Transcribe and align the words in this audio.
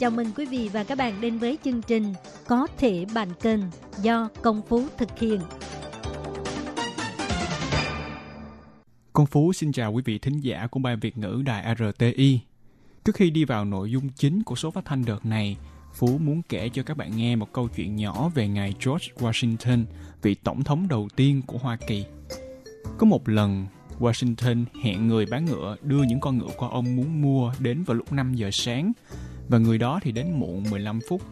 Chào 0.00 0.10
mừng 0.10 0.26
quý 0.36 0.46
vị 0.46 0.70
và 0.72 0.84
các 0.84 0.98
bạn 0.98 1.20
đến 1.20 1.38
với 1.38 1.58
chương 1.64 1.82
trình 1.82 2.12
Có 2.46 2.66
thể 2.78 3.06
bạn 3.14 3.28
kênh 3.42 3.60
do 4.02 4.28
Công 4.42 4.62
Phú 4.68 4.82
thực 4.98 5.18
hiện. 5.18 5.40
công 9.12 9.26
Phú 9.26 9.52
xin 9.52 9.72
chào 9.72 9.92
quý 9.92 10.02
vị 10.04 10.18
thính 10.18 10.40
giả 10.40 10.66
của 10.66 10.80
Ban 10.80 11.00
Việt 11.00 11.18
ngữ 11.18 11.42
Đài 11.46 11.76
RTI. 11.76 12.40
Trước 13.04 13.14
khi 13.14 13.30
đi 13.30 13.44
vào 13.44 13.64
nội 13.64 13.90
dung 13.90 14.08
chính 14.08 14.42
của 14.42 14.54
số 14.54 14.70
phát 14.70 14.84
thanh 14.84 15.04
đợt 15.04 15.26
này, 15.26 15.56
Phú 15.94 16.18
muốn 16.18 16.42
kể 16.48 16.68
cho 16.68 16.82
các 16.82 16.96
bạn 16.96 17.16
nghe 17.16 17.36
một 17.36 17.52
câu 17.52 17.68
chuyện 17.68 17.96
nhỏ 17.96 18.28
về 18.34 18.48
ngài 18.48 18.74
George 18.84 19.06
Washington, 19.18 19.84
vị 20.22 20.34
tổng 20.34 20.64
thống 20.64 20.88
đầu 20.88 21.08
tiên 21.16 21.42
của 21.46 21.58
Hoa 21.58 21.76
Kỳ. 21.86 22.04
Có 22.98 23.06
một 23.06 23.28
lần, 23.28 23.66
Washington 23.98 24.64
hẹn 24.82 25.08
người 25.08 25.26
bán 25.26 25.44
ngựa 25.44 25.76
đưa 25.82 26.02
những 26.02 26.20
con 26.20 26.38
ngựa 26.38 26.50
của 26.56 26.68
ông 26.68 26.96
muốn 26.96 27.22
mua 27.22 27.52
đến 27.58 27.82
vào 27.82 27.96
lúc 27.96 28.12
5 28.12 28.34
giờ 28.34 28.50
sáng 28.52 28.92
và 29.50 29.58
người 29.58 29.78
đó 29.78 30.00
thì 30.02 30.12
đến 30.12 30.30
muộn 30.32 30.64
15 30.70 31.00
phút. 31.08 31.22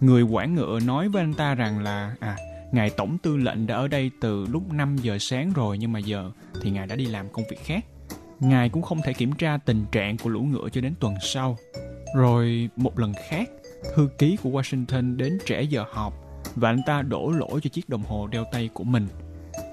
Người 0.00 0.22
quản 0.22 0.54
ngựa 0.54 0.80
nói 0.80 1.08
với 1.08 1.22
anh 1.22 1.34
ta 1.34 1.54
rằng 1.54 1.82
là 1.82 2.14
à, 2.20 2.36
ngài 2.72 2.90
tổng 2.90 3.18
tư 3.18 3.36
lệnh 3.36 3.66
đã 3.66 3.76
ở 3.76 3.88
đây 3.88 4.10
từ 4.20 4.46
lúc 4.46 4.72
5 4.72 4.96
giờ 4.96 5.18
sáng 5.18 5.52
rồi 5.52 5.78
nhưng 5.78 5.92
mà 5.92 5.98
giờ 5.98 6.30
thì 6.62 6.70
ngài 6.70 6.86
đã 6.86 6.96
đi 6.96 7.06
làm 7.06 7.28
công 7.32 7.44
việc 7.50 7.64
khác. 7.64 7.84
Ngài 8.40 8.68
cũng 8.68 8.82
không 8.82 9.00
thể 9.04 9.12
kiểm 9.12 9.32
tra 9.32 9.56
tình 9.56 9.84
trạng 9.92 10.16
của 10.18 10.30
lũ 10.30 10.40
ngựa 10.40 10.68
cho 10.72 10.80
đến 10.80 10.94
tuần 11.00 11.14
sau. 11.22 11.56
Rồi 12.16 12.68
một 12.76 12.98
lần 12.98 13.12
khác, 13.28 13.50
thư 13.94 14.08
ký 14.18 14.36
của 14.42 14.50
Washington 14.50 15.16
đến 15.16 15.38
trễ 15.46 15.62
giờ 15.62 15.84
họp 15.92 16.14
và 16.56 16.70
anh 16.70 16.82
ta 16.86 17.02
đổ 17.02 17.30
lỗi 17.30 17.60
cho 17.62 17.70
chiếc 17.72 17.88
đồng 17.88 18.02
hồ 18.02 18.26
đeo 18.26 18.44
tay 18.52 18.70
của 18.74 18.84
mình. 18.84 19.06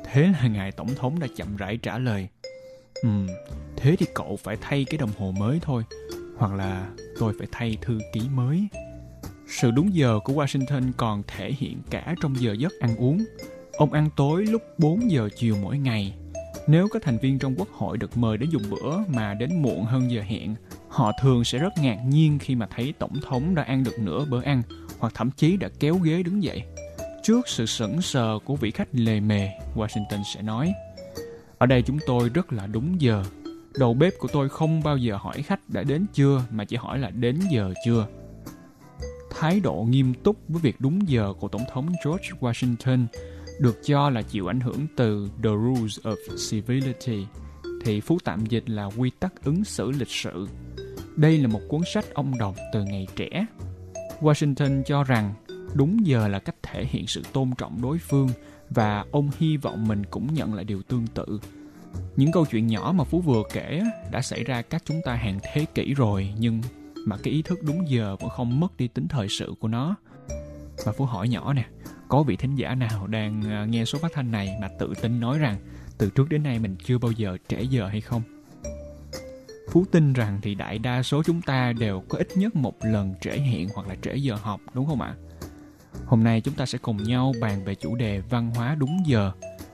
Thế 0.05 0.21
là 0.21 0.47
ngài 0.47 0.71
tổng 0.71 0.95
thống 0.95 1.19
đã 1.19 1.27
chậm 1.35 1.57
rãi 1.57 1.77
trả 1.77 1.97
lời. 1.97 2.27
Ừm, 3.03 3.27
thế 3.75 3.95
thì 3.95 4.05
cậu 4.13 4.37
phải 4.43 4.57
thay 4.61 4.85
cái 4.85 4.97
đồng 4.97 5.11
hồ 5.17 5.31
mới 5.31 5.59
thôi. 5.61 5.83
Hoặc 6.41 6.53
là 6.53 6.87
tôi 7.19 7.33
phải 7.37 7.47
thay 7.51 7.77
thư 7.81 7.99
ký 8.13 8.21
mới. 8.33 8.67
Sự 9.47 9.71
đúng 9.71 9.95
giờ 9.95 10.19
của 10.23 10.33
Washington 10.33 10.91
còn 10.97 11.23
thể 11.27 11.51
hiện 11.57 11.77
cả 11.89 12.15
trong 12.21 12.35
giờ 12.39 12.55
giấc 12.59 12.71
ăn 12.79 12.95
uống. 12.97 13.23
Ông 13.77 13.93
ăn 13.93 14.09
tối 14.15 14.45
lúc 14.45 14.61
4 14.77 15.11
giờ 15.11 15.29
chiều 15.35 15.55
mỗi 15.61 15.77
ngày. 15.77 16.13
Nếu 16.67 16.87
các 16.93 17.01
thành 17.05 17.17
viên 17.17 17.39
trong 17.39 17.55
quốc 17.57 17.67
hội 17.71 17.97
được 17.97 18.17
mời 18.17 18.37
đến 18.37 18.49
dùng 18.49 18.63
bữa 18.69 18.97
mà 19.07 19.33
đến 19.33 19.61
muộn 19.61 19.83
hơn 19.83 20.11
giờ 20.11 20.21
hẹn, 20.21 20.55
họ 20.87 21.11
thường 21.21 21.43
sẽ 21.43 21.57
rất 21.57 21.73
ngạc 21.81 21.97
nhiên 22.07 22.39
khi 22.39 22.55
mà 22.55 22.67
thấy 22.75 22.93
tổng 22.99 23.21
thống 23.21 23.55
đã 23.55 23.63
ăn 23.63 23.83
được 23.83 23.99
nửa 23.99 24.25
bữa 24.25 24.41
ăn 24.41 24.61
hoặc 24.99 25.13
thậm 25.15 25.31
chí 25.31 25.57
đã 25.57 25.69
kéo 25.79 25.95
ghế 25.95 26.23
đứng 26.23 26.43
dậy. 26.43 26.63
Trước 27.23 27.47
sự 27.47 27.65
sững 27.65 28.01
sờ 28.01 28.39
của 28.45 28.55
vị 28.55 28.71
khách 28.71 28.87
lề 28.91 29.19
mề, 29.19 29.49
Washington 29.75 30.23
sẽ 30.35 30.41
nói 30.41 30.73
Ở 31.57 31.65
đây 31.65 31.81
chúng 31.81 31.97
tôi 32.07 32.29
rất 32.29 32.53
là 32.53 32.67
đúng 32.67 33.01
giờ. 33.01 33.23
Đầu 33.77 33.93
bếp 33.93 34.13
của 34.19 34.27
tôi 34.33 34.49
không 34.49 34.83
bao 34.83 34.97
giờ 34.97 35.17
hỏi 35.21 35.41
khách 35.41 35.69
đã 35.69 35.83
đến 35.83 36.05
chưa 36.13 36.43
mà 36.51 36.65
chỉ 36.65 36.75
hỏi 36.75 36.99
là 36.99 37.09
đến 37.09 37.39
giờ 37.51 37.73
chưa. 37.85 38.07
Thái 39.39 39.59
độ 39.59 39.85
nghiêm 39.89 40.13
túc 40.13 40.37
với 40.47 40.61
việc 40.61 40.75
đúng 40.79 41.09
giờ 41.09 41.33
của 41.39 41.47
Tổng 41.47 41.65
thống 41.71 41.89
George 42.05 42.29
Washington 42.39 43.05
được 43.59 43.79
cho 43.85 44.09
là 44.09 44.21
chịu 44.21 44.47
ảnh 44.47 44.59
hưởng 44.59 44.87
từ 44.95 45.29
The 45.43 45.49
Rules 45.49 45.99
of 45.99 46.15
Civility, 46.49 47.25
thì 47.85 48.01
phú 48.01 48.17
tạm 48.23 48.45
dịch 48.45 48.69
là 48.69 48.89
quy 48.97 49.11
tắc 49.19 49.43
ứng 49.43 49.63
xử 49.63 49.91
lịch 49.91 50.11
sự. 50.11 50.47
Đây 51.15 51.37
là 51.37 51.47
một 51.47 51.61
cuốn 51.69 51.81
sách 51.93 52.05
ông 52.13 52.37
đọc 52.37 52.55
từ 52.73 52.83
ngày 52.83 53.07
trẻ. 53.15 53.45
Washington 54.19 54.83
cho 54.83 55.03
rằng 55.03 55.33
đúng 55.73 56.05
giờ 56.05 56.27
là 56.27 56.39
cách 56.39 56.55
thể 56.63 56.85
hiện 56.85 57.07
sự 57.07 57.21
tôn 57.33 57.51
trọng 57.57 57.81
đối 57.81 57.97
phương 57.97 58.29
và 58.69 59.05
ông 59.11 59.29
hy 59.37 59.57
vọng 59.57 59.87
mình 59.87 60.05
cũng 60.05 60.33
nhận 60.33 60.53
lại 60.53 60.65
điều 60.65 60.81
tương 60.81 61.07
tự. 61.07 61.39
Những 62.15 62.31
câu 62.31 62.45
chuyện 62.45 62.67
nhỏ 62.67 62.93
mà 62.95 63.03
Phú 63.03 63.21
vừa 63.21 63.43
kể 63.53 63.81
đã 64.11 64.21
xảy 64.21 64.43
ra 64.43 64.61
cách 64.61 64.81
chúng 64.85 65.01
ta 65.05 65.15
hàng 65.15 65.39
thế 65.43 65.65
kỷ 65.75 65.93
rồi 65.93 66.33
nhưng 66.37 66.61
mà 67.05 67.17
cái 67.17 67.33
ý 67.33 67.41
thức 67.41 67.59
đúng 67.63 67.89
giờ 67.89 68.15
vẫn 68.19 68.29
không 68.29 68.59
mất 68.59 68.77
đi 68.77 68.87
tính 68.87 69.07
thời 69.07 69.27
sự 69.29 69.53
của 69.59 69.67
nó. 69.67 69.95
Và 70.85 70.91
Phú 70.91 71.05
hỏi 71.05 71.29
nhỏ 71.29 71.53
nè, 71.53 71.65
có 72.07 72.23
vị 72.23 72.35
thính 72.35 72.55
giả 72.55 72.75
nào 72.75 73.07
đang 73.07 73.43
à, 73.49 73.65
nghe 73.65 73.85
số 73.85 73.99
phát 73.99 74.11
thanh 74.13 74.31
này 74.31 74.57
mà 74.61 74.67
tự 74.79 74.93
tin 75.01 75.19
nói 75.19 75.39
rằng 75.39 75.57
từ 75.97 76.09
trước 76.09 76.29
đến 76.29 76.43
nay 76.43 76.59
mình 76.59 76.75
chưa 76.83 76.97
bao 76.97 77.11
giờ 77.11 77.37
trễ 77.47 77.61
giờ 77.61 77.87
hay 77.87 78.01
không? 78.01 78.21
Phú 79.71 79.85
tin 79.91 80.13
rằng 80.13 80.39
thì 80.41 80.55
đại 80.55 80.79
đa 80.79 81.03
số 81.03 81.23
chúng 81.23 81.41
ta 81.41 81.73
đều 81.73 82.03
có 82.09 82.17
ít 82.17 82.27
nhất 82.35 82.55
một 82.55 82.73
lần 82.81 83.13
trễ 83.21 83.31
hẹn 83.31 83.69
hoặc 83.75 83.87
là 83.87 83.95
trễ 84.01 84.15
giờ 84.15 84.35
học 84.35 84.61
đúng 84.73 84.85
không 84.85 85.01
ạ? 85.01 85.15
Hôm 86.05 86.23
nay 86.23 86.41
chúng 86.41 86.53
ta 86.53 86.65
sẽ 86.65 86.77
cùng 86.77 87.03
nhau 87.03 87.33
bàn 87.41 87.63
về 87.65 87.75
chủ 87.75 87.95
đề 87.95 88.19
văn 88.19 88.51
hóa 88.55 88.75
đúng 88.75 88.97
giờ, 89.05 89.31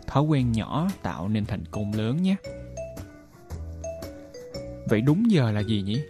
thói 0.07 0.23
quen 0.23 0.51
nhỏ 0.51 0.89
tạo 1.01 1.29
nên 1.29 1.45
thành 1.45 1.63
công 1.71 1.93
lớn 1.93 2.23
nhé. 2.23 2.35
Vậy 4.89 5.01
đúng 5.01 5.31
giờ 5.31 5.51
là 5.51 5.59
gì 5.59 5.81
nhỉ? 5.81 6.01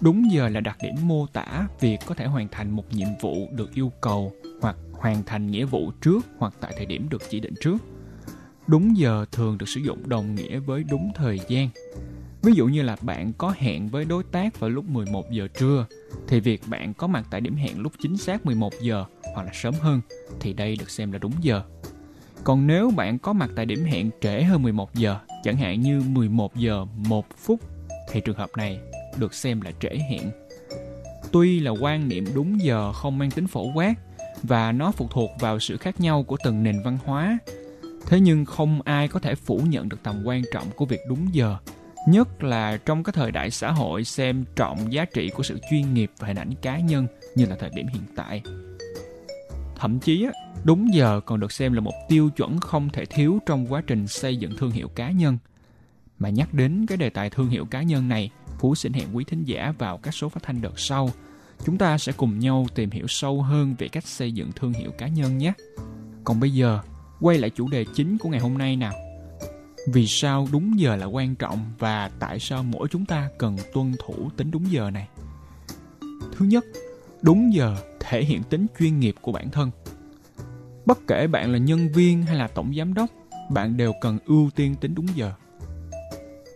Đúng 0.00 0.30
giờ 0.32 0.48
là 0.48 0.60
đặc 0.60 0.76
điểm 0.82 0.94
mô 1.02 1.26
tả 1.26 1.66
việc 1.80 1.98
có 2.06 2.14
thể 2.14 2.26
hoàn 2.26 2.48
thành 2.48 2.70
một 2.70 2.84
nhiệm 2.90 3.08
vụ 3.20 3.48
được 3.52 3.74
yêu 3.74 3.92
cầu 4.00 4.32
hoặc 4.60 4.76
hoàn 4.92 5.22
thành 5.24 5.50
nghĩa 5.50 5.64
vụ 5.64 5.90
trước 6.00 6.26
hoặc 6.38 6.54
tại 6.60 6.74
thời 6.76 6.86
điểm 6.86 7.08
được 7.08 7.22
chỉ 7.30 7.40
định 7.40 7.54
trước. 7.60 7.76
Đúng 8.66 8.96
giờ 8.96 9.24
thường 9.32 9.58
được 9.58 9.68
sử 9.68 9.80
dụng 9.80 10.08
đồng 10.08 10.34
nghĩa 10.34 10.58
với 10.58 10.84
đúng 10.84 11.12
thời 11.14 11.40
gian. 11.48 11.68
Ví 12.42 12.52
dụ 12.52 12.66
như 12.66 12.82
là 12.82 12.96
bạn 13.02 13.32
có 13.38 13.54
hẹn 13.56 13.88
với 13.88 14.04
đối 14.04 14.24
tác 14.24 14.60
vào 14.60 14.70
lúc 14.70 14.84
11 14.84 15.30
giờ 15.30 15.48
trưa, 15.48 15.86
thì 16.28 16.40
việc 16.40 16.62
bạn 16.66 16.94
có 16.94 17.06
mặt 17.06 17.26
tại 17.30 17.40
điểm 17.40 17.56
hẹn 17.56 17.80
lúc 17.80 17.92
chính 18.02 18.16
xác 18.16 18.46
11 18.46 18.72
giờ 18.80 19.04
hoặc 19.34 19.42
là 19.42 19.50
sớm 19.54 19.74
hơn 19.80 20.00
thì 20.40 20.52
đây 20.52 20.76
được 20.76 20.90
xem 20.90 21.12
là 21.12 21.18
đúng 21.18 21.32
giờ. 21.40 21.62
Còn 22.44 22.66
nếu 22.66 22.90
bạn 22.90 23.18
có 23.18 23.32
mặt 23.32 23.50
tại 23.56 23.66
điểm 23.66 23.84
hẹn 23.84 24.10
trễ 24.20 24.42
hơn 24.42 24.62
11 24.62 24.94
giờ, 24.94 25.16
chẳng 25.42 25.56
hạn 25.56 25.80
như 25.80 26.00
11 26.00 26.56
giờ 26.56 26.86
1 26.96 27.26
phút, 27.36 27.60
thì 28.10 28.20
trường 28.20 28.36
hợp 28.36 28.50
này 28.56 28.78
được 29.16 29.34
xem 29.34 29.60
là 29.60 29.70
trễ 29.80 29.88
hẹn. 30.10 30.30
Tuy 31.32 31.60
là 31.60 31.70
quan 31.70 32.08
niệm 32.08 32.24
đúng 32.34 32.60
giờ 32.60 32.92
không 32.92 33.18
mang 33.18 33.30
tính 33.30 33.46
phổ 33.46 33.72
quát 33.74 33.94
và 34.42 34.72
nó 34.72 34.92
phụ 34.92 35.08
thuộc 35.10 35.30
vào 35.40 35.58
sự 35.58 35.76
khác 35.76 36.00
nhau 36.00 36.22
của 36.22 36.36
từng 36.44 36.62
nền 36.62 36.82
văn 36.84 36.98
hóa, 37.04 37.38
thế 38.06 38.20
nhưng 38.20 38.44
không 38.44 38.82
ai 38.84 39.08
có 39.08 39.20
thể 39.20 39.34
phủ 39.34 39.60
nhận 39.68 39.88
được 39.88 40.02
tầm 40.02 40.22
quan 40.24 40.42
trọng 40.52 40.70
của 40.76 40.84
việc 40.84 41.00
đúng 41.08 41.34
giờ 41.34 41.56
nhất 42.06 42.44
là 42.44 42.76
trong 42.76 43.02
cái 43.04 43.12
thời 43.12 43.30
đại 43.30 43.50
xã 43.50 43.70
hội 43.70 44.04
xem 44.04 44.44
trọng 44.56 44.92
giá 44.92 45.04
trị 45.04 45.30
của 45.36 45.42
sự 45.42 45.58
chuyên 45.70 45.94
nghiệp 45.94 46.10
và 46.18 46.28
hình 46.28 46.36
ảnh 46.36 46.54
cá 46.62 46.78
nhân 46.78 47.06
như 47.34 47.46
là 47.46 47.56
thời 47.56 47.70
điểm 47.74 47.86
hiện 47.86 48.02
tại. 48.16 48.42
Thậm 49.76 49.98
chí, 49.98 50.24
á, 50.24 50.32
đúng 50.64 50.94
giờ 50.94 51.20
còn 51.26 51.40
được 51.40 51.52
xem 51.52 51.72
là 51.72 51.80
một 51.80 51.92
tiêu 52.08 52.30
chuẩn 52.30 52.60
không 52.60 52.88
thể 52.90 53.04
thiếu 53.04 53.38
trong 53.46 53.72
quá 53.72 53.82
trình 53.86 54.06
xây 54.06 54.36
dựng 54.36 54.52
thương 54.58 54.70
hiệu 54.70 54.88
cá 54.88 55.10
nhân. 55.10 55.38
Mà 56.18 56.28
nhắc 56.28 56.54
đến 56.54 56.86
cái 56.88 56.98
đề 56.98 57.10
tài 57.10 57.30
thương 57.30 57.48
hiệu 57.48 57.64
cá 57.64 57.82
nhân 57.82 58.08
này, 58.08 58.30
Phú 58.58 58.74
xin 58.74 58.92
hẹn 58.92 59.16
quý 59.16 59.24
thính 59.24 59.44
giả 59.44 59.72
vào 59.78 59.98
các 59.98 60.14
số 60.14 60.28
phát 60.28 60.42
thanh 60.42 60.62
đợt 60.62 60.78
sau. 60.78 61.10
Chúng 61.66 61.78
ta 61.78 61.98
sẽ 61.98 62.12
cùng 62.16 62.38
nhau 62.38 62.66
tìm 62.74 62.90
hiểu 62.90 63.06
sâu 63.08 63.42
hơn 63.42 63.74
về 63.78 63.88
cách 63.88 64.06
xây 64.06 64.32
dựng 64.32 64.52
thương 64.52 64.72
hiệu 64.72 64.90
cá 64.98 65.08
nhân 65.08 65.38
nhé. 65.38 65.52
Còn 66.24 66.40
bây 66.40 66.50
giờ, 66.50 66.80
quay 67.20 67.38
lại 67.38 67.50
chủ 67.50 67.68
đề 67.68 67.84
chính 67.94 68.18
của 68.18 68.28
ngày 68.28 68.40
hôm 68.40 68.58
nay 68.58 68.76
nào 68.76 68.92
vì 69.86 70.06
sao 70.06 70.48
đúng 70.52 70.78
giờ 70.78 70.96
là 70.96 71.06
quan 71.06 71.34
trọng 71.34 71.58
và 71.78 72.10
tại 72.18 72.38
sao 72.40 72.62
mỗi 72.62 72.88
chúng 72.88 73.06
ta 73.06 73.28
cần 73.38 73.56
tuân 73.74 73.92
thủ 73.98 74.30
tính 74.36 74.50
đúng 74.50 74.72
giờ 74.72 74.90
này 74.90 75.08
thứ 76.32 76.44
nhất 76.46 76.64
đúng 77.22 77.54
giờ 77.54 77.76
thể 78.08 78.24
hiện 78.24 78.42
tính 78.42 78.66
chuyên 78.78 79.00
nghiệp 79.00 79.14
của 79.20 79.32
bản 79.32 79.50
thân. 79.50 79.70
Bất 80.86 80.98
kể 81.06 81.26
bạn 81.26 81.52
là 81.52 81.58
nhân 81.58 81.92
viên 81.92 82.22
hay 82.22 82.36
là 82.36 82.48
tổng 82.48 82.74
giám 82.78 82.94
đốc 82.94 83.10
bạn 83.50 83.76
đều 83.76 83.92
cần 84.00 84.18
ưu 84.26 84.50
tiên 84.54 84.74
tính 84.74 84.94
đúng 84.94 85.06
giờ. 85.14 85.32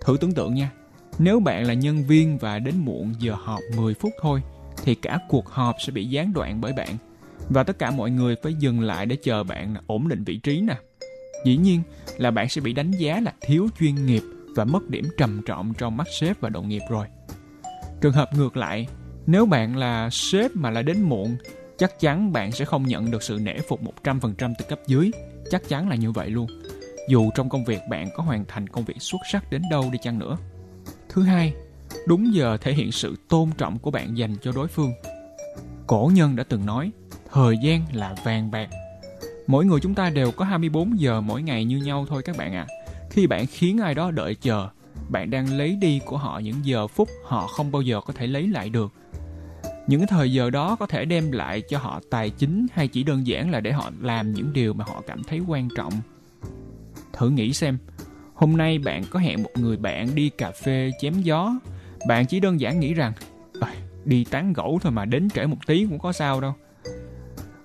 Thử 0.01 0.17
tưởng 0.21 0.35
tượng 0.35 0.55
nha 0.55 0.71
nếu 1.19 1.41
bạn 1.41 1.67
là 1.67 1.75
nhân 1.75 2.05
viên 2.05 2.39
và 2.39 2.59
đến 2.59 2.75
muộn 2.77 3.15
giờ 3.19 3.35
họp 3.35 3.61
10 3.77 3.95
phút 3.95 4.13
thôi 4.21 4.43
thì 4.85 4.95
cả 4.95 5.19
cuộc 5.29 5.49
họp 5.49 5.77
sẽ 5.87 5.93
bị 5.93 6.05
gián 6.05 6.33
đoạn 6.33 6.61
bởi 6.61 6.73
bạn 6.73 6.97
và 7.49 7.63
tất 7.63 7.79
cả 7.79 7.91
mọi 7.91 8.11
người 8.11 8.37
phải 8.43 8.55
dừng 8.55 8.81
lại 8.81 9.07
để 9.07 9.17
chờ 9.23 9.45
bạn 9.45 9.75
ổn 9.87 10.09
định 10.09 10.25
vị 10.25 10.37
trí 10.37 10.61
nè. 10.61 10.77
Dĩ 11.45 11.57
nhiên 11.57 11.83
là 12.17 12.31
bạn 12.31 12.49
sẽ 12.49 12.61
bị 12.61 12.73
đánh 12.73 12.91
giá 12.91 13.21
là 13.21 13.35
thiếu 13.41 13.69
chuyên 13.81 14.07
nghiệp 14.07 14.23
và 14.57 14.65
mất 14.65 14.89
điểm 14.89 15.05
trầm 15.19 15.43
trọng 15.47 15.75
trong 15.79 15.97
mắt 15.97 16.07
sếp 16.21 16.41
và 16.41 16.49
đồng 16.49 16.69
nghiệp 16.69 16.83
rồi. 16.91 17.07
Trường 18.01 18.13
hợp 18.13 18.31
ngược 18.35 18.57
lại, 18.57 18.87
nếu 19.31 19.47
bạn 19.47 19.77
là 19.77 20.11
sếp 20.11 20.57
mà 20.57 20.71
lại 20.71 20.83
đến 20.83 21.03
muộn, 21.03 21.37
chắc 21.77 22.01
chắn 22.01 22.33
bạn 22.33 22.53
sẽ 22.53 22.65
không 22.65 22.87
nhận 22.87 23.11
được 23.11 23.23
sự 23.23 23.39
nể 23.43 23.59
phục 23.69 23.81
100% 24.03 24.55
từ 24.59 24.65
cấp 24.69 24.81
dưới. 24.87 25.11
chắc 25.51 25.69
chắn 25.69 25.89
là 25.89 25.97
như 25.97 26.13
vậy 26.13 26.31
luôn. 26.31 26.47
Dù 27.09 27.31
trong 27.35 27.49
công 27.49 27.65
việc 27.65 27.81
bạn 27.91 28.09
có 28.17 28.23
hoàn 28.23 28.45
thành 28.49 28.67
công 28.69 28.85
việc 28.85 28.97
xuất 29.01 29.21
sắc 29.33 29.51
đến 29.51 29.63
đâu 29.71 29.89
đi 29.93 29.99
chăng 30.03 30.19
nữa. 30.19 30.37
Thứ 31.09 31.23
hai, 31.23 31.55
đúng 32.07 32.35
giờ 32.35 32.57
thể 32.61 32.73
hiện 32.73 32.93
sự 32.93 33.17
tôn 33.29 33.51
trọng 33.59 33.79
của 33.79 33.91
bạn 33.91 34.19
dành 34.19 34.37
cho 34.43 34.53
đối 34.53 34.69
phương. 34.69 34.93
Cổ 35.87 36.11
nhân 36.15 36.37
đã 36.37 36.45
từng 36.45 36.67
nói, 36.67 36.91
thời 37.33 37.57
gian 37.63 37.83
là 37.93 38.15
vàng 38.25 38.51
bạc. 38.51 38.69
Mỗi 39.47 39.65
người 39.65 39.81
chúng 39.81 39.95
ta 39.95 40.11
đều 40.11 40.31
có 40.31 40.45
24 40.45 41.01
giờ 41.01 41.21
mỗi 41.21 41.43
ngày 41.43 41.65
như 41.65 41.79
nhau 41.79 42.07
thôi 42.09 42.23
các 42.23 42.37
bạn 42.37 42.55
ạ. 42.55 42.67
À. 42.69 42.75
Khi 43.11 43.27
bạn 43.27 43.47
khiến 43.47 43.79
ai 43.79 43.95
đó 43.95 44.11
đợi 44.11 44.35
chờ, 44.35 44.69
bạn 45.09 45.31
đang 45.31 45.59
lấy 45.59 45.77
đi 45.81 46.01
của 46.05 46.17
họ 46.17 46.39
những 46.39 46.65
giờ 46.65 46.87
phút 46.87 47.09
họ 47.25 47.47
không 47.47 47.73
bao 47.73 47.83
giờ 47.83 48.01
có 48.07 48.13
thể 48.13 48.27
lấy 48.27 48.47
lại 48.47 48.69
được. 48.69 48.93
Những 49.89 50.07
thời 50.07 50.33
giờ 50.33 50.51
đó 50.51 50.77
có 50.77 50.87
thể 50.87 51.05
đem 51.05 51.33
lại 51.33 51.63
cho 51.69 51.79
họ 51.79 52.01
tài 52.11 52.31
chính 52.31 52.67
hay 52.73 52.89
chỉ 52.89 53.03
đơn 53.03 53.27
giản 53.27 53.51
là 53.51 53.61
để 53.61 53.73
họ 53.73 53.91
làm 54.01 54.33
những 54.33 54.53
điều 54.53 54.75
mà 54.75 54.85
họ 54.89 55.03
cảm 55.07 55.25
thấy 55.25 55.41
quan 55.47 55.69
trọng. 55.77 55.93
Thử 57.13 57.31
nghĩ 57.31 57.53
xem, 57.53 57.79
hôm 58.35 58.57
nay 58.57 58.79
bạn 58.79 59.05
có 59.11 59.19
hẹn 59.19 59.43
một 59.43 59.51
người 59.55 59.77
bạn 59.77 60.15
đi 60.15 60.31
cà 60.31 60.51
phê 60.51 60.91
chém 61.01 61.15
gió, 61.23 61.55
bạn 62.09 62.27
chỉ 62.27 62.41
đơn 62.41 62.61
giản 62.61 62.81
nghĩ 62.81 62.95
rằng 62.95 63.13
đi 64.05 64.25
tán 64.25 64.53
gẫu 64.53 64.79
thôi 64.83 64.93
mà 64.93 65.05
đến 65.05 65.31
trễ 65.31 65.47
một 65.47 65.67
tí 65.67 65.87
cũng 65.89 65.99
có 65.99 66.13
sao 66.13 66.41
đâu. 66.41 66.55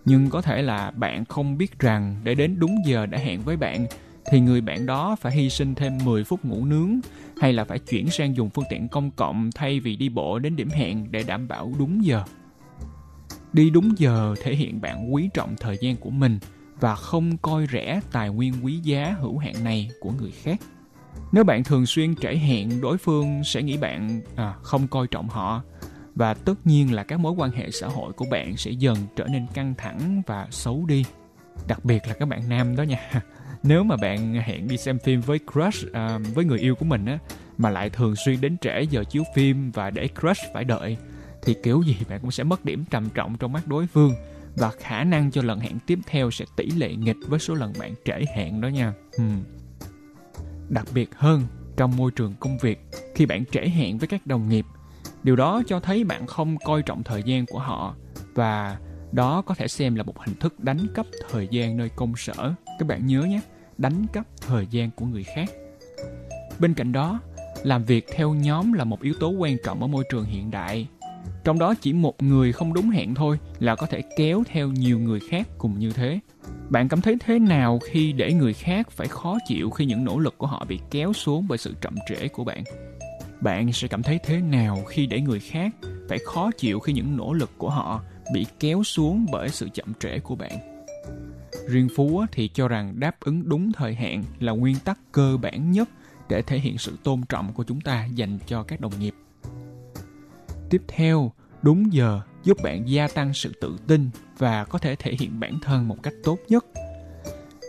Nhưng 0.06 0.30
có 0.30 0.42
thể 0.42 0.62
là 0.62 0.92
bạn 0.92 1.26
không 1.26 1.58
biết 1.58 1.80
rằng 1.80 2.16
để 2.24 2.36
đến 2.36 2.56
đúng 2.60 2.76
giờ 2.86 3.06
đã 3.06 3.18
hẹn 3.18 3.42
với 3.42 3.58
bạn 3.58 3.86
thì 4.32 4.40
người 4.40 4.62
bạn 4.62 4.86
đó 4.86 5.16
phải 5.22 5.32
hy 5.32 5.50
sinh 5.50 5.76
thêm 5.76 5.98
10 6.06 6.24
phút 6.24 6.46
ngủ 6.46 6.66
nướng 6.66 7.00
hay 7.40 7.54
là 7.54 7.64
phải 7.64 7.80
chuyển 7.80 8.10
sang 8.10 8.36
dùng 8.36 8.50
phương 8.50 8.66
tiện 8.70 8.88
công 8.88 9.12
cộng 9.12 9.50
thay 9.56 9.80
vì 9.80 9.96
đi 9.96 10.10
bộ 10.10 10.40
đến 10.40 10.56
điểm 10.56 10.70
hẹn 10.70 11.12
để 11.12 11.24
đảm 11.24 11.48
bảo 11.48 11.74
đúng 11.80 12.06
giờ. 12.06 12.24
Đi 13.54 13.70
đúng 13.70 13.94
giờ 13.98 14.36
thể 14.42 14.56
hiện 14.56 14.82
bạn 14.82 15.14
quý 15.14 15.30
trọng 15.34 15.56
thời 15.60 15.78
gian 15.82 15.96
của 15.96 16.10
mình 16.10 16.40
và 16.80 16.96
không 16.96 17.38
coi 17.38 17.68
rẻ 17.72 18.00
tài 18.12 18.30
nguyên 18.30 18.54
quý 18.64 18.80
giá 18.84 19.16
hữu 19.20 19.38
hạn 19.38 19.64
này 19.64 19.90
của 20.00 20.12
người 20.12 20.32
khác. 20.32 20.60
Nếu 21.32 21.44
bạn 21.44 21.64
thường 21.64 21.86
xuyên 21.86 22.16
trễ 22.16 22.36
hẹn, 22.36 22.82
đối 22.82 22.98
phương 22.98 23.44
sẽ 23.44 23.62
nghĩ 23.62 23.78
bạn 23.78 24.22
à, 24.36 24.54
không 24.62 24.88
coi 24.88 25.08
trọng 25.08 25.30
họ 25.30 25.64
và 26.16 26.34
tất 26.34 26.68
nhiên 26.68 26.94
là 26.94 27.04
các 27.04 27.20
mối 27.20 27.34
quan 27.38 27.52
hệ 27.52 27.72
xã 27.72 27.88
hội 27.88 28.14
của 28.14 28.26
bạn 28.32 28.58
sẽ 28.58 28.72
dần 28.72 28.98
trở 29.16 29.28
nên 29.28 29.48
căng 29.54 29.74
thẳng 29.78 30.22
và 30.28 30.48
xấu 30.52 30.86
đi. 30.86 31.06
Đặc 31.68 31.86
biệt 31.86 32.08
là 32.08 32.14
các 32.14 32.26
bạn 32.26 32.50
nam 32.50 32.76
đó 32.76 32.84
nha. 32.84 33.00
Nếu 33.64 33.84
mà 33.84 33.98
bạn 33.98 34.34
hẹn 34.34 34.68
đi 34.68 34.78
xem 34.78 35.00
phim 35.00 35.22
với 35.22 35.40
crush 35.54 35.94
à, 35.94 36.20
với 36.34 36.46
người 36.46 36.60
yêu 36.60 36.76
của 36.76 36.86
mình 36.86 37.06
á 37.06 37.18
mà 37.58 37.70
lại 37.70 37.90
thường 37.90 38.16
xuyên 38.16 38.42
đến 38.42 38.58
trễ 38.58 38.82
giờ 38.82 39.04
chiếu 39.10 39.24
phim 39.36 39.72
và 39.72 39.90
để 39.90 40.10
crush 40.20 40.42
phải 40.54 40.64
đợi 40.64 40.98
thì 41.46 41.56
kiểu 41.64 41.82
gì 41.82 41.98
bạn 42.10 42.20
cũng 42.22 42.32
sẽ 42.32 42.44
mất 42.44 42.66
điểm 42.66 42.84
trầm 42.90 43.10
trọng 43.10 43.38
trong 43.38 43.54
mắt 43.54 43.68
đối 43.68 43.88
phương 43.88 44.14
và 44.56 44.72
khả 44.80 45.04
năng 45.04 45.32
cho 45.32 45.42
lần 45.42 45.60
hẹn 45.60 45.80
tiếp 45.88 46.00
theo 46.08 46.32
sẽ 46.32 46.46
tỷ 46.56 46.66
lệ 46.66 46.96
nghịch 46.96 47.18
với 47.28 47.40
số 47.40 47.54
lần 47.54 47.74
bạn 47.80 47.94
trễ 48.06 48.26
hẹn 48.36 48.62
đó 48.62 48.68
nha. 48.68 48.94
Hmm. 49.18 49.44
Đặc 50.70 50.86
biệt 50.94 51.10
hơn 51.16 51.48
trong 51.78 51.98
môi 51.98 52.12
trường 52.12 52.34
công 52.40 52.58
việc 52.58 52.80
khi 53.16 53.26
bạn 53.26 53.46
trễ 53.52 53.62
hẹn 53.62 53.98
với 53.98 54.08
các 54.08 54.28
đồng 54.28 54.50
nghiệp, 54.50 54.66
điều 55.24 55.36
đó 55.36 55.62
cho 55.68 55.80
thấy 55.80 56.04
bạn 56.04 56.28
không 56.28 56.58
coi 56.58 56.82
trọng 56.82 57.04
thời 57.04 57.24
gian 57.24 57.46
của 57.46 57.60
họ 57.60 57.96
và 58.34 58.78
đó 59.12 59.42
có 59.42 59.56
thể 59.56 59.68
xem 59.68 59.96
là 59.96 60.04
một 60.04 60.20
hình 60.20 60.36
thức 60.36 60.60
đánh 60.60 60.88
cắp 60.96 61.06
thời 61.30 61.48
gian 61.52 61.78
nơi 61.78 61.90
công 61.96 62.16
sở. 62.16 62.54
Các 62.80 62.88
bạn 62.88 63.08
nhớ 63.08 63.22
nhé, 63.22 63.40
đánh 63.78 64.06
cắp 64.14 64.26
thời 64.48 64.68
gian 64.72 64.92
của 64.92 65.06
người 65.06 65.24
khác. 65.24 65.50
Bên 66.60 66.74
cạnh 66.74 66.92
đó, 66.92 67.20
làm 67.64 67.86
việc 67.86 68.08
theo 68.16 68.34
nhóm 68.34 68.74
là 68.74 68.84
một 68.84 69.02
yếu 69.02 69.14
tố 69.20 69.30
quan 69.30 69.58
trọng 69.64 69.82
ở 69.82 69.88
môi 69.88 70.04
trường 70.10 70.26
hiện 70.26 70.52
đại. 70.52 70.88
Trong 71.44 71.60
đó 71.60 71.74
chỉ 71.82 71.94
một 71.94 72.24
người 72.24 72.52
không 72.52 72.74
đúng 72.74 72.90
hẹn 72.90 73.16
thôi 73.16 73.40
là 73.60 73.76
có 73.76 73.86
thể 73.86 74.02
kéo 74.18 74.44
theo 74.48 74.68
nhiều 74.68 75.00
người 75.00 75.20
khác 75.30 75.48
cùng 75.58 75.80
như 75.80 75.92
thế. 75.92 76.20
Bạn 76.70 76.90
cảm 76.90 77.02
thấy 77.02 77.16
thế 77.20 77.40
nào 77.40 77.80
khi 77.80 78.14
để 78.14 78.34
người 78.34 78.54
khác 78.54 78.92
phải 78.92 79.08
khó 79.08 79.38
chịu 79.48 79.70
khi 79.70 79.86
những 79.86 80.06
nỗ 80.06 80.20
lực 80.20 80.38
của 80.38 80.48
họ 80.48 80.66
bị 80.70 80.80
kéo 80.92 81.14
xuống 81.14 81.46
bởi 81.50 81.58
sự 81.58 81.74
chậm 81.82 81.96
trễ 82.10 82.28
của 82.28 82.44
bạn? 82.44 82.64
Bạn 83.42 83.74
sẽ 83.74 83.88
cảm 83.88 84.04
thấy 84.04 84.20
thế 84.26 84.42
nào 84.42 84.84
khi 84.88 85.06
để 85.06 85.22
người 85.22 85.40
khác 85.40 85.76
phải 86.10 86.20
khó 86.26 86.52
chịu 86.58 86.80
khi 86.80 86.94
những 86.94 87.18
nỗ 87.18 87.34
lực 87.34 87.50
của 87.58 87.70
họ 87.70 88.04
bị 88.34 88.46
kéo 88.60 88.84
xuống 88.84 89.26
bởi 89.32 89.50
sự 89.50 89.70
chậm 89.74 89.94
trễ 90.00 90.20
của 90.20 90.36
bạn? 90.36 90.73
Riêng 91.68 91.88
phú 91.96 92.26
thì 92.32 92.48
cho 92.48 92.68
rằng 92.68 93.00
đáp 93.00 93.20
ứng 93.20 93.50
đúng 93.50 93.72
thời 93.72 93.96
hạn 93.96 94.24
là 94.40 94.52
nguyên 94.52 94.76
tắc 94.86 95.00
cơ 95.12 95.38
bản 95.42 95.72
nhất 95.72 95.90
để 96.30 96.42
thể 96.42 96.60
hiện 96.60 96.78
sự 96.78 96.98
tôn 97.04 97.22
trọng 97.30 97.54
của 97.54 97.64
chúng 97.64 97.82
ta 97.82 98.06
dành 98.06 98.40
cho 98.48 98.64
các 98.64 98.82
đồng 98.82 99.00
nghiệp. 99.00 99.16
Tiếp 100.70 100.82
theo, 100.88 101.32
đúng 101.62 101.94
giờ 101.94 102.22
giúp 102.44 102.58
bạn 102.64 102.90
gia 102.90 103.08
tăng 103.08 103.34
sự 103.34 103.54
tự 103.62 103.78
tin 103.88 104.10
và 104.38 104.66
có 104.66 104.80
thể 104.80 104.96
thể 104.96 105.16
hiện 105.20 105.40
bản 105.40 105.60
thân 105.60 105.88
một 105.88 106.04
cách 106.04 106.14
tốt 106.24 106.40
nhất. 106.48 106.66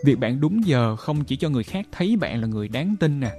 Việc 0.05 0.19
bạn 0.19 0.41
đúng 0.41 0.65
giờ 0.65 0.95
không 0.95 1.23
chỉ 1.23 1.35
cho 1.35 1.49
người 1.49 1.63
khác 1.63 1.85
thấy 1.91 2.17
bạn 2.17 2.41
là 2.41 2.47
người 2.47 2.67
đáng 2.67 2.95
tin 2.99 3.19
nè, 3.19 3.31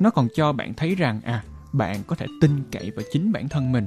nó 0.00 0.10
còn 0.10 0.28
cho 0.34 0.52
bạn 0.52 0.74
thấy 0.74 0.94
rằng 0.94 1.20
à 1.24 1.44
bạn 1.72 2.02
có 2.06 2.16
thể 2.16 2.26
tin 2.40 2.50
cậy 2.72 2.90
vào 2.96 3.04
chính 3.12 3.32
bản 3.32 3.48
thân 3.48 3.72
mình. 3.72 3.86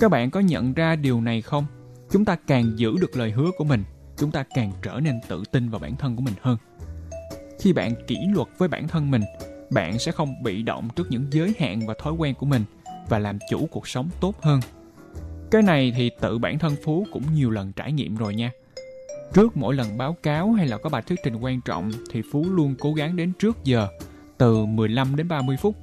Các 0.00 0.10
bạn 0.10 0.30
có 0.30 0.40
nhận 0.40 0.72
ra 0.72 0.96
điều 0.96 1.20
này 1.20 1.42
không? 1.42 1.66
Chúng 2.10 2.24
ta 2.24 2.36
càng 2.46 2.72
giữ 2.78 2.96
được 3.00 3.16
lời 3.16 3.30
hứa 3.30 3.50
của 3.58 3.64
mình 3.64 3.84
chúng 4.18 4.30
ta 4.30 4.44
càng 4.54 4.72
trở 4.82 5.00
nên 5.02 5.20
tự 5.28 5.42
tin 5.50 5.68
vào 5.68 5.78
bản 5.78 5.96
thân 5.96 6.16
của 6.16 6.22
mình 6.22 6.34
hơn 6.40 6.56
khi 7.58 7.72
bạn 7.72 7.94
kỷ 8.06 8.16
luật 8.34 8.48
với 8.58 8.68
bản 8.68 8.88
thân 8.88 9.10
mình 9.10 9.22
bạn 9.70 9.98
sẽ 9.98 10.12
không 10.12 10.42
bị 10.42 10.62
động 10.62 10.88
trước 10.96 11.06
những 11.10 11.26
giới 11.30 11.54
hạn 11.58 11.86
và 11.86 11.94
thói 12.02 12.12
quen 12.12 12.34
của 12.34 12.46
mình 12.46 12.64
và 13.08 13.18
làm 13.18 13.38
chủ 13.50 13.66
cuộc 13.66 13.88
sống 13.88 14.08
tốt 14.20 14.42
hơn. 14.42 14.60
Cái 15.50 15.62
này 15.62 15.92
thì 15.96 16.10
tự 16.20 16.38
bản 16.38 16.58
thân 16.58 16.76
Phú 16.84 17.06
cũng 17.12 17.22
nhiều 17.34 17.50
lần 17.50 17.72
trải 17.72 17.92
nghiệm 17.92 18.16
rồi 18.16 18.34
nha. 18.34 18.50
Trước 19.32 19.56
mỗi 19.56 19.74
lần 19.74 19.98
báo 19.98 20.16
cáo 20.22 20.52
hay 20.52 20.66
là 20.66 20.78
có 20.78 20.90
bài 20.90 21.02
thuyết 21.02 21.18
trình 21.24 21.36
quan 21.36 21.60
trọng 21.60 21.90
thì 22.12 22.22
Phú 22.32 22.44
luôn 22.50 22.74
cố 22.78 22.92
gắng 22.92 23.16
đến 23.16 23.32
trước 23.38 23.56
giờ, 23.64 23.88
từ 24.38 24.64
15 24.64 25.16
đến 25.16 25.28
30 25.28 25.56
phút. 25.60 25.76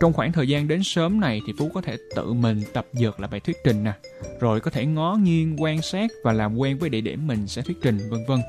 Trong 0.00 0.12
khoảng 0.12 0.32
thời 0.32 0.48
gian 0.48 0.68
đến 0.68 0.82
sớm 0.82 1.20
này 1.20 1.40
thì 1.46 1.52
Phú 1.58 1.70
có 1.74 1.80
thể 1.80 1.96
tự 2.16 2.32
mình 2.32 2.62
tập 2.72 2.86
dượt 2.92 3.20
lại 3.20 3.28
bài 3.30 3.40
thuyết 3.40 3.56
trình 3.64 3.84
nè, 3.84 3.92
rồi 4.40 4.60
có 4.60 4.70
thể 4.70 4.86
ngó 4.86 5.16
nghiêng 5.22 5.62
quan 5.62 5.82
sát 5.82 6.10
và 6.24 6.32
làm 6.32 6.56
quen 6.56 6.78
với 6.78 6.90
địa 6.90 7.00
điểm 7.00 7.26
mình 7.26 7.46
sẽ 7.46 7.62
thuyết 7.62 7.76
trình 7.82 7.98
vân 8.10 8.20
vân. 8.28 8.40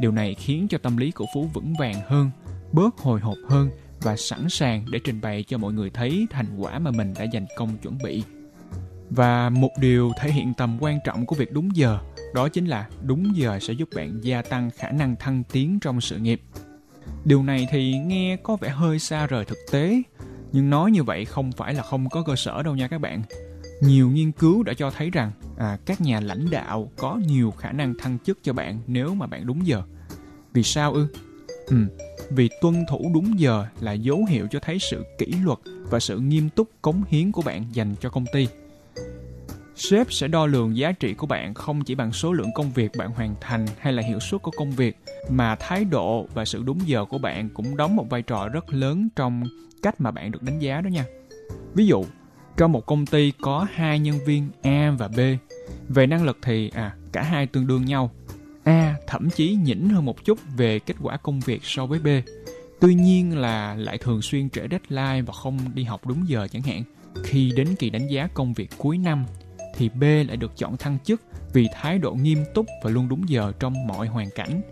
Điều 0.00 0.12
này 0.12 0.34
khiến 0.34 0.66
cho 0.68 0.78
tâm 0.78 0.96
lý 0.96 1.10
của 1.10 1.24
Phú 1.34 1.50
vững 1.54 1.74
vàng 1.78 2.00
hơn, 2.06 2.30
bớt 2.72 2.98
hồi 2.98 3.20
hộp 3.20 3.36
hơn 3.48 3.70
và 4.00 4.16
sẵn 4.16 4.48
sàng 4.48 4.84
để 4.90 5.00
trình 5.04 5.20
bày 5.20 5.42
cho 5.42 5.58
mọi 5.58 5.72
người 5.72 5.90
thấy 5.90 6.26
thành 6.30 6.46
quả 6.58 6.78
mà 6.78 6.90
mình 6.90 7.14
đã 7.18 7.24
dành 7.24 7.46
công 7.56 7.78
chuẩn 7.82 7.98
bị. 8.04 8.22
Và 9.10 9.50
một 9.50 9.70
điều 9.80 10.12
thể 10.20 10.30
hiện 10.30 10.54
tầm 10.54 10.78
quan 10.80 10.98
trọng 11.04 11.26
của 11.26 11.36
việc 11.36 11.52
đúng 11.52 11.76
giờ, 11.76 11.98
đó 12.34 12.48
chính 12.48 12.66
là 12.66 12.88
đúng 13.02 13.36
giờ 13.36 13.58
sẽ 13.62 13.72
giúp 13.72 13.88
bạn 13.94 14.20
gia 14.22 14.42
tăng 14.42 14.70
khả 14.76 14.90
năng 14.90 15.16
thăng 15.16 15.42
tiến 15.52 15.78
trong 15.80 16.00
sự 16.00 16.18
nghiệp. 16.18 16.40
Điều 17.24 17.42
này 17.42 17.68
thì 17.70 17.98
nghe 17.98 18.36
có 18.42 18.56
vẻ 18.56 18.68
hơi 18.68 18.98
xa 18.98 19.26
rời 19.26 19.44
thực 19.44 19.58
tế, 19.72 20.02
nhưng 20.54 20.70
nói 20.70 20.90
như 20.90 21.02
vậy 21.02 21.24
không 21.24 21.52
phải 21.52 21.74
là 21.74 21.82
không 21.82 22.08
có 22.08 22.22
cơ 22.22 22.36
sở 22.36 22.62
đâu 22.62 22.76
nha 22.76 22.88
các 22.88 23.00
bạn. 23.00 23.22
Nhiều 23.80 24.10
nghiên 24.10 24.32
cứu 24.32 24.62
đã 24.62 24.74
cho 24.74 24.90
thấy 24.90 25.10
rằng 25.10 25.30
à, 25.58 25.78
các 25.86 26.00
nhà 26.00 26.20
lãnh 26.20 26.50
đạo 26.50 26.90
có 26.96 27.20
nhiều 27.26 27.50
khả 27.50 27.72
năng 27.72 27.94
thăng 27.98 28.18
chức 28.18 28.38
cho 28.42 28.52
bạn 28.52 28.78
nếu 28.86 29.14
mà 29.14 29.26
bạn 29.26 29.46
đúng 29.46 29.66
giờ. 29.66 29.82
Vì 30.52 30.62
sao 30.62 30.92
ư? 30.92 31.06
Ừ, 31.66 31.76
vì 32.30 32.48
tuân 32.60 32.84
thủ 32.88 33.10
đúng 33.14 33.40
giờ 33.40 33.66
là 33.80 33.92
dấu 33.92 34.24
hiệu 34.28 34.46
cho 34.50 34.58
thấy 34.62 34.78
sự 34.78 35.04
kỷ 35.18 35.26
luật 35.26 35.58
và 35.90 36.00
sự 36.00 36.18
nghiêm 36.18 36.48
túc 36.48 36.68
cống 36.82 37.02
hiến 37.08 37.32
của 37.32 37.42
bạn 37.42 37.64
dành 37.72 37.94
cho 38.00 38.08
công 38.08 38.24
ty. 38.32 38.48
Sếp 39.76 40.12
sẽ 40.12 40.28
đo 40.28 40.46
lường 40.46 40.76
giá 40.76 40.92
trị 40.92 41.14
của 41.14 41.26
bạn 41.26 41.54
không 41.54 41.84
chỉ 41.84 41.94
bằng 41.94 42.12
số 42.12 42.32
lượng 42.32 42.52
công 42.54 42.72
việc 42.72 42.92
bạn 42.96 43.10
hoàn 43.10 43.34
thành 43.40 43.66
hay 43.78 43.92
là 43.92 44.02
hiệu 44.02 44.20
suất 44.20 44.42
của 44.42 44.50
công 44.50 44.70
việc, 44.70 44.96
mà 45.30 45.56
thái 45.56 45.84
độ 45.84 46.26
và 46.34 46.44
sự 46.44 46.62
đúng 46.62 46.78
giờ 46.86 47.04
của 47.04 47.18
bạn 47.18 47.48
cũng 47.54 47.76
đóng 47.76 47.96
một 47.96 48.10
vai 48.10 48.22
trò 48.22 48.48
rất 48.48 48.74
lớn 48.74 49.08
trong 49.16 49.42
cách 49.82 50.00
mà 50.00 50.10
bạn 50.10 50.30
được 50.30 50.42
đánh 50.42 50.58
giá 50.58 50.80
đó 50.80 50.88
nha. 50.88 51.04
Ví 51.74 51.86
dụ, 51.86 52.04
trong 52.56 52.72
một 52.72 52.86
công 52.86 53.06
ty 53.06 53.32
có 53.40 53.66
hai 53.72 53.98
nhân 53.98 54.18
viên 54.26 54.48
A 54.62 54.94
và 54.98 55.08
B, 55.08 55.20
về 55.88 56.06
năng 56.06 56.24
lực 56.24 56.38
thì 56.42 56.70
à 56.74 56.96
cả 57.12 57.22
hai 57.22 57.46
tương 57.46 57.66
đương 57.66 57.84
nhau, 57.84 58.10
A 58.64 58.94
thậm 59.06 59.30
chí 59.30 59.58
nhỉnh 59.62 59.88
hơn 59.88 60.04
một 60.04 60.24
chút 60.24 60.38
về 60.56 60.78
kết 60.78 60.94
quả 61.02 61.16
công 61.16 61.40
việc 61.40 61.60
so 61.64 61.86
với 61.86 61.98
B. 61.98 62.06
Tuy 62.80 62.94
nhiên 62.94 63.38
là 63.38 63.74
lại 63.74 63.98
thường 63.98 64.22
xuyên 64.22 64.50
trễ 64.50 64.60
deadline 64.70 65.22
và 65.22 65.32
không 65.32 65.58
đi 65.74 65.84
học 65.84 66.06
đúng 66.06 66.28
giờ 66.28 66.48
chẳng 66.52 66.62
hạn. 66.62 66.82
Khi 67.24 67.52
đến 67.56 67.68
kỳ 67.78 67.90
đánh 67.90 68.06
giá 68.08 68.28
công 68.34 68.52
việc 68.52 68.70
cuối 68.78 68.98
năm 68.98 69.24
thì 69.76 69.88
B 69.88 70.02
lại 70.02 70.36
được 70.36 70.56
chọn 70.56 70.76
thăng 70.76 70.98
chức 71.04 71.22
vì 71.52 71.68
thái 71.72 71.98
độ 71.98 72.12
nghiêm 72.12 72.44
túc 72.54 72.66
và 72.82 72.90
luôn 72.90 73.08
đúng 73.08 73.28
giờ 73.28 73.52
trong 73.60 73.86
mọi 73.86 74.06
hoàn 74.06 74.28
cảnh. 74.34 74.62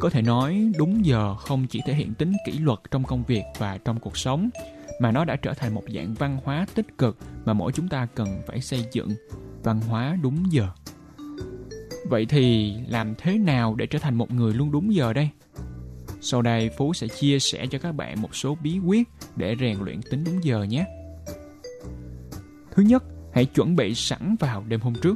Có 0.00 0.10
thể 0.10 0.22
nói 0.22 0.72
đúng 0.78 1.06
giờ 1.06 1.34
không 1.34 1.66
chỉ 1.66 1.80
thể 1.86 1.94
hiện 1.94 2.14
tính 2.14 2.32
kỷ 2.46 2.52
luật 2.52 2.78
trong 2.90 3.04
công 3.04 3.24
việc 3.24 3.42
và 3.58 3.78
trong 3.84 4.00
cuộc 4.00 4.18
sống 4.18 4.50
mà 5.00 5.12
nó 5.12 5.24
đã 5.24 5.36
trở 5.36 5.54
thành 5.54 5.74
một 5.74 5.82
dạng 5.94 6.14
văn 6.14 6.38
hóa 6.44 6.66
tích 6.74 6.98
cực 6.98 7.18
mà 7.44 7.52
mỗi 7.52 7.72
chúng 7.72 7.88
ta 7.88 8.06
cần 8.14 8.42
phải 8.46 8.60
xây 8.60 8.84
dựng 8.92 9.08
văn 9.62 9.80
hóa 9.80 10.18
đúng 10.22 10.52
giờ 10.52 10.68
Vậy 12.04 12.26
thì 12.26 12.74
làm 12.88 13.14
thế 13.18 13.38
nào 13.38 13.74
để 13.74 13.86
trở 13.86 13.98
thành 13.98 14.14
một 14.14 14.30
người 14.30 14.54
luôn 14.54 14.72
đúng 14.72 14.94
giờ 14.94 15.12
đây? 15.12 15.28
Sau 16.20 16.42
đây 16.42 16.70
Phú 16.78 16.94
sẽ 16.94 17.08
chia 17.08 17.38
sẻ 17.38 17.66
cho 17.70 17.78
các 17.78 17.92
bạn 17.92 18.22
một 18.22 18.36
số 18.36 18.56
bí 18.62 18.78
quyết 18.78 19.08
để 19.36 19.56
rèn 19.60 19.76
luyện 19.80 20.00
tính 20.10 20.24
đúng 20.24 20.44
giờ 20.44 20.62
nhé. 20.62 20.86
Thứ 22.70 22.82
nhất, 22.82 23.04
hãy 23.34 23.44
chuẩn 23.44 23.76
bị 23.76 23.94
sẵn 23.94 24.36
vào 24.40 24.64
đêm 24.68 24.80
hôm 24.80 24.94
trước. 25.02 25.14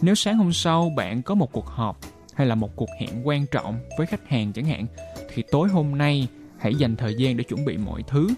Nếu 0.00 0.14
sáng 0.14 0.36
hôm 0.36 0.52
sau 0.52 0.92
bạn 0.96 1.22
có 1.22 1.34
một 1.34 1.52
cuộc 1.52 1.66
họp 1.66 1.98
hay 2.34 2.46
là 2.46 2.54
một 2.54 2.76
cuộc 2.76 2.88
hẹn 3.00 3.26
quan 3.28 3.46
trọng 3.46 3.78
với 3.98 4.06
khách 4.06 4.28
hàng 4.28 4.52
chẳng 4.52 4.64
hạn 4.64 4.86
thì 5.34 5.42
tối 5.50 5.68
hôm 5.68 5.98
nay 5.98 6.28
hãy 6.58 6.74
dành 6.74 6.96
thời 6.96 7.14
gian 7.14 7.36
để 7.36 7.44
chuẩn 7.44 7.64
bị 7.64 7.76
mọi 7.76 8.02
thứ 8.02 8.28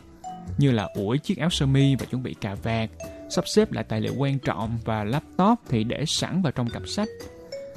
như 0.59 0.71
là 0.71 0.89
ủi 0.95 1.19
chiếc 1.19 1.39
áo 1.39 1.51
sơ 1.51 1.67
mi 1.67 1.95
và 1.95 2.07
chuẩn 2.07 2.23
bị 2.23 2.35
cà 2.41 2.55
vạt, 2.55 2.91
sắp 3.31 3.49
xếp 3.49 3.73
lại 3.73 3.85
tài 3.85 4.01
liệu 4.01 4.15
quan 4.19 4.39
trọng 4.39 4.79
và 4.85 5.05
laptop 5.05 5.59
thì 5.69 5.85
để 5.85 6.05
sẵn 6.07 6.43
vào 6.43 6.53
trong 6.53 6.69
cặp 6.69 6.83
sách. 6.89 7.09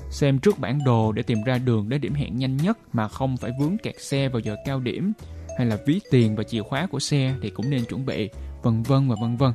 Xem 0.10 0.40
trước 0.40 0.60
bản 0.60 0.80
đồ 0.86 1.12
để 1.12 1.24
tìm 1.24 1.44
ra 1.44 1.58
đường 1.58 1.90
đến 1.90 2.02
điểm 2.02 2.14
hẹn 2.14 2.38
nhanh 2.38 2.58
nhất 2.58 2.78
mà 2.94 3.08
không 3.08 3.38
phải 3.38 3.52
vướng 3.60 3.78
kẹt 3.78 3.96
xe 4.02 4.30
vào 4.30 4.40
giờ 4.40 4.56
cao 4.66 4.80
điểm 4.80 5.14
hay 5.58 5.68
là 5.68 5.78
ví 5.86 6.00
tiền 6.12 6.36
và 6.36 6.44
chìa 6.44 6.62
khóa 6.62 6.88
của 6.92 7.00
xe 7.00 7.34
thì 7.42 7.50
cũng 7.50 7.70
nên 7.70 7.86
chuẩn 7.86 8.06
bị, 8.06 8.30
vân 8.64 8.84
vân 8.84 9.10
và 9.10 9.16
vân 9.22 9.38
vân. 9.38 9.52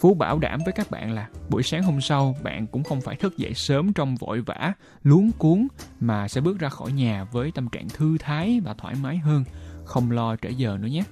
Phú 0.00 0.14
bảo 0.14 0.38
đảm 0.38 0.60
với 0.64 0.72
các 0.72 0.90
bạn 0.90 1.12
là 1.12 1.28
buổi 1.48 1.62
sáng 1.62 1.82
hôm 1.82 2.00
sau 2.00 2.36
bạn 2.42 2.66
cũng 2.66 2.84
không 2.84 3.00
phải 3.00 3.16
thức 3.16 3.36
dậy 3.36 3.54
sớm 3.54 3.92
trong 3.92 4.16
vội 4.16 4.40
vã, 4.40 4.72
luống 5.02 5.30
cuốn 5.38 5.68
mà 6.00 6.28
sẽ 6.28 6.40
bước 6.40 6.58
ra 6.58 6.68
khỏi 6.68 6.92
nhà 6.92 7.24
với 7.24 7.52
tâm 7.54 7.68
trạng 7.68 7.88
thư 7.88 8.18
thái 8.18 8.60
và 8.64 8.74
thoải 8.74 8.94
mái 9.02 9.18
hơn, 9.18 9.44
không 9.84 10.10
lo 10.10 10.36
trễ 10.36 10.50
giờ 10.50 10.78
nữa 10.80 10.88
nhé. 10.88 11.02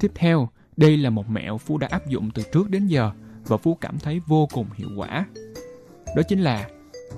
Tiếp 0.00 0.12
theo, 0.14 0.48
đây 0.76 0.96
là 0.96 1.10
một 1.10 1.30
mẹo 1.30 1.58
Phú 1.58 1.78
đã 1.78 1.88
áp 1.90 2.06
dụng 2.08 2.30
từ 2.30 2.42
trước 2.52 2.70
đến 2.70 2.86
giờ 2.86 3.10
và 3.46 3.56
Phú 3.56 3.74
cảm 3.74 3.98
thấy 3.98 4.20
vô 4.26 4.48
cùng 4.52 4.66
hiệu 4.74 4.88
quả. 4.96 5.26
Đó 6.16 6.22
chính 6.28 6.40
là 6.40 6.68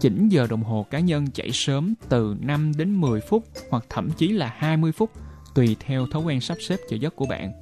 chỉnh 0.00 0.28
giờ 0.28 0.46
đồng 0.50 0.62
hồ 0.62 0.86
cá 0.90 0.98
nhân 0.98 1.26
chạy 1.30 1.50
sớm 1.52 1.94
từ 2.08 2.36
5 2.40 2.72
đến 2.76 3.00
10 3.00 3.20
phút 3.20 3.44
hoặc 3.70 3.84
thậm 3.88 4.10
chí 4.10 4.28
là 4.28 4.54
20 4.56 4.92
phút 4.92 5.10
tùy 5.54 5.76
theo 5.80 6.06
thói 6.06 6.22
quen 6.22 6.40
sắp 6.40 6.56
xếp 6.60 6.76
giờ 6.88 6.96
giấc 7.00 7.16
của 7.16 7.26
bạn. 7.26 7.52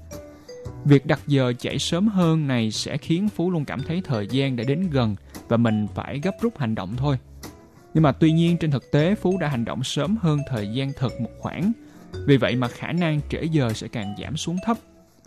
Việc 0.89 1.07
đặt 1.07 1.21
giờ 1.27 1.53
chạy 1.59 1.79
sớm 1.79 2.09
hơn 2.09 2.47
này 2.47 2.71
sẽ 2.71 2.97
khiến 2.97 3.29
Phú 3.29 3.51
luôn 3.51 3.65
cảm 3.65 3.83
thấy 3.83 4.03
thời 4.05 4.27
gian 4.27 4.57
đã 4.57 4.65
đến 4.65 4.91
gần 4.91 5.17
và 5.49 5.57
mình 5.57 5.87
phải 5.95 6.21
gấp 6.23 6.31
rút 6.41 6.59
hành 6.59 6.75
động 6.75 6.95
thôi. 6.97 7.19
Nhưng 7.95 8.03
mà 8.03 8.13
tuy 8.13 8.33
nhiên 8.33 8.57
trên 8.57 8.71
thực 8.71 8.93
tế 8.93 9.15
Phú 9.15 9.39
đã 9.41 9.49
hành 9.49 9.65
động 9.65 9.85
sớm 9.85 10.17
hơn 10.21 10.39
thời 10.51 10.69
gian 10.69 10.93
thật 10.99 11.21
một 11.21 11.31
khoảng. 11.39 11.73
Vì 12.27 12.37
vậy 12.37 12.57
mà 12.57 12.69
khả 12.69 12.93
năng 12.93 13.21
trễ 13.31 13.43
giờ 13.43 13.73
sẽ 13.73 13.89
càng 13.89 14.15
giảm 14.23 14.37
xuống 14.37 14.57
thấp. 14.65 14.77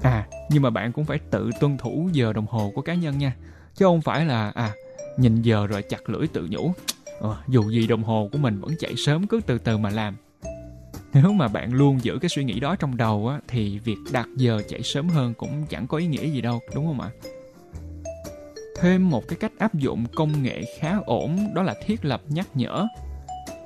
À, 0.02 0.28
nhưng 0.50 0.64
mà 0.64 0.70
bạn 0.70 0.92
cũng 0.92 1.06
phải 1.06 1.20
tự 1.32 1.50
tuân 1.60 1.78
thủ 1.78 2.10
giờ 2.14 2.34
đồng 2.34 2.46
hồ 2.50 2.72
của 2.76 2.82
cá 2.82 2.94
nhân 2.94 3.18
nha. 3.18 3.36
Chứ 3.76 3.86
không 3.86 4.02
phải 4.02 4.26
là 4.26 4.52
à 4.56 4.72
nhìn 5.18 5.42
giờ 5.42 5.68
rồi 5.68 5.82
chặt 5.82 6.10
lưỡi 6.10 6.28
tự 6.28 6.48
nhủ. 6.50 6.74
Ờ, 7.20 7.38
dù 7.48 7.72
gì 7.72 7.88
đồng 7.88 8.04
hồ 8.04 8.30
của 8.32 8.38
mình 8.38 8.60
vẫn 8.62 8.72
chạy 8.80 8.96
sớm 8.98 9.28
cứ 9.28 9.40
từ 9.46 9.58
từ 9.58 9.78
mà 9.78 9.90
làm 9.90 10.16
nếu 11.14 11.34
mà 11.34 11.48
bạn 11.48 11.74
luôn 11.74 12.00
giữ 12.04 12.18
cái 12.22 12.30
suy 12.30 12.44
nghĩ 12.44 12.60
đó 12.60 12.76
trong 12.76 12.98
đầu 12.98 13.28
á, 13.28 13.40
thì 13.48 13.80
việc 13.80 13.98
đặt 14.12 14.28
giờ 14.36 14.62
chạy 14.70 14.84
sớm 14.84 15.10
hơn 15.10 15.34
cũng 15.34 15.66
chẳng 15.70 15.88
có 15.88 15.98
ý 15.98 16.08
nghĩa 16.08 16.30
gì 16.30 16.42
đâu, 16.42 16.60
đúng 16.76 16.86
không 16.86 17.02
ạ? 17.02 17.10
Thêm 18.82 19.10
một 19.10 19.28
cái 19.28 19.38
cách 19.40 19.52
áp 19.58 19.74
dụng 19.74 20.06
công 20.16 20.44
nghệ 20.44 20.62
khá 20.80 20.98
ổn 21.06 21.38
đó 21.54 21.64
là 21.64 21.76
thiết 21.86 22.06
lập 22.06 22.22
nhắc 22.28 22.48
nhở. 22.54 22.88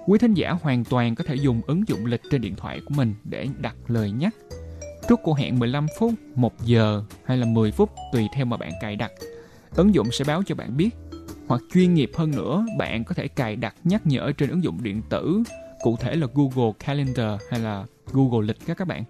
Quý 0.08 0.20
thính 0.20 0.34
giả 0.34 0.52
hoàn 0.52 0.84
toàn 0.84 1.16
có 1.16 1.24
thể 1.24 1.36
dùng 1.36 1.62
ứng 1.68 1.88
dụng 1.88 2.06
lịch 2.06 2.22
trên 2.32 2.42
điện 2.42 2.56
thoại 2.56 2.82
của 2.86 2.94
mình 2.98 3.16
để 3.24 3.48
đặt 3.60 3.76
lời 3.88 4.12
nhắc. 4.12 4.34
Trước 5.10 5.20
cuộc 5.24 5.38
hẹn 5.38 5.60
15 5.60 5.88
phút, 6.00 6.14
1 6.36 6.54
giờ 6.66 7.04
hay 7.26 7.38
là 7.38 7.46
10 7.46 7.72
phút 7.72 7.90
tùy 8.14 8.28
theo 8.36 8.46
mà 8.46 8.58
bạn 8.58 8.72
cài 8.82 8.96
đặt. 8.96 9.12
Ứng 9.76 9.96
dụng 9.96 10.12
sẽ 10.12 10.26
báo 10.26 10.44
cho 10.46 10.56
bạn 10.56 10.78
biết. 10.78 10.90
Hoặc 11.48 11.62
chuyên 11.74 11.94
nghiệp 11.94 12.12
hơn 12.16 12.32
nữa, 12.32 12.66
bạn 12.78 13.04
có 13.04 13.16
thể 13.16 13.28
cài 13.28 13.56
đặt 13.56 13.76
nhắc 13.84 14.08
nhở 14.08 14.32
trên 14.38 14.50
ứng 14.50 14.64
dụng 14.64 14.84
điện 14.84 15.02
tử 15.10 15.44
cụ 15.84 15.98
thể 15.98 16.16
là 16.16 16.28
Google 16.34 16.72
Calendar 16.80 17.42
hay 17.50 17.60
là 17.60 17.86
Google 18.12 18.48
Lịch 18.48 18.58
các 18.66 18.78
các 18.78 18.88
bạn. 18.88 19.04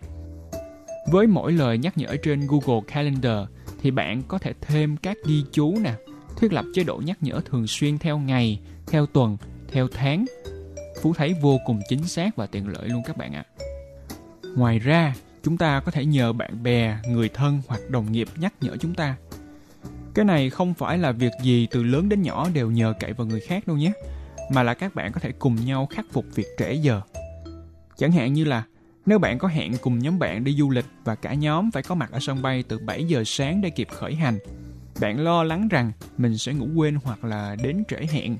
Với 1.12 1.28
mỗi 1.28 1.52
lời 1.52 1.78
nhắc 1.78 1.98
nhở 1.98 2.16
trên 2.24 2.48
Google 2.48 2.82
Calendar 2.88 3.38
thì 3.82 3.92
bạn 3.92 4.24
có 4.28 4.38
thể 4.38 4.54
thêm 4.62 4.98
các 4.98 5.18
ghi 5.26 5.44
chú 5.52 5.76
nè, 5.84 5.94
thiết 6.38 6.54
lập 6.54 6.66
chế 6.74 6.84
độ 6.84 7.02
nhắc 7.06 7.18
nhở 7.22 7.42
thường 7.46 7.68
xuyên 7.68 7.98
theo 7.98 8.18
ngày, 8.18 8.60
theo 8.88 9.06
tuần, 9.06 9.38
theo 9.72 9.88
tháng. 9.94 10.26
Phú 11.02 11.14
thấy 11.14 11.36
vô 11.42 11.58
cùng 11.66 11.80
chính 11.90 12.08
xác 12.08 12.36
và 12.36 12.46
tiện 12.46 12.68
lợi 12.68 12.90
luôn 12.90 13.02
các 13.06 13.18
bạn 13.18 13.34
ạ. 13.34 13.46
Ngoài 14.56 14.80
ra, 14.80 15.16
chúng 15.44 15.58
ta 15.58 15.80
có 15.80 15.92
thể 15.92 16.06
nhờ 16.06 16.34
bạn 16.34 16.64
bè, 16.64 16.98
người 17.08 17.30
thân 17.30 17.62
hoặc 17.68 17.82
đồng 17.90 18.12
nghiệp 18.12 18.28
nhắc 18.38 18.54
nhở 18.62 18.78
chúng 18.80 18.94
ta. 18.94 19.16
Cái 20.14 20.26
này 20.26 20.50
không 20.50 20.74
phải 20.74 20.98
là 20.98 21.12
việc 21.12 21.34
gì 21.42 21.68
từ 21.72 21.84
lớn 21.84 22.10
đến 22.10 22.22
nhỏ 22.22 22.50
đều 22.54 22.72
nhờ 22.72 22.94
cậy 23.00 23.14
vào 23.14 23.28
người 23.28 23.40
khác 23.40 23.68
đâu 23.68 23.78
nhé 23.78 23.92
mà 24.52 24.64
là 24.64 24.74
các 24.74 24.96
bạn 24.96 25.12
có 25.12 25.20
thể 25.20 25.32
cùng 25.32 25.56
nhau 25.66 25.86
khắc 25.86 26.06
phục 26.12 26.26
việc 26.36 26.48
trễ 26.58 26.74
giờ. 26.74 27.02
Chẳng 27.98 28.12
hạn 28.12 28.34
như 28.34 28.44
là 28.44 28.64
nếu 29.06 29.20
bạn 29.20 29.38
có 29.38 29.48
hẹn 29.48 29.74
cùng 29.82 30.00
nhóm 30.00 30.20
bạn 30.20 30.44
đi 30.44 30.56
du 30.56 30.70
lịch 30.70 30.86
và 31.04 31.16
cả 31.16 31.34
nhóm 31.34 31.72
phải 31.72 31.84
có 31.84 31.96
mặt 31.96 32.12
ở 32.12 32.20
sân 32.22 32.42
bay 32.42 32.64
từ 32.68 32.80
7 32.80 33.04
giờ 33.04 33.24
sáng 33.26 33.62
để 33.62 33.70
kịp 33.70 33.88
khởi 33.92 34.16
hành, 34.16 34.40
bạn 35.02 35.20
lo 35.20 35.44
lắng 35.44 35.68
rằng 35.68 35.92
mình 36.18 36.38
sẽ 36.38 36.54
ngủ 36.54 36.68
quên 36.76 36.98
hoặc 37.04 37.24
là 37.24 37.56
đến 37.64 37.84
trễ 37.88 37.98
hẹn. 38.12 38.38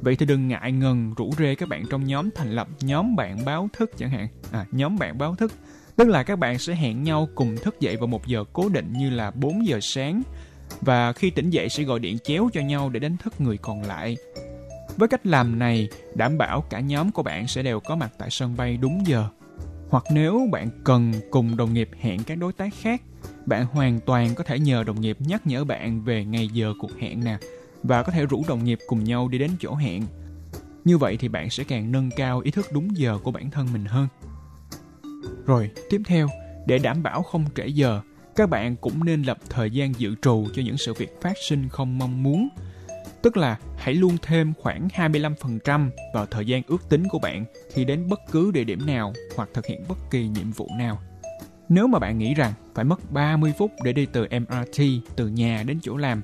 Vậy 0.00 0.16
thì 0.16 0.26
đừng 0.26 0.48
ngại 0.48 0.72
ngần 0.72 1.14
rủ 1.14 1.30
rê 1.38 1.54
các 1.54 1.68
bạn 1.68 1.84
trong 1.90 2.06
nhóm 2.06 2.28
thành 2.34 2.52
lập 2.52 2.68
nhóm 2.80 3.16
bạn 3.16 3.44
báo 3.44 3.68
thức 3.72 3.90
chẳng 3.98 4.10
hạn. 4.10 4.28
À, 4.52 4.66
nhóm 4.72 4.98
bạn 4.98 5.18
báo 5.18 5.34
thức. 5.34 5.52
Tức 5.96 6.08
là 6.08 6.22
các 6.22 6.38
bạn 6.38 6.58
sẽ 6.58 6.74
hẹn 6.74 7.02
nhau 7.02 7.28
cùng 7.34 7.56
thức 7.56 7.80
dậy 7.80 7.96
vào 7.96 8.06
một 8.06 8.26
giờ 8.26 8.44
cố 8.52 8.68
định 8.68 8.92
như 8.92 9.10
là 9.10 9.30
4 9.30 9.66
giờ 9.66 9.78
sáng. 9.82 10.22
Và 10.80 11.12
khi 11.12 11.30
tỉnh 11.30 11.50
dậy 11.50 11.68
sẽ 11.68 11.82
gọi 11.82 11.98
điện 11.98 12.18
chéo 12.24 12.48
cho 12.52 12.60
nhau 12.60 12.90
để 12.90 13.00
đánh 13.00 13.16
thức 13.16 13.40
người 13.40 13.56
còn 13.56 13.82
lại. 13.82 14.16
Với 14.96 15.08
cách 15.08 15.26
làm 15.26 15.58
này, 15.58 15.88
đảm 16.14 16.38
bảo 16.38 16.60
cả 16.60 16.80
nhóm 16.80 17.12
của 17.12 17.22
bạn 17.22 17.48
sẽ 17.48 17.62
đều 17.62 17.80
có 17.80 17.96
mặt 17.96 18.12
tại 18.18 18.30
sân 18.30 18.56
bay 18.56 18.76
đúng 18.76 19.06
giờ. 19.06 19.28
Hoặc 19.90 20.04
nếu 20.10 20.48
bạn 20.52 20.68
cần 20.84 21.12
cùng 21.30 21.56
đồng 21.56 21.74
nghiệp 21.74 21.90
hẹn 22.00 22.22
các 22.22 22.38
đối 22.38 22.52
tác 22.52 22.74
khác, 22.80 23.02
bạn 23.46 23.66
hoàn 23.66 24.00
toàn 24.00 24.34
có 24.34 24.44
thể 24.44 24.58
nhờ 24.58 24.84
đồng 24.84 25.00
nghiệp 25.00 25.16
nhắc 25.20 25.46
nhở 25.46 25.64
bạn 25.64 26.02
về 26.02 26.24
ngày 26.24 26.48
giờ 26.48 26.72
cuộc 26.80 26.98
hẹn 26.98 27.24
nè 27.24 27.38
và 27.82 28.02
có 28.02 28.12
thể 28.12 28.26
rủ 28.26 28.44
đồng 28.48 28.64
nghiệp 28.64 28.78
cùng 28.86 29.04
nhau 29.04 29.28
đi 29.28 29.38
đến 29.38 29.50
chỗ 29.60 29.74
hẹn. 29.74 30.02
Như 30.84 30.98
vậy 30.98 31.16
thì 31.16 31.28
bạn 31.28 31.50
sẽ 31.50 31.64
càng 31.64 31.92
nâng 31.92 32.10
cao 32.16 32.40
ý 32.40 32.50
thức 32.50 32.66
đúng 32.72 32.96
giờ 32.96 33.18
của 33.22 33.30
bản 33.30 33.50
thân 33.50 33.68
mình 33.72 33.84
hơn. 33.84 34.08
Rồi, 35.46 35.70
tiếp 35.90 36.02
theo, 36.06 36.28
để 36.66 36.78
đảm 36.78 37.02
bảo 37.02 37.22
không 37.22 37.44
trễ 37.56 37.66
giờ, 37.66 38.00
các 38.36 38.50
bạn 38.50 38.76
cũng 38.76 39.04
nên 39.04 39.22
lập 39.22 39.38
thời 39.48 39.70
gian 39.70 39.92
dự 39.98 40.14
trù 40.22 40.46
cho 40.54 40.62
những 40.62 40.76
sự 40.76 40.94
việc 40.94 41.20
phát 41.20 41.36
sinh 41.48 41.68
không 41.68 41.98
mong 41.98 42.22
muốn 42.22 42.48
Tức 43.22 43.36
là 43.36 43.58
hãy 43.76 43.94
luôn 43.94 44.16
thêm 44.22 44.52
khoảng 44.60 44.88
25% 44.88 45.90
vào 46.14 46.26
thời 46.26 46.46
gian 46.46 46.62
ước 46.66 46.88
tính 46.88 47.08
của 47.08 47.18
bạn 47.18 47.44
khi 47.72 47.84
đến 47.84 48.08
bất 48.08 48.20
cứ 48.32 48.50
địa 48.50 48.64
điểm 48.64 48.86
nào 48.86 49.12
hoặc 49.36 49.48
thực 49.54 49.66
hiện 49.66 49.84
bất 49.88 49.98
kỳ 50.10 50.28
nhiệm 50.28 50.50
vụ 50.50 50.68
nào. 50.78 50.98
Nếu 51.68 51.86
mà 51.86 51.98
bạn 51.98 52.18
nghĩ 52.18 52.34
rằng 52.34 52.52
phải 52.74 52.84
mất 52.84 53.12
30 53.12 53.52
phút 53.58 53.72
để 53.84 53.92
đi 53.92 54.06
từ 54.06 54.26
MRT 54.30 54.82
từ 55.16 55.28
nhà 55.28 55.62
đến 55.66 55.78
chỗ 55.82 55.96
làm, 55.96 56.22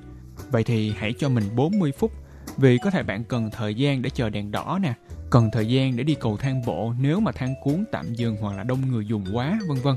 vậy 0.50 0.64
thì 0.64 0.92
hãy 0.96 1.14
cho 1.18 1.28
mình 1.28 1.44
40 1.56 1.92
phút 1.92 2.12
vì 2.56 2.78
có 2.78 2.90
thể 2.90 3.02
bạn 3.02 3.24
cần 3.24 3.50
thời 3.50 3.74
gian 3.74 4.02
để 4.02 4.10
chờ 4.10 4.30
đèn 4.30 4.50
đỏ 4.50 4.78
nè, 4.82 4.94
cần 5.30 5.50
thời 5.52 5.68
gian 5.68 5.96
để 5.96 6.04
đi 6.04 6.14
cầu 6.14 6.36
thang 6.36 6.62
bộ 6.66 6.92
nếu 7.00 7.20
mà 7.20 7.32
thang 7.32 7.54
cuốn 7.62 7.84
tạm 7.92 8.14
dừng 8.14 8.36
hoặc 8.36 8.56
là 8.56 8.62
đông 8.62 8.88
người 8.90 9.06
dùng 9.06 9.24
quá, 9.32 9.58
vân 9.68 9.78
vân. 9.82 9.94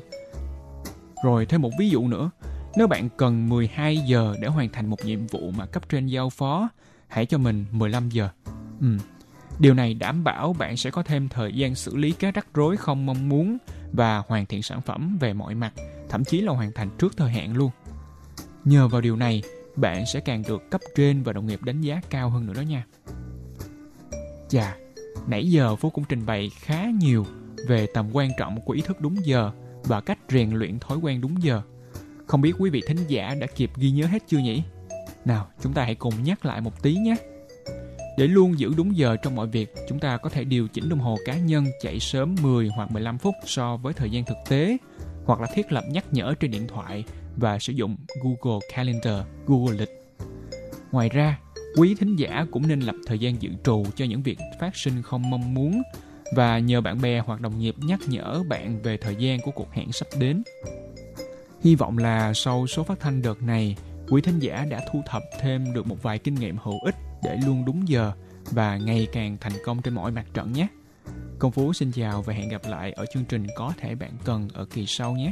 Rồi 1.24 1.46
thêm 1.46 1.62
một 1.62 1.72
ví 1.80 1.90
dụ 1.90 2.08
nữa, 2.08 2.30
nếu 2.78 2.88
bạn 2.88 3.10
cần 3.18 3.50
12 3.50 3.98
giờ 3.98 4.36
để 4.42 4.48
hoàn 4.48 4.70
thành 4.70 4.86
một 4.86 5.06
nhiệm 5.06 5.28
vụ 5.28 5.52
mà 5.52 5.66
cấp 5.66 5.90
trên 5.90 6.08
giao 6.08 6.30
phó 6.30 6.70
hãy 7.08 7.26
cho 7.26 7.38
mình 7.38 7.66
15 7.72 8.10
giờ. 8.10 8.30
Ừ. 8.82 8.88
Điều 9.60 9.74
này 9.74 9.94
đảm 9.94 10.24
bảo 10.24 10.54
bạn 10.54 10.78
sẽ 10.78 10.92
có 10.92 11.04
thêm 11.04 11.30
thời 11.30 11.54
gian 11.54 11.76
xử 11.76 11.96
lý 11.96 12.12
các 12.12 12.36
rắc 12.36 12.48
rối 12.54 12.78
không 12.78 13.06
mong 13.06 13.30
muốn 13.30 13.58
và 13.94 14.24
hoàn 14.28 14.46
thiện 14.46 14.64
sản 14.64 14.82
phẩm 14.82 15.18
về 15.20 15.34
mọi 15.34 15.56
mặt, 15.56 15.74
thậm 16.10 16.24
chí 16.24 16.42
là 16.42 16.54
hoàn 16.54 16.72
thành 16.72 16.90
trước 16.98 17.18
thời 17.18 17.32
hạn 17.32 17.56
luôn. 17.58 17.72
Nhờ 18.66 18.88
vào 18.88 19.02
điều 19.02 19.16
này, 19.16 19.44
bạn 19.76 20.06
sẽ 20.06 20.20
càng 20.20 20.44
được 20.48 20.72
cấp 20.72 20.82
trên 20.96 21.24
và 21.24 21.34
đồng 21.34 21.46
nghiệp 21.46 21.64
đánh 21.64 21.82
giá 21.82 22.02
cao 22.10 22.30
hơn 22.30 22.46
nữa 22.46 22.54
đó 22.54 22.62
nha. 22.62 22.86
Chà, 24.50 24.76
nãy 25.28 25.52
giờ 25.52 25.76
Phú 25.76 25.90
cũng 25.90 26.04
trình 26.10 26.26
bày 26.26 26.50
khá 26.60 26.86
nhiều 27.00 27.26
về 27.68 27.88
tầm 27.94 28.10
quan 28.14 28.30
trọng 28.38 28.62
của 28.62 28.74
ý 28.74 28.82
thức 28.82 29.02
đúng 29.02 29.26
giờ 29.26 29.52
và 29.84 30.02
cách 30.02 30.20
rèn 30.30 30.52
luyện 30.52 30.80
thói 30.80 30.98
quen 30.98 31.22
đúng 31.22 31.44
giờ. 31.44 31.62
Không 32.28 32.42
biết 32.42 32.54
quý 32.60 32.70
vị 32.70 32.82
thính 32.88 33.08
giả 33.08 33.36
đã 33.40 33.48
kịp 33.48 33.72
ghi 33.76 33.92
nhớ 33.92 34.06
hết 34.06 34.24
chưa 34.28 34.38
nhỉ? 34.38 34.64
Nào, 35.26 35.48
chúng 35.62 35.74
ta 35.74 35.84
hãy 35.84 35.96
cùng 35.96 36.24
nhắc 36.24 36.46
lại 36.46 36.62
một 36.62 36.84
tí 36.84 36.96
nhé. 36.96 37.16
Để 38.18 38.28
luôn 38.28 38.60
giữ 38.60 38.74
đúng 38.78 38.98
giờ 38.98 39.16
trong 39.16 39.36
mọi 39.36 39.48
việc, 39.48 39.74
chúng 39.90 40.00
ta 40.00 40.18
có 40.18 40.30
thể 40.30 40.44
điều 40.44 40.68
chỉnh 40.68 40.90
đồng 40.90 41.00
hồ 41.00 41.18
cá 41.26 41.38
nhân 41.38 41.66
chạy 41.82 42.00
sớm 42.00 42.36
10 42.42 42.70
hoặc 42.76 42.92
15 42.92 43.18
phút 43.18 43.36
so 43.46 43.78
với 43.78 43.94
thời 43.94 44.10
gian 44.10 44.26
thực 44.26 44.38
tế, 44.50 44.78
hoặc 45.26 45.42
là 45.42 45.48
thiết 45.54 45.72
lập 45.72 45.84
nhắc 45.90 46.06
nhở 46.12 46.34
trên 46.40 46.52
điện 46.52 46.68
thoại 46.68 47.04
và 47.38 47.60
sử 47.60 47.74
dụng 47.74 47.98
Google 48.24 48.60
Calendar, 48.74 49.24
Google 49.46 49.78
Lịch. 49.78 49.90
Ngoài 50.92 51.10
ra, 51.10 51.40
quý 51.78 51.96
thính 51.96 52.16
giả 52.16 52.46
cũng 52.52 52.68
nên 52.68 52.80
lập 52.80 52.96
thời 53.06 53.20
gian 53.20 53.42
dự 53.42 53.50
trù 53.64 53.86
cho 53.96 54.06
những 54.06 54.24
việc 54.24 54.40
phát 54.60 54.76
sinh 54.76 55.02
không 55.02 55.30
mong 55.30 55.54
muốn 55.54 55.82
và 56.36 56.60
nhờ 56.60 56.82
bạn 56.82 57.02
bè 57.02 57.20
hoặc 57.20 57.42
đồng 57.42 57.60
nghiệp 57.60 57.76
nhắc 57.78 58.00
nhở 58.08 58.44
bạn 58.50 58.82
về 58.82 58.98
thời 58.98 59.16
gian 59.16 59.40
của 59.42 59.52
cuộc 59.52 59.72
hẹn 59.72 59.92
sắp 59.92 60.08
đến. 60.20 60.44
Hy 61.66 61.76
vọng 61.76 61.98
là 61.98 62.34
sau 62.34 62.68
số 62.68 62.84
phát 62.84 63.00
thanh 63.00 63.22
đợt 63.22 63.44
này, 63.44 63.76
quý 64.10 64.22
thính 64.22 64.40
giả 64.40 64.66
đã 64.70 64.82
thu 64.92 65.02
thập 65.06 65.24
thêm 65.40 65.74
được 65.74 65.88
một 65.88 66.04
vài 66.04 66.20
kinh 66.20 66.36
nghiệm 66.36 66.58
hữu 66.64 66.80
ích 66.86 66.96
để 67.24 67.38
luôn 67.46 67.66
đúng 67.66 67.88
giờ 67.88 68.12
và 68.52 68.78
ngày 68.78 69.08
càng 69.14 69.38
thành 69.42 69.54
công 69.66 69.82
trên 69.82 69.94
mọi 69.94 70.12
mặt 70.12 70.26
trận 70.34 70.54
nhé. 70.54 70.68
Công 71.40 71.52
Phú 71.52 71.74
xin 71.74 71.92
chào 71.92 72.22
và 72.22 72.34
hẹn 72.34 72.50
gặp 72.50 72.62
lại 72.70 72.92
ở 72.92 73.06
chương 73.14 73.26
trình 73.26 73.48
Có 73.56 73.74
thể 73.78 73.96
bạn 73.96 74.12
cần 74.26 74.48
ở 74.54 74.66
kỳ 74.66 74.86
sau 74.86 75.14
nhé. 75.14 75.32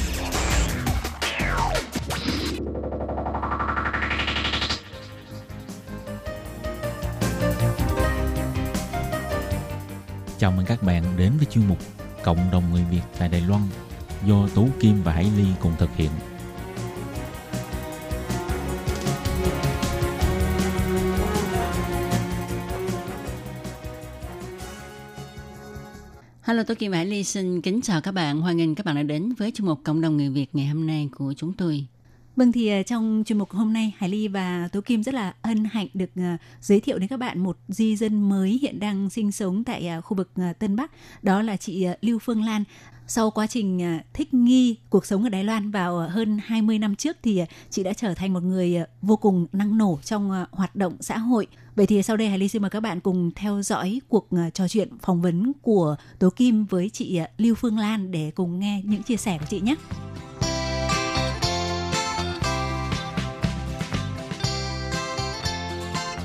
Chào 10.41 10.51
mừng 10.51 10.65
các 10.65 10.83
bạn 10.83 11.03
đến 11.17 11.31
với 11.37 11.45
chuyên 11.45 11.67
mục 11.67 11.77
Cộng 12.23 12.51
đồng 12.51 12.63
người 12.71 12.83
Việt 12.91 13.01
tại 13.19 13.29
Đài 13.29 13.41
Loan 13.41 13.61
do 14.25 14.47
Tú 14.55 14.67
Kim 14.79 15.03
và 15.03 15.11
Hải 15.11 15.31
Ly 15.37 15.45
cùng 15.59 15.73
thực 15.77 15.89
hiện. 15.95 16.09
Hello, 26.41 26.63
tôi 26.63 26.75
Kim 26.75 26.91
Hải 26.91 27.05
Ly 27.05 27.23
xin 27.23 27.61
kính 27.61 27.81
chào 27.81 28.01
các 28.01 28.11
bạn. 28.11 28.41
Hoan 28.41 28.57
nghênh 28.57 28.75
các 28.75 28.85
bạn 28.85 28.95
đã 28.95 29.03
đến 29.03 29.33
với 29.37 29.51
chương 29.51 29.67
mục 29.67 29.79
Cộng 29.83 30.01
đồng 30.01 30.17
người 30.17 30.29
Việt 30.29 30.47
ngày 30.53 30.65
hôm 30.65 30.87
nay 30.87 31.09
của 31.17 31.33
chúng 31.37 31.53
tôi. 31.53 31.85
Vâng 32.41 32.51
thì 32.51 32.67
ờ, 32.67 32.83
trong 32.83 33.23
chuyên 33.25 33.39
mục 33.39 33.51
hôm 33.51 33.73
nay, 33.73 33.93
Hải 33.97 34.09
Ly 34.09 34.27
và 34.27 34.69
Tố 34.71 34.81
Kim 34.81 35.03
rất 35.03 35.13
là 35.13 35.33
hân 35.43 35.65
hạnh 35.71 35.87
được 35.93 36.09
ờ, 36.15 36.37
giới 36.61 36.79
thiệu 36.79 36.97
đến 36.97 37.07
các 37.07 37.17
bạn 37.17 37.39
một 37.39 37.57
di 37.67 37.95
dân 37.95 38.29
mới 38.29 38.59
hiện 38.61 38.79
đang 38.79 39.09
sinh 39.09 39.31
sống 39.31 39.63
tại 39.63 39.87
ờ, 39.87 40.01
khu 40.01 40.17
vực 40.17 40.31
Tân 40.59 40.75
Bắc 40.75 40.91
đó 41.23 41.41
là 41.41 41.57
chị 41.57 41.87
Lưu 42.01 42.19
Phương 42.19 42.43
Lan. 42.43 42.63
Sau 43.07 43.31
quá 43.31 43.47
trình 43.47 43.99
thích 44.13 44.33
nghi 44.33 44.75
cuộc 44.89 45.05
sống 45.05 45.23
ở 45.23 45.29
Đài 45.29 45.43
Loan 45.43 45.71
vào 45.71 45.99
hơn 46.09 46.39
20 46.45 46.79
năm 46.79 46.95
trước 46.95 47.17
thì 47.23 47.41
chị 47.69 47.83
đã 47.83 47.93
trở 47.93 48.13
thành 48.13 48.33
một 48.33 48.43
người 48.43 48.77
vô 49.01 49.15
cùng 49.15 49.47
năng 49.53 49.77
nổ 49.77 49.99
trong 50.03 50.45
hoạt 50.51 50.75
động 50.75 50.97
xã 50.99 51.17
hội. 51.17 51.47
Vậy 51.75 51.87
thì 51.87 52.03
sau 52.03 52.17
đây, 52.17 52.29
Hải 52.29 52.39
Ly 52.39 52.47
xin 52.47 52.61
mời 52.61 52.69
các 52.71 52.79
bạn 52.79 52.99
cùng 52.99 53.31
theo 53.35 53.61
dõi 53.61 54.01
cuộc 54.09 54.27
trò 54.53 54.67
chuyện 54.67 54.89
phỏng 55.01 55.21
vấn 55.21 55.53
của 55.61 55.95
Tố 56.19 56.29
Kim 56.29 56.65
với 56.65 56.89
chị 56.89 57.19
Lưu 57.37 57.55
Phương 57.55 57.77
Lan 57.77 58.11
để 58.11 58.31
cùng 58.35 58.59
nghe 58.59 58.81
những 58.85 59.03
chia 59.03 59.17
sẻ 59.17 59.37
của 59.37 59.45
chị 59.49 59.59
nhé. 59.59 59.75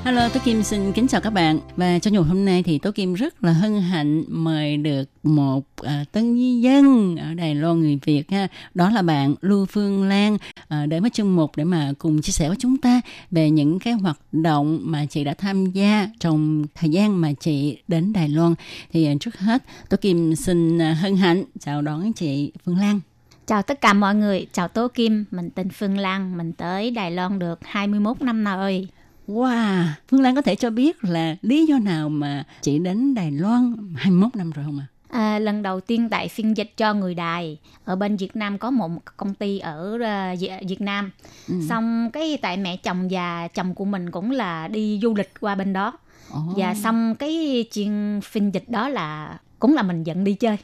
Hello, 0.07 0.29
Tố 0.29 0.39
Kim 0.45 0.63
xin 0.63 0.93
kính 0.93 1.07
chào 1.07 1.21
các 1.21 1.29
bạn. 1.29 1.59
Và 1.75 1.99
trong 1.99 2.13
nhục 2.13 2.27
hôm 2.27 2.45
nay 2.45 2.63
thì 2.63 2.77
Tố 2.77 2.91
Kim 2.91 3.13
rất 3.13 3.43
là 3.43 3.51
hân 3.51 3.81
hạnh 3.81 4.23
mời 4.27 4.77
được 4.77 5.09
một 5.23 5.59
uh, 5.81 5.87
tân 6.11 6.35
di 6.35 6.59
dân 6.61 7.15
ở 7.15 7.33
Đài 7.33 7.55
Loan 7.55 7.81
người 7.81 7.99
Việt 8.03 8.31
ha. 8.31 8.47
Đó 8.73 8.89
là 8.89 9.01
bạn 9.01 9.35
Lưu 9.41 9.65
Phương 9.65 10.03
Lan 10.03 10.35
uh, 10.35 10.89
để 10.89 10.99
với 10.99 11.09
chương 11.09 11.35
mục 11.35 11.51
để 11.55 11.63
mà 11.63 11.93
cùng 11.97 12.21
chia 12.21 12.31
sẻ 12.31 12.47
với 12.47 12.57
chúng 12.59 12.77
ta 12.77 13.01
về 13.31 13.49
những 13.49 13.79
cái 13.79 13.93
hoạt 13.93 14.19
động 14.31 14.79
mà 14.81 15.05
chị 15.05 15.23
đã 15.23 15.33
tham 15.33 15.65
gia 15.65 16.07
trong 16.19 16.63
thời 16.75 16.89
gian 16.89 17.21
mà 17.21 17.33
chị 17.39 17.77
đến 17.87 18.13
Đài 18.13 18.29
Loan. 18.29 18.55
Thì 18.91 19.11
uh, 19.15 19.21
trước 19.21 19.39
hết 19.39 19.63
Tố 19.89 19.97
Kim 19.97 20.35
xin 20.35 20.77
uh, 20.77 20.97
hân 20.97 21.17
hạnh 21.17 21.43
chào 21.59 21.81
đón 21.81 22.13
chị 22.13 22.51
Phương 22.65 22.77
Lan. 22.77 22.99
Chào 23.45 23.61
tất 23.61 23.81
cả 23.81 23.93
mọi 23.93 24.15
người, 24.15 24.47
chào 24.53 24.67
Tố 24.67 24.87
Kim, 24.87 25.25
mình 25.31 25.49
tên 25.49 25.69
Phương 25.69 25.97
Lan, 25.97 26.37
mình 26.37 26.53
tới 26.53 26.91
Đài 26.91 27.11
Loan 27.11 27.39
được 27.39 27.59
21 27.63 28.21
năm 28.21 28.43
rồi. 28.43 28.87
Wow, 29.27 29.83
Phương 30.09 30.21
Lan 30.21 30.35
có 30.35 30.41
thể 30.41 30.55
cho 30.55 30.69
biết 30.69 31.03
là 31.03 31.35
lý 31.41 31.65
do 31.65 31.79
nào 31.79 32.09
mà 32.09 32.43
chị 32.61 32.79
đến 32.79 33.13
Đài 33.13 33.31
Loan 33.31 33.75
21 33.97 34.35
năm 34.35 34.51
rồi 34.51 34.65
không 34.65 34.79
ạ? 34.79 34.85
À, 35.09 35.39
lần 35.39 35.63
đầu 35.63 35.79
tiên 35.79 36.09
tại 36.09 36.27
phiên 36.27 36.57
dịch 36.57 36.77
cho 36.77 36.93
người 36.93 37.15
Đài 37.15 37.57
ở 37.85 37.95
bên 37.95 38.17
Việt 38.17 38.35
Nam 38.35 38.57
có 38.57 38.71
một 38.71 38.89
công 39.17 39.33
ty 39.33 39.59
ở 39.59 39.97
à, 40.03 40.35
Việt- 40.67 40.81
Nam. 40.81 41.11
Ừ. 41.47 41.55
Xong 41.69 42.09
cái 42.13 42.37
tại 42.41 42.57
mẹ 42.57 42.77
chồng 42.77 43.07
và 43.11 43.47
chồng 43.47 43.75
của 43.75 43.85
mình 43.85 44.11
cũng 44.11 44.31
là 44.31 44.67
đi 44.67 44.99
du 45.01 45.15
lịch 45.15 45.33
qua 45.39 45.55
bên 45.55 45.73
đó. 45.73 45.93
Ồ. 46.31 46.39
Và 46.57 46.75
xong 46.75 47.15
cái 47.15 47.65
chuyên 47.71 48.19
phiên 48.23 48.51
dịch 48.53 48.69
đó 48.69 48.89
là 48.89 49.37
cũng 49.59 49.73
là 49.73 49.81
mình 49.81 50.03
dẫn 50.03 50.23
đi 50.23 50.33
chơi. 50.33 50.57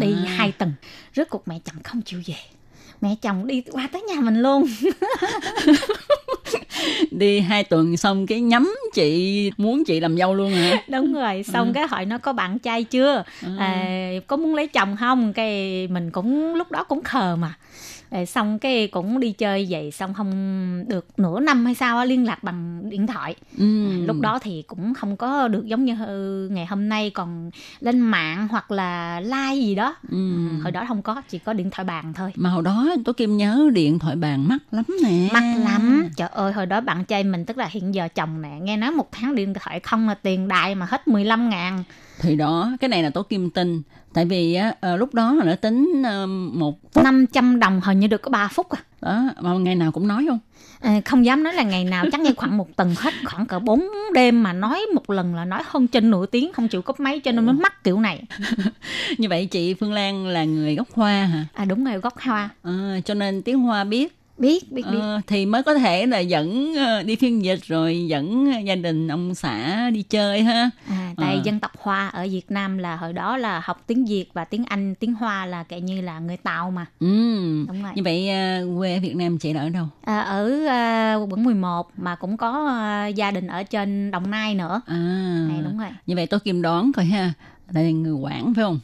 Đi 0.00 0.12
À. 0.12 0.32
hai 0.36 0.52
tuần. 0.52 0.72
Rốt 1.16 1.26
cuộc 1.30 1.48
mẹ 1.48 1.58
chồng 1.64 1.82
không 1.82 2.02
chịu 2.02 2.22
về. 2.26 2.34
Mẹ 3.00 3.14
chồng 3.22 3.46
đi 3.46 3.62
qua 3.72 3.88
tới 3.92 4.02
nhà 4.02 4.20
mình 4.20 4.42
luôn. 4.42 4.64
đi 7.10 7.40
hai 7.40 7.64
tuần 7.64 7.96
xong 7.96 8.26
cái 8.26 8.40
nhắm 8.40 8.74
chị 8.94 9.50
muốn 9.56 9.84
chị 9.84 10.00
làm 10.00 10.16
dâu 10.16 10.34
luôn 10.34 10.52
hả? 10.52 10.82
đúng 10.88 11.14
rồi 11.14 11.42
xong 11.42 11.72
cái 11.72 11.86
hỏi 11.86 12.06
nó 12.06 12.18
có 12.18 12.32
bạn 12.32 12.58
trai 12.58 12.84
chưa? 12.84 13.22
À, 13.58 14.10
có 14.26 14.36
muốn 14.36 14.54
lấy 14.54 14.66
chồng 14.66 14.96
không? 15.00 15.32
Cái 15.32 15.86
mình 15.90 16.10
cũng 16.10 16.54
lúc 16.54 16.70
đó 16.70 16.84
cũng 16.84 17.02
khờ 17.02 17.36
mà 17.36 17.54
Rồi 18.10 18.26
xong 18.26 18.58
cái 18.58 18.86
cũng 18.86 19.20
đi 19.20 19.32
chơi 19.32 19.66
vậy 19.70 19.90
xong 19.90 20.14
không 20.14 20.84
được 20.88 21.06
nửa 21.16 21.40
năm 21.40 21.64
hay 21.64 21.74
sao 21.74 22.04
liên 22.06 22.24
lạc 22.26 22.42
bằng 22.44 22.82
điện 22.90 23.06
thoại 23.06 23.34
Ừ. 23.58 23.88
lúc 24.06 24.16
đó 24.20 24.38
thì 24.42 24.62
cũng 24.66 24.94
không 24.94 25.16
có 25.16 25.48
được 25.48 25.66
giống 25.66 25.84
như 25.84 25.94
ngày 26.50 26.66
hôm 26.66 26.88
nay 26.88 27.10
còn 27.10 27.50
lên 27.80 28.00
mạng 28.00 28.48
hoặc 28.50 28.70
là 28.70 29.20
like 29.20 29.54
gì 29.54 29.74
đó 29.74 29.96
Ừ. 30.10 30.18
hồi 30.62 30.70
đó 30.72 30.84
không 30.88 31.02
có 31.02 31.22
chỉ 31.28 31.38
có 31.38 31.52
điện 31.52 31.70
thoại 31.70 31.84
bàn 31.84 32.12
thôi 32.16 32.32
Mà 32.36 32.50
hồi 32.50 32.62
đó 32.62 32.88
tôi 33.04 33.14
Kim 33.14 33.36
nhớ 33.36 33.70
điện 33.72 33.98
thoại 33.98 34.16
bàn 34.16 34.48
mắc 34.48 34.58
lắm 34.70 34.84
nè. 35.04 35.28
mắc 35.32 35.54
lắm 35.64 36.08
trời 36.16 36.28
ơi 36.28 36.52
hồi 36.52 36.66
đó 36.66 36.80
bạn 36.80 37.04
trai 37.04 37.24
mình 37.24 37.44
tức 37.44 37.56
là 37.58 37.66
hiện 37.70 37.94
giờ 37.94 38.08
chồng 38.14 38.42
nè 38.42 38.58
nghe 38.62 38.76
nói 38.76 38.90
một 38.90 39.08
tháng 39.12 39.34
điện 39.34 39.54
thoại 39.54 39.80
không 39.80 40.08
là 40.08 40.14
tiền 40.14 40.48
đại 40.48 40.74
mà 40.74 40.86
hết 40.90 41.08
15 41.08 41.50
ngàn 41.50 41.84
Thì 42.20 42.36
đó, 42.36 42.70
cái 42.80 42.88
này 42.88 43.02
là 43.02 43.10
Tố 43.10 43.22
Kim 43.22 43.50
tin. 43.50 43.82
Tại 44.12 44.24
vì 44.24 44.54
á, 44.54 44.74
ờ, 44.80 44.96
lúc 44.96 45.14
đó 45.14 45.34
là 45.34 45.44
nó 45.44 45.54
tính 45.54 46.02
ờ, 46.04 46.26
một 46.52 46.92
phút 46.92 47.04
500 47.04 47.58
đồng 47.60 47.80
hình 47.84 48.00
như 48.00 48.06
được 48.06 48.22
có 48.22 48.30
3 48.30 48.48
phút 48.48 48.70
à 48.70 48.78
đó, 49.02 49.22
mà 49.40 49.52
ngày 49.52 49.74
nào 49.74 49.92
cũng 49.92 50.08
nói 50.08 50.26
không? 50.28 50.38
À, 50.80 51.00
không 51.04 51.24
dám 51.24 51.42
nói 51.42 51.52
là 51.54 51.62
ngày 51.62 51.84
nào 51.84 52.04
chắc 52.12 52.20
như 52.20 52.30
khoảng 52.36 52.56
một 52.56 52.76
tuần 52.76 52.94
hết 52.98 53.14
khoảng 53.24 53.46
cỡ 53.46 53.58
4 53.58 53.82
đêm 54.14 54.42
mà 54.42 54.52
nói 54.52 54.80
một 54.94 55.10
lần 55.10 55.34
là 55.34 55.44
nói 55.44 55.62
hơn 55.66 55.86
trên 55.88 56.10
nửa 56.10 56.26
tiếng 56.26 56.52
không 56.52 56.68
chịu 56.68 56.82
cúp 56.82 57.00
máy 57.00 57.20
cho 57.20 57.32
nên 57.32 57.46
mới 57.46 57.54
mắc 57.54 57.84
kiểu 57.84 58.00
này 58.00 58.22
Như 59.18 59.28
vậy 59.28 59.46
chị 59.46 59.74
Phương 59.74 59.92
Lan 59.92 60.26
là 60.26 60.44
người 60.44 60.74
gốc 60.74 60.88
Hoa 60.94 61.24
hả? 61.26 61.44
à 61.54 61.64
đúng 61.64 61.84
rồi 61.84 61.98
gốc 61.98 62.14
hoa 62.20 62.48
Ờ, 62.62 63.00
cho 63.04 63.14
nên 63.14 63.42
tiếng 63.42 63.58
Hoa 63.58 63.84
biết 63.84 64.17
biết 64.38 64.72
biết 64.72 64.82
biết 64.92 64.98
Ờ, 65.00 65.20
thì 65.26 65.46
mới 65.46 65.62
có 65.62 65.74
thể 65.74 66.06
là 66.06 66.18
dẫn 66.18 66.74
ờ, 66.76 67.02
đi 67.02 67.16
phiên 67.16 67.44
dịch 67.44 67.64
rồi 67.66 68.06
dẫn 68.08 68.50
gia 68.66 68.74
đình 68.74 69.08
ông 69.08 69.34
xã 69.34 69.90
đi 69.90 70.02
chơi 70.02 70.42
ha. 70.42 70.70
à, 70.88 71.14
tại 71.16 71.34
ờ. 71.34 71.40
dân 71.44 71.60
tộc 71.60 71.70
hoa 71.78 72.08
ở 72.08 72.26
Việt 72.30 72.50
Nam 72.50 72.78
là 72.78 72.96
hồi 72.96 73.12
đó 73.12 73.36
là 73.36 73.60
học 73.64 73.82
tiếng 73.86 74.04
Việt 74.04 74.24
và 74.34 74.44
tiếng 74.44 74.64
Anh 74.64 74.94
tiếng 74.94 75.14
Hoa 75.14 75.46
là 75.46 75.62
kể 75.62 75.80
như 75.80 76.00
là 76.00 76.18
người 76.18 76.36
Tàu 76.36 76.70
mà 76.70 76.86
Ừ. 77.00 77.06
đúng 77.68 77.82
rồi 77.82 77.92
Như 77.94 78.02
vậy 78.02 78.28
ờ, 78.30 78.66
quê 78.78 78.94
ở 78.94 79.00
Việt 79.00 79.16
Nam 79.16 79.38
chị 79.38 79.52
là 79.52 79.60
ở 79.60 79.68
đâu? 79.68 79.86
à, 80.04 80.20
ở 80.20 80.66
à, 80.66 81.14
quận 81.14 81.44
11 81.44 81.90
mà 81.96 82.14
cũng 82.14 82.36
có 82.36 82.66
à, 82.68 83.06
gia 83.06 83.30
đình 83.30 83.46
ở 83.46 83.62
trên 83.62 84.10
Đồng 84.10 84.30
Nai 84.30 84.54
nữa 84.54 84.80
À. 84.86 84.94
này 85.48 85.60
đúng 85.64 85.78
rồi 85.78 85.88
Như 86.06 86.16
vậy 86.16 86.26
tôi 86.26 86.40
kim 86.40 86.62
đoán 86.62 86.92
coi 86.92 87.04
ha. 87.04 87.32
Là 87.72 87.80
người 87.82 88.12
Quảng 88.12 88.54
phải 88.54 88.64
không? 88.64 88.80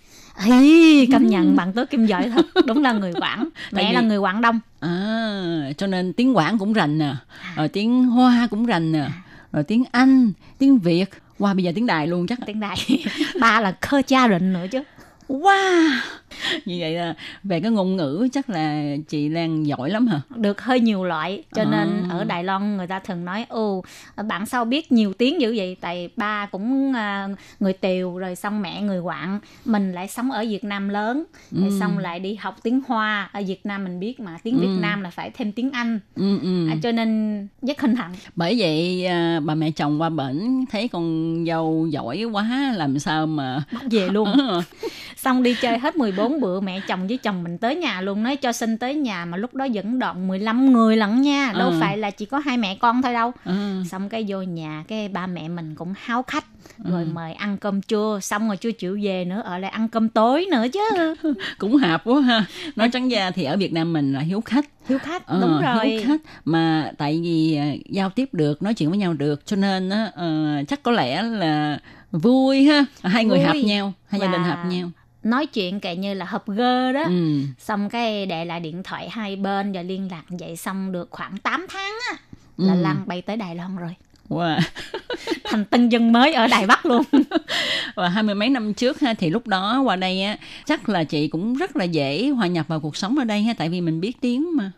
Ý, 0.46 1.06
công 1.06 1.26
nhận 1.26 1.56
bạn 1.56 1.72
tố 1.72 1.84
kim 1.90 2.06
giỏi 2.06 2.30
thật. 2.30 2.46
Đúng 2.66 2.82
là 2.82 2.92
người 2.92 3.12
Quảng. 3.20 3.48
Mẹ 3.72 3.88
vì- 3.88 3.94
là 3.94 4.00
người 4.00 4.16
Quảng 4.18 4.40
Đông. 4.40 4.60
À, 4.80 5.70
cho 5.78 5.86
nên 5.86 6.12
tiếng 6.12 6.36
Quảng 6.36 6.58
cũng 6.58 6.72
rành 6.72 6.98
nè, 6.98 7.14
rồi 7.56 7.68
tiếng 7.68 8.04
Hoa 8.04 8.48
cũng 8.50 8.66
rành 8.66 8.92
nè, 8.92 9.08
rồi 9.52 9.64
tiếng 9.64 9.84
Anh, 9.92 10.32
tiếng 10.58 10.78
Việt, 10.78 11.10
qua 11.38 11.54
bây 11.54 11.64
giờ 11.64 11.72
tiếng 11.74 11.86
Đài 11.86 12.06
luôn 12.06 12.26
chắc. 12.26 12.38
tiếng 12.46 12.60
Đài. 12.60 12.76
Ba 13.40 13.60
là 13.60 13.74
khơ 13.80 14.02
cha 14.06 14.28
rịnh 14.28 14.52
nữa 14.52 14.66
chứ. 14.72 14.82
Wow! 15.28 15.90
Như 16.64 16.76
vậy 16.80 16.92
là 16.92 17.14
về 17.44 17.60
cái 17.60 17.70
ngôn 17.70 17.96
ngữ 17.96 18.28
chắc 18.32 18.50
là 18.50 18.82
chị 19.08 19.28
Lan 19.28 19.66
giỏi 19.66 19.90
lắm 19.90 20.06
hả? 20.06 20.20
được 20.36 20.60
hơi 20.62 20.80
nhiều 20.80 21.04
loại 21.04 21.42
cho 21.54 21.64
nên 21.64 22.02
À. 22.02 22.06
ở 22.08 22.24
Đài 22.24 22.44
Loan 22.44 22.76
người 22.76 22.86
ta 22.86 22.98
thường 22.98 23.24
nói 23.24 23.46
ồ 23.48 23.84
bạn 24.28 24.46
sao 24.46 24.64
biết 24.64 24.92
nhiều 24.92 25.12
tiếng 25.18 25.40
dữ 25.40 25.54
vậy 25.56 25.76
tại 25.80 26.08
ba 26.16 26.46
cũng 26.46 26.92
à, 26.96 27.28
người 27.60 27.72
Tiều 27.72 28.18
rồi 28.18 28.36
xong 28.36 28.62
mẹ 28.62 28.82
người 28.82 28.98
Quảng 29.00 29.40
mình 29.64 29.92
lại 29.92 30.08
sống 30.08 30.30
ở 30.30 30.44
Việt 30.48 30.64
Nam 30.64 30.88
lớn 30.88 31.24
rồi 31.50 31.70
Ừ. 31.70 31.76
xong 31.80 31.98
lại 31.98 32.20
đi 32.20 32.34
học 32.34 32.56
tiếng 32.62 32.80
Hoa 32.88 33.30
ở 33.32 33.42
Việt 33.46 33.66
Nam 33.66 33.84
mình 33.84 34.00
biết 34.00 34.20
mà 34.20 34.38
tiếng 34.42 34.60
Việt 34.60 34.66
Ừ. 34.76 34.80
Nam 34.80 35.00
là 35.00 35.10
phải 35.10 35.30
thêm 35.30 35.52
tiếng 35.52 35.70
Anh 35.70 36.00
Ừ, 36.14 36.38
ừ. 36.42 36.68
à, 36.68 36.76
cho 36.82 36.92
nên 36.92 37.38
rất 37.62 37.80
hân 37.80 37.96
hạnh 37.96 38.12
Bởi 38.36 38.54
vậy 38.58 39.06
à, 39.06 39.40
bà 39.44 39.54
mẹ 39.54 39.70
chồng 39.70 40.00
qua 40.00 40.08
bển 40.10 40.64
thấy 40.70 40.88
con 40.88 41.44
dâu 41.46 41.86
giỏi 41.90 42.24
quá 42.24 42.72
làm 42.76 42.98
sao 42.98 43.26
mà 43.26 43.62
bắt 43.72 43.82
về 43.90 44.08
luôn 44.08 44.28
xong 45.16 45.42
đi 45.42 45.54
chơi 45.54 45.78
hết 45.78 45.96
14 45.96 46.23
bữa 46.40 46.60
mẹ 46.60 46.80
chồng 46.88 47.06
với 47.08 47.16
chồng 47.18 47.42
mình 47.44 47.58
tới 47.58 47.76
nhà 47.76 48.00
luôn 48.00 48.22
nói 48.22 48.36
cho 48.36 48.52
xin 48.52 48.78
tới 48.78 48.94
nhà 48.94 49.24
mà 49.24 49.36
lúc 49.36 49.54
đó 49.54 49.64
dẫn 49.64 49.98
đoạn 49.98 50.28
15 50.28 50.72
người 50.72 50.96
lận 50.96 51.22
nha 51.22 51.52
đâu 51.58 51.68
Ừ. 51.70 51.76
phải 51.80 51.98
là 51.98 52.10
chỉ 52.10 52.26
có 52.26 52.38
hai 52.38 52.56
mẹ 52.56 52.74
con 52.80 53.02
thôi 53.02 53.12
đâu. 53.12 53.32
Ừ. 53.44 53.82
xong 53.90 54.08
cái 54.08 54.24
vô 54.28 54.42
nhà 54.42 54.84
cái 54.88 55.08
ba 55.08 55.26
mẹ 55.26 55.48
mình 55.48 55.74
cũng 55.74 55.94
háo 56.02 56.22
khách 56.22 56.44
rồi 56.84 57.04
mời 57.04 57.32
ăn 57.32 57.56
cơm 57.58 57.82
trưa 57.82 58.18
xong 58.22 58.46
rồi 58.46 58.56
chưa 58.56 58.72
chịu 58.72 58.98
về 59.02 59.24
nữa 59.24 59.42
ở 59.44 59.58
lại 59.58 59.70
ăn 59.70 59.88
cơm 59.88 60.08
tối 60.08 60.46
nữa 60.50 60.64
chứ. 60.72 61.14
Cũng 61.58 61.76
hợp 61.76 62.02
quá 62.04 62.20
ha. 62.20 62.44
Nói 62.76 62.88
trắng 62.92 63.08
ra 63.08 63.30
thì 63.30 63.44
ở 63.44 63.56
Việt 63.56 63.72
Nam 63.72 63.92
mình 63.92 64.12
là 64.12 64.20
hiếu 64.20 64.40
khách. 64.40 64.64
Hiếu 64.88 64.98
khách 64.98 65.26
Ờ, 65.26 65.40
đúng 65.40 65.60
rồi. 65.62 65.88
hiếu 65.88 66.02
khách. 66.06 66.20
Mà 66.44 66.90
tại 66.98 67.20
vì 67.22 67.54
à, 67.56 67.66
giao 67.88 68.10
tiếp 68.10 68.28
được 68.32 68.62
nói 68.62 68.74
chuyện 68.74 68.88
với 68.90 68.98
nhau 68.98 69.12
được 69.14 69.46
cho 69.46 69.56
nên 69.56 69.90
á, 69.90 70.10
ờ, 70.14 70.56
chắc 70.68 70.82
có 70.82 70.90
lẽ 70.92 71.22
là 71.22 71.78
vui 72.12 72.64
ha. 72.64 72.84
Hai 73.02 73.24
người 73.24 73.38
Vui. 73.38 73.46
hợp 73.46 73.54
nhau 73.64 73.92
hai 74.08 74.20
gia 74.20 74.26
đình 74.26 74.42
Và- 74.42 74.48
hợp 74.48 74.64
nhau 74.70 74.90
nói 75.24 75.46
chuyện 75.46 75.80
kệ 75.80 75.96
như 75.96 76.14
là 76.14 76.24
hợp 76.24 76.46
gơ 76.46 76.92
đó 76.92 77.02
ừ. 77.02 77.40
xong 77.58 77.88
cái 77.90 78.26
để 78.26 78.44
lại 78.44 78.60
điện 78.60 78.82
thoại 78.82 79.08
hai 79.08 79.36
bên 79.36 79.72
và 79.72 79.82
liên 79.82 80.08
lạc 80.10 80.22
vậy 80.28 80.56
xong 80.56 80.92
được 80.92 81.08
khoảng 81.10 81.36
8 81.38 81.66
tháng 81.70 81.92
á 82.10 82.16
là 82.56 82.72
Ừ. 82.74 82.80
Lan 82.82 82.96
bay 83.06 83.22
tới 83.22 83.36
Đài 83.36 83.54
Loan 83.56 83.76
rồi 83.76 83.94
wow. 84.28 84.60
thành 85.44 85.64
tân 85.64 85.88
dân 85.88 86.12
mới 86.12 86.32
ở 86.34 86.46
Đài 86.46 86.66
Bắc 86.66 86.86
luôn 86.86 87.02
và 87.94 88.08
hai 88.08 88.22
mươi 88.22 88.34
mấy 88.34 88.48
năm 88.48 88.74
trước 88.74 89.00
ha 89.00 89.14
thì 89.14 89.30
lúc 89.30 89.46
đó 89.48 89.80
qua 89.84 89.96
đây 89.96 90.22
á 90.22 90.36
chắc 90.66 90.88
là 90.88 91.04
chị 91.04 91.28
cũng 91.28 91.54
rất 91.54 91.76
là 91.76 91.84
dễ 91.84 92.28
hòa 92.28 92.46
nhập 92.46 92.68
vào 92.68 92.80
cuộc 92.80 92.96
sống 92.96 93.18
ở 93.18 93.24
đây 93.24 93.42
ha 93.42 93.52
tại 93.58 93.68
vì 93.68 93.80
mình 93.80 94.00
biết 94.00 94.20
tiếng 94.20 94.56
mà 94.56 94.70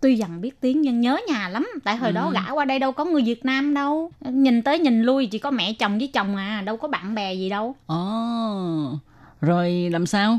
tuy 0.00 0.16
rằng 0.16 0.40
biết 0.40 0.60
tiếng 0.60 0.80
nhưng 0.82 1.00
nhớ 1.00 1.18
nhà 1.28 1.48
lắm 1.48 1.68
tại 1.84 1.96
hồi 1.96 2.10
Ừ. 2.10 2.14
đó 2.14 2.30
gã 2.34 2.50
qua 2.50 2.64
đây 2.64 2.78
đâu 2.78 2.92
có 2.92 3.04
người 3.04 3.22
Việt 3.22 3.44
Nam 3.44 3.74
đâu 3.74 4.10
nhìn 4.20 4.62
tới 4.62 4.78
nhìn 4.78 5.02
lui 5.02 5.26
chỉ 5.26 5.38
có 5.38 5.50
mẹ 5.50 5.72
chồng 5.72 5.98
với 5.98 6.08
chồng 6.08 6.36
à 6.36 6.62
đâu 6.66 6.76
có 6.76 6.88
bạn 6.88 7.14
bè 7.14 7.34
gì 7.34 7.48
đâu 7.48 7.74
ồ 7.86 8.98
rồi 9.40 9.88
làm 9.92 10.06
sao? 10.06 10.38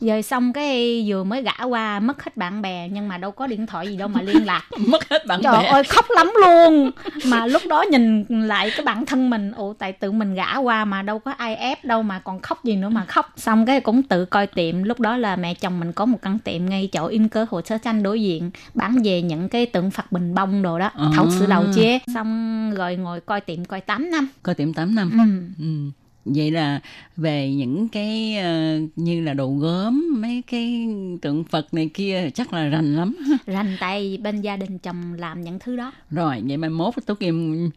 Rồi 0.00 0.22
xong 0.22 0.52
cái 0.52 1.04
vừa 1.08 1.24
mới 1.24 1.42
gã 1.42 1.64
qua 1.64 2.00
mất 2.00 2.22
hết 2.24 2.36
bạn 2.36 2.62
bè 2.62 2.88
nhưng 2.92 3.08
mà 3.08 3.18
đâu 3.18 3.30
có 3.30 3.46
điện 3.46 3.66
thoại 3.66 3.88
gì 3.88 3.96
đâu 3.96 4.08
mà 4.08 4.22
liên 4.22 4.46
lạc. 4.46 4.62
Mất 4.86 5.08
hết 5.10 5.26
bạn 5.26 5.40
trời 5.42 5.62
bè. 5.62 5.68
ơi 5.68 5.84
khóc 5.84 6.04
lắm 6.08 6.32
luôn. 6.44 6.90
Mà 7.26 7.46
lúc 7.46 7.62
đó 7.68 7.84
nhìn 7.90 8.24
lại 8.48 8.70
cái 8.76 8.84
bản 8.84 9.06
thân 9.06 9.30
mình 9.30 9.52
ồ 9.52 9.74
tại 9.78 9.92
tự 9.92 10.12
mình 10.12 10.34
gã 10.34 10.56
qua 10.56 10.84
mà 10.84 11.02
đâu 11.02 11.18
có 11.18 11.30
ai 11.30 11.56
ép 11.56 11.84
đâu 11.84 12.02
mà 12.02 12.18
còn 12.18 12.40
khóc 12.40 12.64
gì 12.64 12.76
nữa 12.76 12.88
mà 12.88 13.04
khóc. 13.04 13.32
Xong 13.36 13.66
cái 13.66 13.80
cũng 13.80 14.02
tự 14.02 14.24
coi 14.24 14.46
tiệm 14.46 14.82
lúc 14.82 15.00
đó 15.00 15.16
là 15.16 15.36
mẹ 15.36 15.54
chồng 15.54 15.80
mình 15.80 15.92
có 15.92 16.04
một 16.06 16.18
căn 16.22 16.38
tiệm 16.38 16.66
ngay 16.66 16.88
chỗ 16.92 17.06
in 17.06 17.28
cơ 17.28 17.46
hồ 17.50 17.60
sơ 17.64 17.78
tranh 17.78 18.02
đối 18.02 18.22
diện 18.22 18.50
bán 18.74 18.98
về 19.04 19.22
những 19.22 19.48
cái 19.48 19.66
tượng 19.66 19.90
phật 19.90 20.12
bình 20.12 20.34
bông 20.34 20.62
đồ 20.62 20.78
đó 20.78 20.90
À. 20.96 21.06
thấu 21.16 21.30
sữa 21.30 21.46
đầu 21.48 21.64
chia 21.74 21.98
xong 22.14 22.70
rồi 22.74 22.96
ngồi 22.96 23.20
coi 23.20 23.40
tiệm 23.40 23.64
coi 23.64 23.80
8 23.80 24.10
năm. 24.10 24.28
Coi 24.42 24.54
tiệm 24.54 24.74
8 24.74 24.94
năm. 24.94 25.10
Ừ. 25.58 25.64
Ừ. 25.64 25.90
Vậy 26.34 26.50
là 26.50 26.80
về 27.16 27.50
những 27.50 27.88
cái 27.88 28.36
ờ, 28.36 28.78
như 28.96 29.20
là 29.20 29.34
đồ 29.34 29.48
gốm, 29.48 30.14
mấy 30.18 30.42
cái 30.46 30.88
tượng 31.22 31.44
Phật 31.44 31.74
này 31.74 31.90
kia 31.94 32.30
chắc 32.34 32.52
là 32.52 32.68
rành 32.68 32.96
lắm. 32.96 33.16
rành 33.46 33.76
tay 33.80 34.18
bên 34.22 34.40
gia 34.40 34.56
đình 34.56 34.78
chồng 34.78 35.14
làm 35.14 35.42
những 35.42 35.58
thứ 35.58 35.76
đó 35.76 35.92
Rồi, 36.10 36.42
vậy 36.46 36.56
mai 36.56 36.70
mốt 36.70 36.94
Tố 37.06 37.14
Kim 37.20 37.70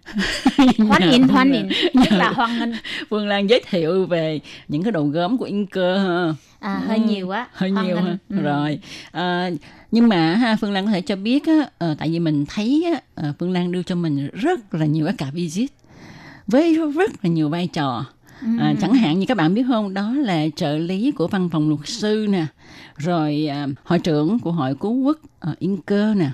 hoan 0.88 1.10
nghênh 1.12 1.28
hoan 1.28 1.52
nghênh 1.52 1.68
rất 1.94 2.12
là 2.12 2.30
hoan 2.30 2.60
nghênh 2.60 2.70
Phương 3.10 3.28
Lan 3.28 3.50
giới 3.50 3.62
thiệu 3.70 4.06
về 4.06 4.40
những 4.68 4.84
cái 4.84 4.92
đồ 4.92 5.04
gốm 5.04 5.38
của 5.38 5.50
Cơ 5.72 5.98
ha. 5.98 6.34
à, 6.60 6.82
hơi 6.88 6.98
Ừ, 6.98 7.04
nhiều 7.08 7.28
quá 7.28 7.48
hơi 7.54 7.70
hoan 7.70 7.88
nhiều 7.88 7.98
ha. 7.98 8.18
Ừ. 8.30 8.42
Rồi, 8.42 8.80
à, 9.12 9.50
nhưng 9.92 10.10
mà 10.10 10.36
ha 10.36 10.56
Phương 10.62 10.72
Lan 10.72 10.86
có 10.86 10.92
thể 10.92 11.02
cho 11.02 11.16
biết 11.16 11.46
á, 11.46 11.70
ờ, 11.78 11.96
tại 12.00 12.10
vì 12.10 12.20
mình 12.20 12.46
thấy 12.50 12.86
á, 13.16 13.34
Phương 13.40 13.52
Lan 13.52 13.72
đưa 13.72 13.84
cho 13.84 13.96
mình 13.96 14.30
rất 14.34 14.74
là 14.74 14.86
nhiều 14.86 15.06
cái 15.06 15.16
cả 15.18 15.26
visit 15.34 15.72
với 16.48 16.76
rất 16.96 17.12
là 17.24 17.30
nhiều 17.30 17.50
vai 17.50 17.68
trò. 17.68 18.06
À, 18.60 18.74
chẳng 18.82 18.94
hạn 18.94 19.20
như 19.20 19.26
các 19.26 19.38
bạn 19.38 19.54
biết 19.54 19.64
không 19.68 19.94
đó 19.94 20.14
là 20.14 20.46
trợ 20.56 20.78
lý 20.78 21.12
của 21.12 21.28
văn 21.28 21.50
phòng 21.50 21.70
luật 21.70 21.82
sư 21.84 22.28
nè 22.30 22.46
rồi 22.98 23.48
à, 23.48 23.68
hội 23.84 24.00
trưởng 24.00 24.40
của 24.40 24.52
hội 24.52 24.76
cứu 24.76 24.94
quốc 24.94 25.20
à, 25.40 25.56
yên 25.60 25.78
cơ 25.86 26.14
nè. 26.18 26.30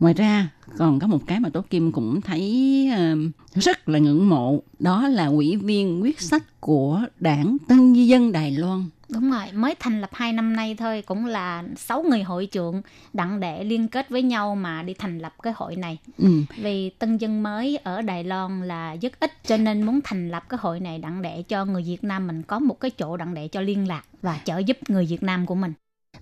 Ngoài 0.00 0.14
ra 0.14 0.48
còn 0.78 0.98
có 0.98 1.06
một 1.06 1.26
cái 1.26 1.40
mà 1.40 1.48
tố 1.48 1.60
kim 1.70 1.92
cũng 1.92 2.20
thấy 2.20 2.88
à, 2.92 3.14
rất 3.54 3.88
là 3.88 3.98
ngưỡng 3.98 4.28
mộ 4.28 4.62
đó 4.78 5.08
là 5.08 5.26
ủy 5.26 5.56
viên 5.56 6.02
quyết 6.02 6.20
sách 6.20 6.60
của 6.60 7.02
đảng 7.20 7.56
tân 7.68 7.94
di 7.94 8.06
dân 8.06 8.32
đài 8.32 8.50
loan 8.50 8.84
Đúng 9.08 9.30
rồi, 9.30 9.52
mới 9.52 9.74
thành 9.78 10.00
lập 10.00 10.10
2 10.12 10.32
năm 10.32 10.56
nay 10.56 10.74
thôi, 10.78 11.02
cũng 11.06 11.26
là 11.26 11.64
6 11.76 12.02
người 12.02 12.22
hội 12.22 12.46
trưởng 12.46 12.82
đặng 13.12 13.40
để 13.40 13.64
liên 13.64 13.88
kết 13.88 14.08
với 14.10 14.22
nhau 14.22 14.54
mà 14.54 14.82
đi 14.82 14.94
thành 14.94 15.18
lập 15.18 15.34
cái 15.42 15.52
hội 15.56 15.76
này. 15.76 15.98
ừ. 16.18 16.42
Vì 16.56 16.90
tân 16.90 17.18
dân 17.18 17.42
mới 17.42 17.76
ở 17.76 18.02
Đài 18.02 18.24
Loan 18.24 18.62
là 18.62 18.96
rất 19.02 19.20
ít, 19.20 19.32
cho 19.46 19.56
nên 19.56 19.82
muốn 19.82 20.00
thành 20.04 20.28
lập 20.28 20.44
cái 20.48 20.58
hội 20.62 20.80
này 20.80 20.98
đặng 20.98 21.22
để 21.22 21.42
cho 21.42 21.64
người 21.64 21.82
Việt 21.82 22.04
Nam 22.04 22.26
mình 22.26 22.42
có 22.42 22.58
một 22.58 22.80
cái 22.80 22.90
chỗ 22.90 23.16
đặng 23.16 23.34
để 23.34 23.48
cho 23.48 23.60
liên 23.60 23.88
lạc 23.88 24.02
và 24.22 24.40
trợ 24.44 24.58
giúp 24.58 24.78
người 24.88 25.06
Việt 25.06 25.22
Nam 25.22 25.46
của 25.46 25.54
mình. 25.54 25.72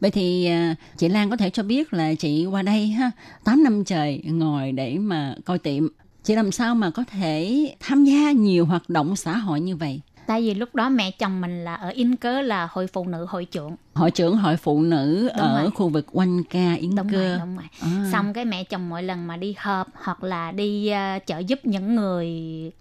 Vậy 0.01 0.11
thì 0.11 0.47
à, 0.47 0.75
chị 0.97 1.09
Lan 1.09 1.31
có 1.31 1.37
thể 1.37 1.51
cho 1.51 1.63
biết 1.63 1.93
là 1.93 2.15
chị 2.15 2.47
qua 2.47 2.63
đây 2.63 2.89
ha 2.89 3.11
8 3.45 3.65
năm 3.65 3.85
trời 3.85 4.23
ngồi 4.25 4.73
để 4.73 4.99
mà 4.99 5.35
coi 5.45 5.59
tiệm 5.59 5.89
chị 6.25 6.35
làm 6.35 6.53
sao 6.53 6.75
mà 6.75 6.91
có 6.91 7.05
thể 7.05 7.67
tham 7.81 8.05
gia 8.05 8.33
nhiều 8.33 8.67
hoạt 8.67 8.89
động 8.89 9.17
xã 9.17 9.37
hội 9.37 9.61
như 9.61 9.77
vậy 9.77 10.01
Tại 10.27 10.43
vì 10.43 10.55
lúc 10.55 10.75
đó 10.75 10.89
mẹ 10.89 11.11
chồng 11.11 11.41
mình 11.41 11.65
là 11.65 11.75
ở 11.75 11.89
In 11.89 12.17
Cớ 12.17 12.41
là 12.41 12.69
hội 12.73 12.87
phụ 12.87 13.07
nữ 13.09 13.27
hội 13.29 13.45
trưởng. 13.45 13.77
hội 13.95 14.11
trưởng 14.11 14.37
hội 14.37 14.57
phụ 14.57 14.81
nữ 14.83 15.29
Đúng 15.37 15.47
ở 15.47 15.63
rồi. 15.63 15.71
khu 15.71 15.89
vực 15.89 16.07
Oanh 16.13 16.45
Ca 16.51 16.75
Yến 16.75 16.95
Đúng 16.95 17.09
Cơ 17.13 17.29
rồi, 17.29 17.39
đúng 17.41 17.57
rồi. 17.57 17.65
À. 17.81 18.09
Xong 18.13 18.33
cái 18.33 18.45
mẹ 18.45 18.65
chồng 18.65 18.89
mỗi 18.89 19.03
lần 19.03 19.27
mà 19.27 19.37
đi 19.37 19.55
họp 19.59 19.89
hoặc 19.95 20.25
là 20.25 20.53
đi 20.53 20.89
ờ, 20.89 21.19
trợ 21.27 21.39
giúp 21.39 21.61
những 21.65 21.97
người 21.97 22.31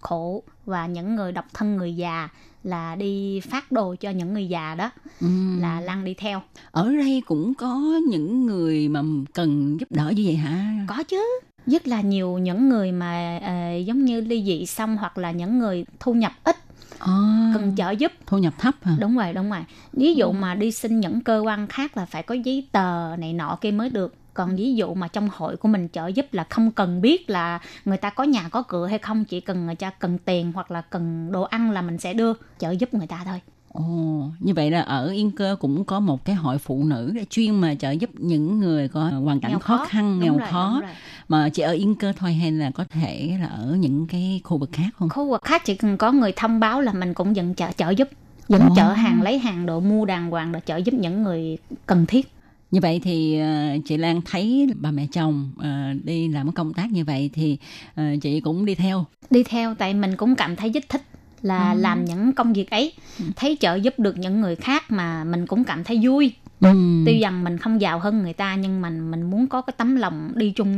khổ 0.00 0.42
và 0.64 0.86
những 0.86 1.16
người 1.16 1.32
độc 1.32 1.44
thân 1.54 1.76
người 1.76 1.96
già 1.96 2.28
là 2.64 2.94
đi 2.96 3.40
phát 3.40 3.72
đồ 3.72 3.94
cho 4.00 4.10
những 4.10 4.34
người 4.34 4.48
già 4.48 4.74
đó 4.74 4.90
Ừ. 5.20 5.26
là 5.60 5.80
Lan 5.80 6.04
đi 6.04 6.14
theo. 6.14 6.42
ở 6.70 6.92
đây 6.96 7.22
cũng 7.26 7.54
có 7.54 7.80
những 8.08 8.46
người 8.46 8.88
mà 8.88 9.02
cần 9.34 9.76
giúp 9.80 9.86
đỡ 9.92 10.12
như 10.16 10.22
vậy 10.26 10.36
hả 10.36 10.84
Có 10.88 11.02
chứ. 11.02 11.24
Rất 11.66 11.86
là 11.88 12.00
nhiều 12.00 12.38
những 12.38 12.68
người 12.68 12.92
mà 12.92 13.38
ờ, 13.42 13.76
giống 13.76 14.04
như 14.04 14.20
ly 14.20 14.44
dị 14.44 14.66
xong 14.66 14.96
hoặc 14.96 15.18
là 15.18 15.30
những 15.30 15.58
người 15.58 15.84
thu 16.00 16.14
nhập 16.14 16.32
ít 16.44 16.56
à, 16.98 17.50
cần 17.54 17.76
trợ 17.76 17.90
giúp. 17.90 18.12
thu 18.26 18.38
nhập 18.38 18.54
thấp 18.58 18.74
hả 18.82 18.96
Đúng 19.00 19.16
rồi, 19.16 19.32
đúng 19.32 19.50
rồi. 19.50 19.64
Ví 19.92 20.14
dụ 20.14 20.32
mà 20.32 20.54
đi 20.54 20.72
xin 20.72 21.00
những 21.00 21.20
cơ 21.20 21.42
quan 21.46 21.66
khác 21.66 21.96
là 21.96 22.04
phải 22.04 22.22
có 22.22 22.34
giấy 22.34 22.68
tờ 22.72 23.16
này 23.18 23.32
nọ 23.32 23.58
kia 23.60 23.70
mới 23.70 23.90
được. 23.90 24.14
Còn 24.34 24.56
ví 24.56 24.74
dụ 24.74 24.94
mà 24.94 25.08
trong 25.08 25.28
hội 25.32 25.56
của 25.56 25.68
mình 25.68 25.88
trợ 25.92 26.06
giúp 26.06 26.26
là 26.32 26.44
không 26.50 26.70
cần 26.70 27.00
biết 27.00 27.30
là 27.30 27.60
người 27.84 27.96
ta 27.96 28.10
có 28.10 28.24
nhà 28.24 28.48
có 28.48 28.62
cửa 28.62 28.86
hay 28.86 28.98
không, 28.98 29.24
chỉ 29.24 29.40
cần 29.40 29.66
người 29.66 29.74
ta 29.74 29.90
cần 29.90 30.18
tiền 30.18 30.52
hoặc 30.52 30.70
là 30.70 30.80
cần 30.80 31.32
đồ 31.32 31.42
ăn 31.42 31.70
là 31.70 31.82
mình 31.82 31.98
sẽ 31.98 32.14
đưa 32.14 32.32
trợ 32.58 32.70
giúp 32.70 32.94
người 32.94 33.06
ta 33.06 33.22
thôi. 33.24 33.40
Ồ, 33.76 34.30
như 34.40 34.54
vậy 34.54 34.70
là 34.70 34.80
ở 34.80 35.10
Yên 35.10 35.30
Cơ 35.30 35.56
cũng 35.60 35.84
có 35.84 36.00
một 36.00 36.24
cái 36.24 36.36
hội 36.36 36.58
phụ 36.58 36.84
nữ 36.84 37.12
để 37.14 37.24
chuyên 37.30 37.54
mà 37.54 37.74
trợ 37.74 37.90
giúp 37.90 38.10
những 38.18 38.60
người 38.60 38.88
có 38.88 39.00
hoàn 39.08 39.40
cảnh 39.40 39.50
Nghèo 39.50 39.58
khó, 39.58 39.76
khó. 39.76 39.84
khăn, 39.88 40.20
nghèo 40.20 40.38
rồi, 40.38 40.48
khó. 40.50 40.80
Mà 41.28 41.48
chỉ 41.48 41.62
ở 41.62 41.72
Yên 41.72 41.94
Cơ 41.94 42.12
thôi 42.16 42.32
hay 42.32 42.52
là 42.52 42.70
có 42.70 42.84
thể 42.84 43.38
là 43.40 43.46
ở 43.46 43.76
những 43.80 44.06
cái 44.06 44.40
khu 44.44 44.58
vực 44.58 44.70
khác 44.72 44.88
không? 44.98 45.08
Khu 45.08 45.30
vực 45.30 45.44
khác 45.44 45.62
chỉ 45.64 45.74
cần 45.74 45.96
có 45.96 46.12
người 46.12 46.32
thông 46.36 46.60
báo 46.60 46.80
là 46.80 46.92
mình 46.92 47.14
cũng 47.14 47.36
dẫn 47.36 47.54
trợ 47.54 47.66
trợ 47.76 47.90
giúp. 47.90 48.08
Dẫn 48.48 48.62
Ồ. 48.68 48.74
chở 48.76 48.92
hàng, 48.92 49.22
lấy 49.22 49.38
hàng, 49.38 49.66
đồ 49.66 49.80
mua 49.80 50.04
đàng 50.04 50.30
hoàng 50.30 50.52
để 50.52 50.60
trợ 50.66 50.76
giúp 50.76 50.94
những 50.94 51.22
người 51.22 51.58
cần 51.86 52.06
thiết. 52.06 52.32
Như 52.70 52.80
vậy 52.80 53.00
thì 53.04 53.38
ờ, 53.38 53.76
chị 53.84 53.96
Lan 53.96 54.20
thấy 54.30 54.68
bà 54.80 54.90
mẹ 54.90 55.06
chồng 55.12 55.50
ờ, 55.58 55.68
đi 56.04 56.28
làm 56.28 56.52
công 56.52 56.74
tác 56.74 56.92
như 56.92 57.04
vậy 57.04 57.30
thì 57.32 57.58
ờ, 57.94 58.04
chị 58.22 58.40
cũng 58.40 58.64
đi 58.64 58.74
theo. 58.74 59.04
đi 59.30 59.42
theo 59.42 59.74
tại 59.74 59.94
mình 59.94 60.16
cũng 60.16 60.34
cảm 60.36 60.56
thấy 60.56 60.70
rất 60.70 60.84
thích 60.88 61.02
là 61.42 61.72
Ừ. 61.72 61.78
làm 61.80 62.04
những 62.04 62.32
công 62.32 62.52
việc 62.52 62.70
ấy 62.70 62.92
thấy 63.36 63.56
trợ 63.60 63.74
giúp 63.74 63.94
được 63.98 64.18
những 64.18 64.40
người 64.40 64.56
khác 64.56 64.90
mà 64.90 65.24
mình 65.24 65.46
cũng 65.46 65.64
cảm 65.64 65.84
thấy 65.84 66.00
vui 66.02 66.32
Ừ. 66.60 66.68
tuy 67.06 67.20
rằng 67.20 67.44
mình 67.44 67.58
không 67.58 67.80
giàu 67.80 67.98
hơn 67.98 68.22
người 68.22 68.32
ta 68.32 68.54
nhưng 68.56 68.82
mình 68.82 69.10
mình 69.10 69.22
muốn 69.22 69.46
có 69.46 69.60
cái 69.62 69.74
tấm 69.76 69.96
lòng 69.96 70.32
đi 70.34 70.50
chung 70.56 70.72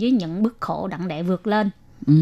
với 0.00 0.10
những 0.10 0.42
bức 0.42 0.56
khổ 0.60 0.88
đặng 0.88 1.08
để 1.08 1.22
vượt 1.22 1.46
lên 1.46 1.70
Ừ. 2.06 2.12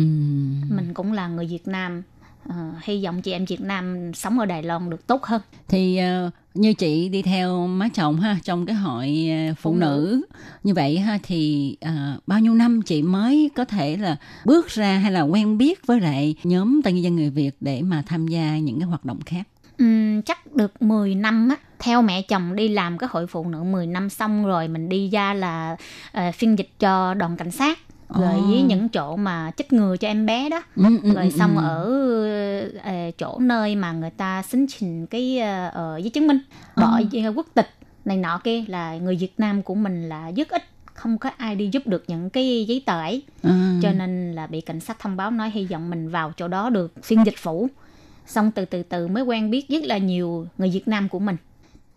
mình 0.70 0.94
cũng 0.94 1.12
là 1.12 1.29
người 1.29 1.47
Việt 1.47 1.68
Nam 1.68 2.03
Ờ, 2.49 2.55
hy 2.85 3.05
vọng 3.05 3.23
chị 3.23 3.33
em 3.33 3.45
Việt 3.45 3.61
Nam 3.61 4.15
sống 4.15 4.39
ở 4.39 4.47
Đài 4.47 4.63
Loan 4.63 4.91
được 4.91 5.07
tốt 5.07 5.25
hơn 5.25 5.41
Thì 5.69 5.97
ờ, 5.97 6.31
như 6.55 6.75
chị 6.75 7.09
đi 7.09 7.23
theo 7.23 7.67
má 7.67 7.89
chồng 7.95 8.21
ha 8.21 8.37
trong 8.45 8.67
cái 8.67 8.77
hội 8.77 9.29
ờ, 9.49 9.55
phụ 9.55 9.71
Phụ 9.73 9.77
nữ. 9.79 10.23
như 10.63 10.75
vậy 10.75 10.99
ha 10.99 11.19
thì 11.23 11.77
ờ, 11.81 11.93
bao 12.27 12.41
nhiêu 12.41 12.55
năm 12.55 12.83
chị 12.83 13.03
mới 13.03 13.51
có 13.57 13.65
thể 13.65 13.97
là 13.97 14.17
bước 14.45 14.69
ra 14.69 14.99
hay 14.99 15.13
là 15.13 15.21
quen 15.23 15.59
biết 15.59 15.87
với 15.87 16.01
lại 16.01 16.35
nhóm 16.45 16.81
tân 16.85 16.97
dân 17.03 17.17
người 17.17 17.31
Việt 17.31 17.51
để 17.61 17.83
mà 17.83 18.03
tham 18.07 18.29
gia 18.29 18.59
những 18.59 18.79
cái 18.81 18.89
hoạt 18.89 19.05
động 19.05 19.21
khác. 19.27 19.49
Ừm, 19.79 20.23
chắc 20.23 20.55
được 20.57 20.83
10 20.83 21.15
năm 21.15 21.49
á 21.49 21.57
theo 21.79 22.03
mẹ 22.03 22.23
chồng 22.23 22.57
đi 22.57 22.69
làm 22.69 22.99
cái 22.99 23.09
hội 23.13 23.27
phụ 23.27 23.49
nữ 23.49 23.63
10 23.63 23.87
năm 23.87 24.11
xong 24.11 24.47
rồi 24.47 24.69
mình 24.69 24.89
đi 24.89 25.09
ra 25.11 25.35
là 25.35 25.77
ờ, 26.13 26.33
phiên 26.35 26.59
dịch 26.59 26.71
cho 26.81 27.15
đoàn 27.15 27.37
cảnh 27.37 27.51
sát 27.51 27.79
rồi 28.09 28.43
với 28.51 28.62
những 28.62 28.88
chỗ 28.88 29.17
mà 29.17 29.51
chích 29.57 29.73
ngừa 29.73 29.97
cho 29.97 30.09
em 30.09 30.27
bé 30.27 30.49
đó 30.49 30.62
Ừ, 30.77 30.85
ừ, 31.03 31.14
rồi 31.14 31.25
ừ, 31.25 31.31
xong 31.38 31.57
ừ. 31.59 31.62
ở 31.64 31.85
ờ, 32.83 33.11
chỗ 33.19 33.38
nơi 33.38 33.77
mà 33.77 33.93
người 33.93 34.11
ta 34.11 34.43
xính 34.43 34.67
trình 34.67 35.07
cái 35.07 35.38
ờ, 35.38 35.69
ờ, 35.75 35.97
giấy 35.99 36.11
chứng 36.11 36.27
minh 36.27 36.38
bỏ 36.77 37.01
À. 37.25 37.29
quốc 37.37 37.47
tịch 37.55 37.71
này 38.05 38.17
nọ 38.17 38.40
kia 38.45 38.64
là 38.69 38.97
người 38.97 39.17
Việt 39.17 39.33
Nam 39.38 39.62
của 39.62 39.75
mình 39.75 40.09
là 40.09 40.31
rất 40.37 40.49
ít 40.49 40.62
không 40.95 41.19
có 41.19 41.31
ai 41.37 41.57
đi 41.57 41.69
giúp 41.73 41.87
được 41.87 42.05
những 42.07 42.31
cái 42.31 42.64
giấy 42.69 42.83
tờ 42.87 43.01
ấy 43.01 43.23
cho 43.83 43.93
nên 43.93 44.33
là 44.33 44.47
bị 44.47 44.61
cảnh 44.61 44.81
sát 44.81 44.99
thông 44.99 45.17
báo 45.17 45.31
nói 45.31 45.51
hy 45.51 45.64
vọng 45.67 45.90
mình 45.90 46.09
vào 46.09 46.33
chỗ 46.37 46.49
đó 46.49 46.71
được 46.71 46.93
phiên 47.03 47.25
dịch 47.25 47.38
phủ 47.38 47.69
xong 48.27 48.51
từ 48.51 48.64
từ 48.64 48.83
từ 48.83 49.09
mới 49.09 49.23
quen 49.23 49.51
biết 49.51 49.69
rất 49.69 49.85
là 49.85 49.99
nhiều 49.99 50.47
người 50.59 50.71
Việt 50.71 50.88
Nam 50.88 51.09
của 51.09 51.19
mình 51.19 51.37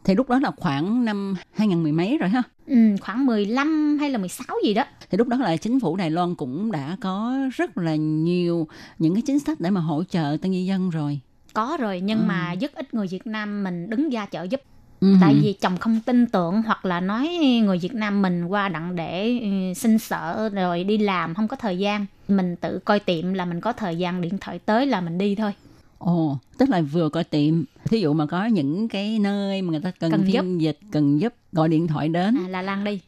Thì 0.03 0.15
lúc 0.15 0.29
đó 0.29 0.39
là 0.39 0.51
khoảng 0.57 1.05
năm 1.05 1.35
2010 1.53 1.91
mấy 1.91 2.17
rồi 2.17 2.29
ha. 2.29 2.43
Ừ, 2.67 2.75
khoảng 3.01 3.25
15 3.25 3.97
hay 3.99 4.09
là 4.09 4.17
16 4.17 4.57
gì 4.63 4.73
đó. 4.73 4.83
Thì 5.09 5.17
lúc 5.17 5.27
đó 5.27 5.37
là 5.37 5.57
chính 5.57 5.79
phủ 5.79 5.95
Đài 5.95 6.11
Loan 6.11 6.35
cũng 6.35 6.71
đã 6.71 6.97
có 7.01 7.37
rất 7.55 7.77
là 7.77 7.95
nhiều 7.95 8.67
những 8.99 9.13
cái 9.15 9.21
chính 9.25 9.39
sách 9.39 9.59
để 9.59 9.69
mà 9.69 9.81
hỗ 9.81 10.03
trợ 10.03 10.37
tân 10.41 10.51
di 10.51 10.65
dân 10.65 10.89
rồi. 10.89 11.19
Có 11.53 11.77
rồi 11.79 12.01
nhưng 12.01 12.19
Ừ. 12.19 12.23
mà 12.25 12.53
rất 12.61 12.71
ít 12.75 12.93
người 12.93 13.07
Việt 13.07 13.27
Nam 13.27 13.63
mình 13.63 13.89
đứng 13.89 14.09
ra 14.09 14.27
trợ 14.31 14.43
giúp. 14.43 14.61
Ừ. 14.99 15.15
Tại 15.21 15.35
vì 15.41 15.53
chồng 15.53 15.77
không 15.77 15.99
tin 16.05 16.25
tưởng 16.25 16.61
hoặc 16.61 16.85
là 16.85 16.99
nói 16.99 17.27
người 17.65 17.77
Việt 17.79 17.93
Nam 17.93 18.21
mình 18.21 18.45
qua 18.45 18.69
đặng 18.69 18.95
để 18.95 19.39
ừ, 19.41 19.73
sinh 19.73 19.99
sở 19.99 20.49
rồi 20.53 20.83
đi 20.83 20.97
làm 20.97 21.35
không 21.35 21.47
có 21.47 21.55
thời 21.55 21.77
gian. 21.79 22.05
Mình 22.27 22.55
tự 22.55 22.79
coi 22.85 22.99
tiệm 22.99 23.33
là 23.33 23.45
mình 23.45 23.61
có 23.61 23.73
thời 23.73 23.95
gian 23.97 24.21
điện 24.21 24.37
thoại 24.41 24.59
tới 24.59 24.85
là 24.85 25.01
mình 25.01 25.17
đi 25.17 25.35
thôi. 25.35 25.51
Ồ, 25.99 26.37
tức 26.57 26.69
là 26.69 26.81
vừa 26.81 27.09
có 27.09 27.23
tiệm, 27.23 27.63
thí 27.85 27.99
dụ 27.99 28.13
mà 28.13 28.25
có 28.25 28.45
những 28.45 28.87
cái 28.87 29.19
nơi 29.19 29.61
mà 29.61 29.71
người 29.71 29.79
ta 29.79 29.91
cần, 29.99 30.11
Cần 30.11 30.23
phiên 30.31 30.61
dịch, 30.61 30.79
cần 30.91 31.21
giúp, 31.21 31.33
gọi 31.51 31.69
điện 31.69 31.87
thoại 31.87 32.09
đến, 32.09 32.35
À, 32.45 32.47
là 32.47 32.61
Lan 32.61 32.83
đi. 32.83 32.99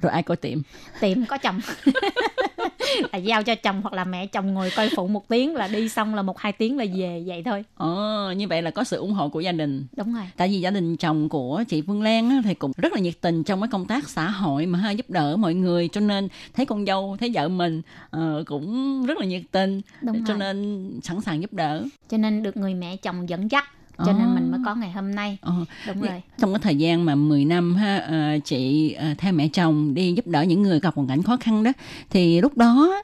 Rồi 0.00 0.12
ai 0.12 0.22
coi 0.22 0.36
tiệm. 0.36 0.58
tiệm 1.00 1.26
có 1.26 1.38
chồng 1.38 1.60
là 3.12 3.18
giao 3.18 3.42
cho 3.42 3.54
chồng 3.54 3.80
hoặc 3.82 3.92
là 3.94 4.04
mẹ 4.04 4.26
chồng 4.26 4.54
ngồi 4.54 4.70
coi 4.76 4.88
phụ 4.96 5.06
một 5.08 5.28
tiếng 5.28 5.54
là 5.54 5.68
đi 5.68 5.88
xong 5.88 6.14
là 6.14 6.22
một 6.22 6.38
hai 6.38 6.52
tiếng 6.52 6.76
là 6.76 6.84
về 6.96 7.22
vậy 7.26 7.42
thôi 7.44 7.64
Ồ, 7.76 8.32
như 8.36 8.48
vậy 8.48 8.62
là 8.62 8.70
có 8.70 8.84
sự 8.84 8.96
ủng 8.96 9.12
hộ 9.12 9.28
của 9.28 9.40
gia 9.40 9.52
đình. 9.52 9.86
đúng 9.96 10.14
rồi 10.14 10.24
Tại 10.36 10.48
vì 10.48 10.60
gia 10.60 10.70
đình 10.70 10.96
chồng 10.96 11.28
của 11.28 11.64
chị 11.68 11.82
Phương 11.86 12.02
Lan 12.02 12.30
á, 12.30 12.40
thì 12.44 12.54
cũng 12.54 12.72
rất 12.76 12.92
là 12.92 13.00
nhiệt 13.00 13.14
tình 13.20 13.44
trong 13.44 13.60
cái 13.60 13.68
công 13.72 13.86
tác 13.86 14.08
xã 14.08 14.28
hội 14.30 14.66
mà 14.66 14.78
ha, 14.78 14.90
giúp 14.90 15.10
đỡ 15.10 15.36
mọi 15.36 15.54
người 15.54 15.88
cho 15.92 16.00
nên 16.00 16.28
thấy 16.54 16.66
con 16.66 16.86
dâu, 16.86 17.16
thấy 17.20 17.30
vợ 17.34 17.48
mình 17.48 17.82
ờ, 18.10 18.42
cũng 18.46 19.06
rất 19.06 19.18
là 19.18 19.26
nhiệt 19.26 19.42
tình 19.50 19.80
đúng 20.02 20.24
cho 20.24 20.32
rồi 20.34 20.38
nên 20.38 20.90
sẵn 21.02 21.20
sàng 21.20 21.40
giúp 21.42 21.52
đỡ. 21.52 21.84
cho 22.08 22.16
nên 22.16 22.42
được 22.42 22.56
người 22.56 22.74
mẹ 22.74 22.96
chồng 22.96 23.28
dẫn 23.28 23.50
dắt 23.50 23.64
cho 24.06 24.12
nên 24.12 24.34
mình 24.34 24.50
mới 24.50 24.60
có 24.64 24.74
ngày 24.74 24.92
hôm 24.92 25.14
nay. 25.14 25.38
Ờ, 25.40 25.54
đúng 25.86 26.00
rồi. 26.00 26.22
trong 26.38 26.52
cái 26.52 26.60
thời 26.62 26.76
gian 26.76 27.04
mà 27.04 27.14
10 27.14 27.44
năm 27.44 27.74
ha 27.74 27.98
ờ, 27.98 28.38
chị 28.44 28.92
ờ, 28.92 29.06
theo 29.18 29.32
mẹ 29.32 29.48
chồng 29.48 29.94
đi 29.94 30.12
giúp 30.12 30.26
đỡ 30.26 30.42
những 30.42 30.62
người 30.62 30.80
gặp 30.80 30.94
hoàn 30.94 31.08
cảnh 31.08 31.22
khó 31.22 31.36
khăn 31.40 31.64
đó 31.64 31.72
thì 32.10 32.40
lúc 32.40 32.56
đó 32.56 33.02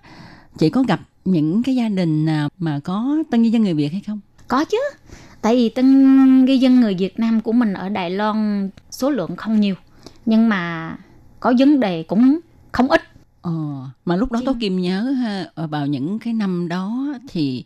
chị 0.58 0.70
có 0.70 0.82
gặp 0.82 1.00
những 1.24 1.62
cái 1.62 1.74
gia 1.74 1.88
đình 1.88 2.24
nào 2.24 2.48
mà 2.58 2.80
có 2.84 3.16
tân 3.30 3.42
di 3.44 3.50
dân 3.50 3.62
người 3.62 3.74
Việt 3.74 3.92
hay 3.92 4.00
không? 4.06 4.20
có 4.48 4.64
chứ. 4.64 4.78
Tại 5.42 5.56
vì 5.56 5.68
tân 5.68 6.44
ghi 6.44 6.58
dân 6.58 6.80
người 6.80 6.94
Việt 6.94 7.18
Nam 7.18 7.40
của 7.40 7.52
mình 7.52 7.72
ở 7.72 7.88
Đài 7.88 8.10
Loan 8.10 8.70
số 8.90 9.10
lượng 9.10 9.36
không 9.36 9.60
nhiều 9.60 9.74
nhưng 10.26 10.48
mà 10.48 10.96
có 11.40 11.52
vấn 11.58 11.80
đề 11.80 12.02
cũng 12.02 12.38
không 12.72 12.88
ít. 12.88 13.02
Ờ, 13.42 13.52
mà 14.04 14.16
lúc 14.16 14.32
đó 14.32 14.40
Tố 14.44 14.54
Kim 14.60 14.80
nhớ 14.80 15.00
ha, 15.00 15.44
ờ, 15.54 15.66
vào 15.66 15.86
những 15.86 16.18
cái 16.18 16.32
năm 16.32 16.68
đó 16.68 17.14
thì 17.28 17.64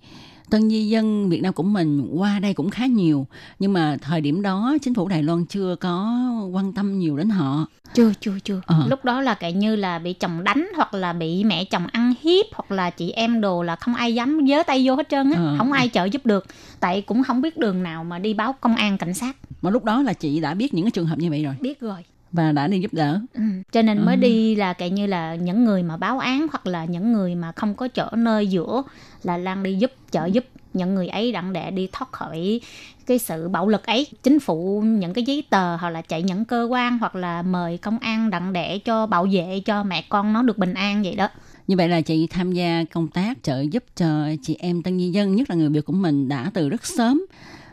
tân 0.50 0.70
di 0.70 0.88
dân 0.88 1.28
Việt 1.28 1.42
Nam 1.42 1.52
của 1.52 1.62
mình 1.62 2.08
qua 2.14 2.38
đây 2.38 2.54
cũng 2.54 2.70
khá 2.70 2.86
nhiều. 2.86 3.26
Nhưng 3.58 3.72
mà 3.72 3.96
thời 4.02 4.20
điểm 4.20 4.42
đó 4.42 4.76
chính 4.82 4.94
phủ 4.94 5.08
Đài 5.08 5.22
Loan 5.22 5.46
chưa 5.46 5.76
có 5.76 6.22
quan 6.52 6.72
tâm 6.72 6.98
nhiều 6.98 7.16
đến 7.16 7.28
họ. 7.28 7.66
chưa 7.94 8.12
chưa 8.20 8.38
chưa. 8.44 8.60
Ờ. 8.66 8.86
lúc 8.88 9.04
đó 9.04 9.20
là 9.20 9.34
kể 9.34 9.52
như 9.52 9.76
là 9.76 9.98
bị 9.98 10.12
chồng 10.12 10.44
đánh 10.44 10.68
hoặc 10.76 10.94
là 10.94 11.12
bị 11.12 11.44
mẹ 11.44 11.64
chồng 11.64 11.86
ăn 11.86 12.14
hiếp 12.20 12.46
hoặc 12.54 12.70
là 12.70 12.90
chị 12.90 13.10
em 13.10 13.40
đồ 13.40 13.62
là 13.62 13.76
không 13.76 13.94
ai 13.94 14.14
dám 14.14 14.40
giơ 14.48 14.62
tay 14.66 14.82
vô 14.86 14.94
hết 14.96 15.08
trơn 15.08 15.30
á. 15.30 15.40
Ờ. 15.40 15.54
không 15.58 15.72
ai 15.72 15.90
trợ 15.92 16.04
giúp 16.04 16.26
được. 16.26 16.46
Tại 16.80 17.02
cũng 17.02 17.22
không 17.22 17.40
biết 17.40 17.56
đường 17.58 17.82
nào 17.82 18.04
mà 18.04 18.18
đi 18.18 18.34
báo 18.34 18.54
công 18.60 18.76
an 18.76 18.98
cảnh 18.98 19.14
sát. 19.14 19.36
Mà 19.62 19.70
lúc 19.70 19.84
đó 19.84 20.02
là 20.02 20.12
chị 20.12 20.40
đã 20.40 20.54
biết 20.54 20.74
những 20.74 20.84
cái 20.84 20.90
trường 20.90 21.06
hợp 21.06 21.18
như 21.18 21.30
vậy 21.30 21.44
rồi. 21.44 21.54
Biết 21.60 21.80
rồi 21.80 22.04
và 22.32 22.52
đã 22.52 22.66
đi 22.68 22.80
giúp 22.80 22.94
đỡ. 22.94 23.20
ừ. 23.34 23.40
cho 23.72 23.82
nên 23.82 24.04
mới 24.04 24.14
Ừ. 24.16 24.20
đi 24.20 24.54
là 24.54 24.72
kể 24.72 24.90
như 24.90 25.06
là 25.06 25.34
những 25.34 25.64
người 25.64 25.82
mà 25.82 25.96
báo 25.96 26.18
án 26.18 26.46
hoặc 26.52 26.66
là 26.66 26.84
những 26.84 27.12
người 27.12 27.34
mà 27.34 27.52
không 27.52 27.74
có 27.74 27.88
chỗ 27.88 28.06
nơi 28.16 28.46
giữa 28.46 28.82
là 29.22 29.36
lan 29.36 29.62
đi 29.62 29.74
giúp 29.74 29.92
trợ 30.10 30.26
giúp 30.26 30.44
những 30.74 30.94
người 30.94 31.08
ấy 31.08 31.32
đặng 31.32 31.52
để 31.52 31.70
đi 31.70 31.88
thoát 31.92 32.12
khỏi 32.12 32.60
cái 33.06 33.18
sự 33.18 33.48
bạo 33.48 33.68
lực 33.68 33.86
ấy 33.86 34.06
chính 34.22 34.40
phủ 34.40 34.80
những 34.86 35.14
cái 35.14 35.24
giấy 35.24 35.44
tờ 35.50 35.76
hoặc 35.76 35.90
là 35.90 36.02
chạy 36.02 36.22
những 36.22 36.44
cơ 36.44 36.64
quan 36.70 36.98
hoặc 36.98 37.14
là 37.14 37.42
mời 37.42 37.78
công 37.78 37.98
an 37.98 38.30
đặng 38.30 38.52
để 38.52 38.78
cho 38.78 39.06
bảo 39.06 39.26
vệ 39.32 39.60
cho 39.64 39.84
mẹ 39.84 40.04
con 40.08 40.32
nó 40.32 40.42
được 40.42 40.58
bình 40.58 40.74
an 40.74 41.02
vậy 41.02 41.14
đó 41.16 41.28
Như 41.66 41.76
vậy 41.76 41.88
là 41.88 42.00
chị 42.00 42.26
tham 42.26 42.52
gia 42.52 42.84
công 42.94 43.08
tác 43.08 43.38
trợ 43.42 43.60
giúp 43.60 43.84
cho 43.96 44.06
chị 44.42 44.56
em 44.58 44.82
tân 44.82 44.98
di 44.98 45.10
dân, 45.10 45.34
nhất 45.36 45.50
là 45.50 45.56
người 45.56 45.68
Việt 45.68 45.84
của 45.84 45.92
mình 45.92 46.28
đã 46.28 46.50
từ 46.54 46.68
rất 46.68 46.86
sớm. 46.86 47.26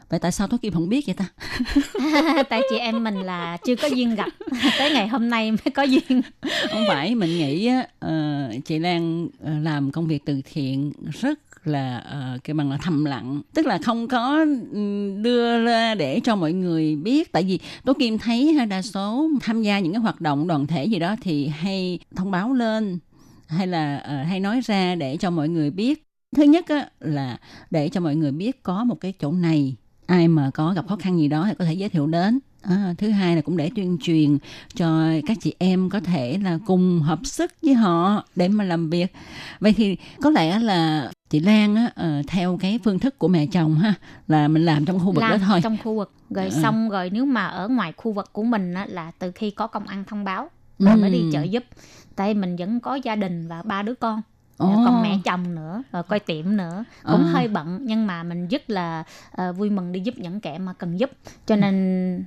Vậy 0.10 0.20
tại 0.20 0.32
sao 0.32 0.48
Tố 0.48 0.58
Kim 0.58 0.74
không 0.74 0.90
biết 0.90 1.06
vậy 1.06 1.16
ta? 1.16 1.26
tại 2.50 2.62
chị 2.70 2.78
em 2.78 3.04
mình 3.04 3.16
là 3.16 3.58
chưa 3.66 3.76
có 3.76 3.88
duyên 3.88 4.16
gặp. 4.16 4.30
Tới 4.80 4.92
ngày 4.92 5.08
hôm 5.08 5.30
nay 5.30 5.52
mới 5.52 5.72
có 5.74 5.84
duyên. 5.84 6.22
Không 6.72 6.84
phải, 6.88 7.16
mình 7.16 7.30
nghĩ 7.30 7.66
á, 7.68 7.88
ờ, 8.00 8.52
chị 8.66 8.80
Lan 8.80 9.28
ờ, 9.44 9.60
làm 9.60 9.92
công 9.92 10.08
việc 10.08 10.26
từ 10.26 10.42
thiện 10.54 10.92
rất 11.22 11.40
là 11.68 12.04
uh, 12.36 12.44
cái 12.44 12.54
bằng 12.54 12.72
là 12.72 12.78
thầm 12.78 13.06
lặng. 13.06 13.42
Tức 13.54 13.66
là 13.66 13.78
không 13.78 14.08
có 14.08 14.46
đưa 15.22 15.66
ra 15.66 15.96
để 15.96 16.20
cho 16.24 16.36
mọi 16.36 16.54
người 16.54 16.96
biết. 16.96 17.32
Tại 17.32 17.44
vì 17.44 17.60
tố 17.86 17.94
kim 17.94 18.18
thấy 18.18 18.54
ha, 18.54 18.66
đa 18.66 18.82
số 18.82 19.30
tham 19.42 19.62
gia 19.62 19.80
những 19.80 19.94
cái 19.94 20.02
hoạt 20.02 20.22
động 20.22 20.48
đoàn 20.48 20.68
thể 20.68 20.86
gì 20.86 21.00
đó 21.00 21.16
thì 21.22 21.48
hay 21.48 22.00
thông 22.16 22.32
báo 22.32 22.54
lên 22.54 23.00
hay 23.48 23.68
là 23.68 23.98
ờ, 23.98 24.24
hay 24.24 24.40
nói 24.40 24.62
ra 24.66 24.96
để 24.96 25.18
cho 25.18 25.30
mọi 25.30 25.50
người 25.50 25.70
biết. 25.70 26.04
Thứ 26.36 26.44
nhất 26.44 26.66
á, 26.68 26.90
là 27.00 27.38
để 27.72 27.90
cho 27.90 28.02
mọi 28.02 28.16
người 28.16 28.32
biết 28.32 28.64
có 28.64 28.84
một 28.84 28.96
cái 29.02 29.14
chỗ 29.20 29.32
này 29.32 29.76
ai 30.08 30.28
mà 30.28 30.52
có 30.54 30.74
gặp 30.74 30.88
khó 30.88 30.96
khăn 30.96 31.18
gì 31.20 31.28
đó 31.28 31.46
thì 31.48 31.54
có 31.60 31.66
thể 31.66 31.74
giới 31.74 31.90
thiệu 31.90 32.08
đến. 32.08 32.40
À, 32.62 32.94
thứ 32.98 33.10
hai 33.10 33.36
là 33.36 33.42
cũng 33.42 33.58
để 33.58 33.72
tuyên 33.76 33.98
truyền 34.02 34.38
cho 34.76 35.04
các 35.28 35.38
chị 35.42 35.54
em 35.60 35.90
có 35.90 36.00
thể 36.00 36.38
là 36.44 36.60
cùng 36.66 37.00
hợp 37.02 37.20
sức 37.24 37.52
với 37.62 37.74
họ 37.74 38.24
để 38.36 38.48
mà 38.48 38.64
làm 38.64 38.90
việc. 38.90 39.14
Vậy 39.60 39.74
thì 39.74 39.98
có 40.22 40.30
lẽ 40.30 40.60
là 40.60 41.12
chị 41.30 41.40
Lan 41.40 41.76
á 41.76 41.90
ờ, 41.96 42.22
theo 42.28 42.58
cái 42.58 42.80
phương 42.84 43.00
thức 43.00 43.20
của 43.20 43.28
mẹ 43.28 43.46
chồng 43.46 43.76
ha 43.76 43.94
là 44.28 44.48
mình 44.48 44.66
làm 44.66 44.86
trong 44.86 45.00
khu 45.00 45.12
vực 45.12 45.22
đó 45.22 45.30
làm 45.30 45.40
thôi. 45.40 45.60
trong 45.64 45.78
khu 45.84 45.96
vực. 45.96 46.12
Rồi 46.30 46.46
Ừ. 46.46 46.52
xong 46.62 46.90
rồi 46.90 47.10
nếu 47.14 47.26
mà 47.26 47.46
ở 47.46 47.68
ngoài 47.68 47.94
khu 47.98 48.12
vực 48.12 48.34
của 48.34 48.44
mình 48.44 48.74
á, 48.74 48.86
là 48.90 49.12
từ 49.20 49.32
khi 49.32 49.52
có 49.52 49.68
công 49.68 49.88
an 49.88 50.04
thông 50.08 50.24
báo 50.24 50.50
rồi 50.80 50.96
mới 50.98 51.10
đi 51.10 51.20
Ừ. 51.22 51.30
trợ 51.34 51.42
giúp. 51.44 51.64
Tại 52.16 52.34
mình 52.34 52.56
vẫn 52.56 52.80
có 52.80 52.96
gia 53.04 53.16
đình 53.16 53.48
và 53.48 53.62
ba 53.62 53.82
đứa 53.82 53.94
con 53.96 54.22
Ồ. 54.58 54.82
còn 54.86 55.02
mẹ 55.02 55.20
chồng 55.26 55.56
nữa 55.56 55.84
rồi 55.92 56.04
coi 56.04 56.20
tiệm 56.20 56.58
nữa 56.58 56.84
cũng 57.04 57.24
À. 57.26 57.32
hơi 57.34 57.48
bận 57.48 57.80
nhưng 57.82 58.08
mà 58.08 58.24
mình 58.24 58.48
rất 58.48 58.70
là 58.70 59.04
ờ, 59.32 59.54
vui 59.54 59.70
mừng 59.70 59.92
đi 59.92 60.00
giúp 60.00 60.14
những 60.18 60.40
kẻ 60.40 60.58
mà 60.58 60.74
cần 60.74 61.00
giúp 61.00 61.12
cho 61.46 61.56
nên 61.56 61.76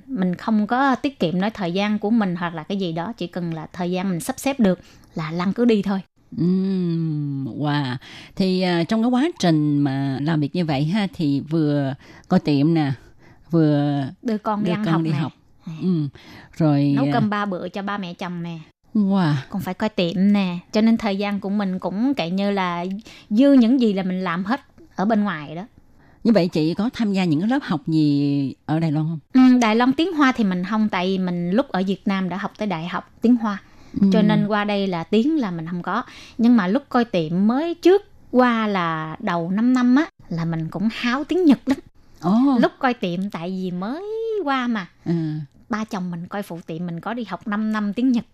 mình 0.07 0.35
không 0.35 0.67
có 0.67 0.95
tiết 0.95 1.19
kiệm 1.19 1.41
nói 1.41 1.49
thời 1.49 1.71
gian 1.73 1.99
của 1.99 2.09
mình 2.09 2.35
hoặc 2.35 2.55
là 2.55 2.63
cái 2.63 2.77
gì 2.77 2.91
đó 2.93 3.13
chỉ 3.17 3.27
cần 3.27 3.53
là 3.53 3.67
thời 3.73 3.91
gian 3.91 4.09
mình 4.09 4.19
sắp 4.19 4.39
xếp 4.39 4.59
được 4.59 4.79
là 5.15 5.31
lăng 5.31 5.53
cứ 5.53 5.65
đi 5.65 5.81
thôi 5.81 6.01
Ừm, 6.37 7.45
wow. 7.59 7.95
Thì 8.35 8.61
à, 8.61 8.83
trong 8.83 9.01
cái 9.03 9.09
quá 9.11 9.23
trình 9.39 9.77
mà 9.79 10.17
làm 10.21 10.39
việc 10.39 10.55
như 10.55 10.65
vậy 10.65 10.83
ha 10.85 11.07
thì 11.13 11.39
vừa 11.39 11.93
coi 12.27 12.39
tiệm 12.39 12.73
nè, 12.73 12.91
vừa 13.51 14.03
đưa 14.21 14.37
con 14.37 14.63
đi 14.63 14.67
đưa 14.67 14.73
ăn 14.73 14.83
con 14.85 14.93
học 14.93 15.01
đi 15.01 15.11
học. 15.11 15.31
Ừm, 15.81 16.09
Rồi 16.57 16.93
nấu 16.95 17.05
à, 17.05 17.09
cơm 17.13 17.29
ba 17.29 17.45
bữa 17.45 17.69
cho 17.69 17.81
ba 17.81 17.97
mẹ 17.97 18.13
chồng 18.13 18.43
nè 18.43 18.59
wow. 18.93 19.33
còn 19.49 19.61
phải 19.61 19.73
coi 19.73 19.89
tiệm 19.89 20.13
nè 20.33 20.57
cho 20.71 20.81
nên 20.81 20.97
thời 20.97 21.17
gian 21.17 21.39
của 21.39 21.49
mình 21.49 21.79
cũng 21.79 22.13
kể 22.13 22.29
như 22.29 22.51
là 22.51 22.85
dư 23.29 23.53
những 23.53 23.81
gì 23.81 23.93
là 23.93 24.03
mình 24.03 24.21
làm 24.23 24.45
hết 24.45 24.61
ở 24.95 25.05
bên 25.05 25.23
ngoài 25.23 25.55
đó 25.55 25.63
Như 26.23 26.31
vậy 26.31 26.47
chị 26.47 26.73
có 26.73 26.89
tham 26.93 27.13
gia 27.13 27.23
những 27.23 27.49
lớp 27.49 27.59
học 27.63 27.81
gì 27.87 28.53
ở 28.65 28.79
Đài 28.79 28.91
Loan 28.91 29.05
không? 29.07 29.19
ừ, 29.33 29.57
Đài 29.61 29.75
Loan 29.75 29.93
tiếng 29.93 30.13
Hoa 30.13 30.31
thì 30.31 30.43
mình 30.43 30.63
không 30.69 30.89
tại 30.89 31.05
vì 31.07 31.17
mình 31.17 31.51
lúc 31.51 31.69
ở 31.69 31.83
Việt 31.87 32.01
Nam 32.07 32.29
đã 32.29 32.37
học 32.37 32.51
tới 32.57 32.67
đại 32.67 32.87
học 32.87 33.09
tiếng 33.21 33.35
Hoa 33.35 33.57
cho 34.11 34.19
Ừm. 34.19 34.27
nên 34.27 34.47
qua 34.47 34.63
đây 34.63 34.87
là 34.87 35.03
tiếng 35.03 35.37
là 35.39 35.51
mình 35.51 35.65
không 35.71 35.81
có 35.81 36.03
nhưng 36.37 36.57
mà 36.57 36.67
lúc 36.67 36.83
coi 36.89 37.05
tiệm 37.05 37.47
mới 37.47 37.75
trước 37.75 38.01
qua 38.31 38.67
là 38.67 39.17
đầu 39.19 39.51
5 39.51 39.73
năm 39.73 39.95
á 39.95 40.05
là 40.29 40.45
mình 40.45 40.67
cũng 40.69 40.89
háo 40.91 41.23
tiếng 41.23 41.45
Nhật 41.45 41.59
lắm 41.65 41.77
Ồ. 42.21 42.57
lúc 42.61 42.71
coi 42.79 42.93
tiệm 42.93 43.29
tại 43.29 43.49
vì 43.49 43.71
mới 43.71 44.03
qua 44.43 44.67
mà 44.67 44.87
À, 45.05 45.39
ba 45.69 45.83
chồng 45.85 46.11
mình 46.11 46.27
coi 46.27 46.43
phụ 46.43 46.59
tiệm 46.67 46.85
mình 46.85 46.99
có 46.99 47.13
đi 47.13 47.23
học 47.23 47.47
5 47.47 47.71
năm 47.71 47.93
tiếng 47.93 48.11
Nhật 48.11 48.25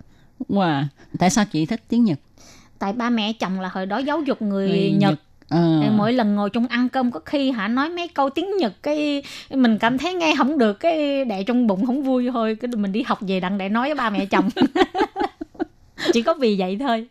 wow. 0.50 0.84
Tại 1.20 1.30
sao 1.30 1.46
chị 1.52 1.66
thích 1.66 1.82
tiếng 1.88 2.04
Nhật? 2.04 2.20
tại 2.80 2.94
ba 2.94 3.10
mẹ 3.10 3.34
chồng 3.34 3.60
là 3.60 3.70
hồi 3.74 3.86
đó 3.86 3.98
giáo 3.98 4.22
dục 4.22 4.42
người 4.42 4.68
Người 4.68 4.92
Nhật 4.92 5.20
Ờ. 5.50 5.80
Thì 5.82 5.90
mỗi 5.90 6.14
lần 6.14 6.36
ngồi 6.36 6.50
chung 6.50 6.68
ăn 6.68 6.90
cơm 6.90 7.12
có 7.12 7.20
khi 7.26 7.52
hả 7.52 7.68
nói 7.68 7.90
mấy 7.90 8.08
câu 8.08 8.30
tiếng 8.30 8.58
Nhật 8.58 8.74
cái 8.84 9.24
mình 9.50 9.78
cảm 9.78 9.98
thấy 9.98 10.14
nghe 10.14 10.34
không 10.38 10.58
được 10.58 10.74
cái 10.74 11.26
đẻ 11.26 11.44
trong 11.44 11.68
bụng 11.68 11.86
không 11.86 12.04
vui 12.04 12.30
thôi 12.34 12.58
cái 12.62 12.70
mình 12.78 12.92
đi 12.92 13.04
học 13.04 13.20
về 13.22 13.40
đặng 13.40 13.58
để 13.58 13.70
nói 13.70 13.88
với 13.88 13.96
ba 13.96 14.10
mẹ 14.10 14.26
chồng 14.26 14.50
chỉ 16.14 16.22
có 16.22 16.34
vì 16.34 16.56
vậy 16.60 16.78
thôi 16.80 17.08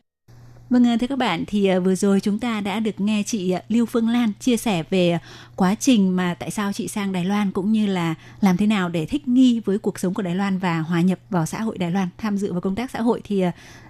Vâng 0.74 0.84
ờ, 0.84 0.96
thưa 0.96 1.06
các 1.06 1.18
bạn 1.18 1.44
thì 1.46 1.66
ờ, 1.66 1.80
vừa 1.80 1.94
rồi 1.94 2.20
chúng 2.20 2.38
ta 2.38 2.60
đã 2.60 2.80
được 2.80 3.00
nghe 3.00 3.22
chị 3.26 3.50
ờ, 3.50 3.60
Lưu 3.68 3.86
Phương 3.86 4.08
Lan 4.08 4.32
chia 4.40 4.56
sẻ 4.56 4.82
về 4.90 5.18
quá 5.56 5.74
trình 5.74 6.16
mà 6.16 6.34
tại 6.34 6.50
sao 6.50 6.72
chị 6.72 6.88
sang 6.88 7.12
Đài 7.12 7.24
Loan 7.24 7.50
cũng 7.50 7.72
như 7.72 7.86
là 7.86 8.14
làm 8.40 8.56
thế 8.56 8.66
nào 8.66 8.88
để 8.88 9.06
thích 9.06 9.28
nghi 9.28 9.60
với 9.64 9.78
cuộc 9.78 9.98
sống 9.98 10.14
của 10.14 10.22
Đài 10.22 10.34
Loan 10.34 10.58
và 10.58 10.78
hòa 10.78 11.00
nhập 11.00 11.18
vào 11.30 11.46
xã 11.46 11.60
hội 11.60 11.78
Đài 11.78 11.90
Loan, 11.90 12.08
tham 12.18 12.36
dự 12.36 12.52
vào 12.52 12.60
công 12.60 12.74
tác 12.74 12.90
xã 12.90 13.00
hội 13.00 13.20
thì 13.24 13.44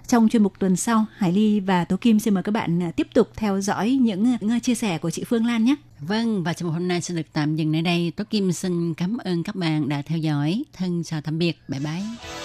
trong 0.07 0.29
chuyên 0.29 0.43
mục 0.43 0.53
tuần 0.59 0.75
sau 0.75 1.05
Hải 1.17 1.31
Ly 1.31 1.59
và 1.59 1.85
Tố 1.85 1.97
Kim 1.97 2.19
xin 2.19 2.33
mời 2.33 2.43
các 2.43 2.51
bạn 2.51 2.91
tiếp 2.95 3.07
tục 3.13 3.29
theo 3.35 3.61
dõi 3.61 3.91
những 3.91 4.59
chia 4.59 4.75
sẻ 4.75 4.97
của 4.97 5.09
chị 5.09 5.23
Phương 5.23 5.45
Lan 5.45 5.65
nhé. 5.65 5.75
Vâng, 5.99 6.43
và 6.43 6.53
trong 6.53 6.69
hôm 6.69 6.87
nay 6.87 7.01
xin 7.01 7.17
được 7.17 7.27
tạm 7.33 7.55
dừng 7.55 7.71
nơi 7.71 7.81
đây. 7.81 8.11
Tố 8.15 8.23
Kim 8.29 8.51
xin 8.51 8.93
cảm 8.93 9.17
ơn 9.17 9.43
các 9.43 9.55
bạn 9.55 9.89
đã 9.89 10.01
theo 10.01 10.17
dõi. 10.17 10.63
Thân 10.73 11.03
chào 11.03 11.21
tạm 11.21 11.37
biệt. 11.37 11.59
Bye 11.67 11.79
bye. 11.79 12.44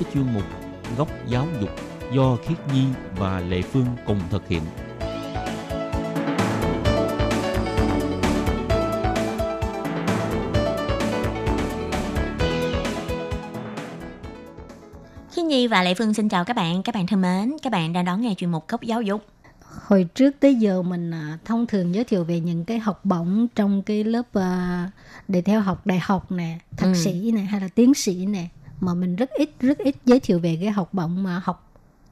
Với 0.00 0.12
chuyên 0.14 0.34
mục 0.34 0.44
Góc 0.96 1.08
Giáo 1.28 1.46
dục 1.60 1.70
do 2.12 2.36
Khiết 2.46 2.58
Nhi 2.74 2.84
và 3.16 3.40
Lệ 3.40 3.62
Phương 3.62 3.86
cùng 4.06 4.20
thực 4.30 4.48
hiện. 4.48 4.62
Khiết 15.32 15.44
Nhi 15.44 15.66
và 15.66 15.82
Lệ 15.82 15.94
Phương 15.94 16.14
xin 16.14 16.28
chào 16.28 16.44
các 16.44 16.56
bạn. 16.56 16.82
Các 16.82 16.94
bạn 16.94 17.06
thân 17.06 17.20
mến, 17.20 17.52
các 17.62 17.72
bạn 17.72 17.92
đang 17.92 18.04
đón 18.04 18.20
nghe 18.20 18.34
chuyên 18.36 18.50
mục 18.50 18.68
Góc 18.68 18.82
Giáo 18.82 19.02
dục. 19.02 19.24
Hồi 19.86 20.06
trước 20.14 20.36
tới 20.40 20.54
giờ 20.54 20.82
mình 20.82 21.10
à, 21.10 21.38
thông 21.44 21.66
thường 21.66 21.94
giới 21.94 22.04
thiệu 22.04 22.24
về 22.24 22.40
những 22.40 22.64
cái 22.64 22.78
học 22.78 23.04
bổng 23.04 23.46
trong 23.54 23.82
cái 23.82 24.04
lớp 24.04 24.22
à, 24.34 24.90
để 25.28 25.42
theo 25.42 25.60
học 25.60 25.86
đại 25.86 25.98
học 26.02 26.32
nè, 26.32 26.58
thạc 26.76 26.88
Ừ. 26.88 26.94
sĩ 26.94 27.30
nè 27.34 27.40
hay 27.40 27.60
là 27.60 27.68
tiến 27.74 27.94
sĩ 27.94 28.26
nè 28.26 28.46
mà 28.80 28.94
mình 28.94 29.16
rất 29.16 29.30
ít 29.30 29.50
rất 29.60 29.78
ít 29.78 29.96
giới 30.04 30.20
thiệu 30.20 30.38
về 30.38 30.58
cái 30.60 30.70
học 30.70 30.94
bổng 30.94 31.22
mà 31.22 31.40
học 31.44 31.70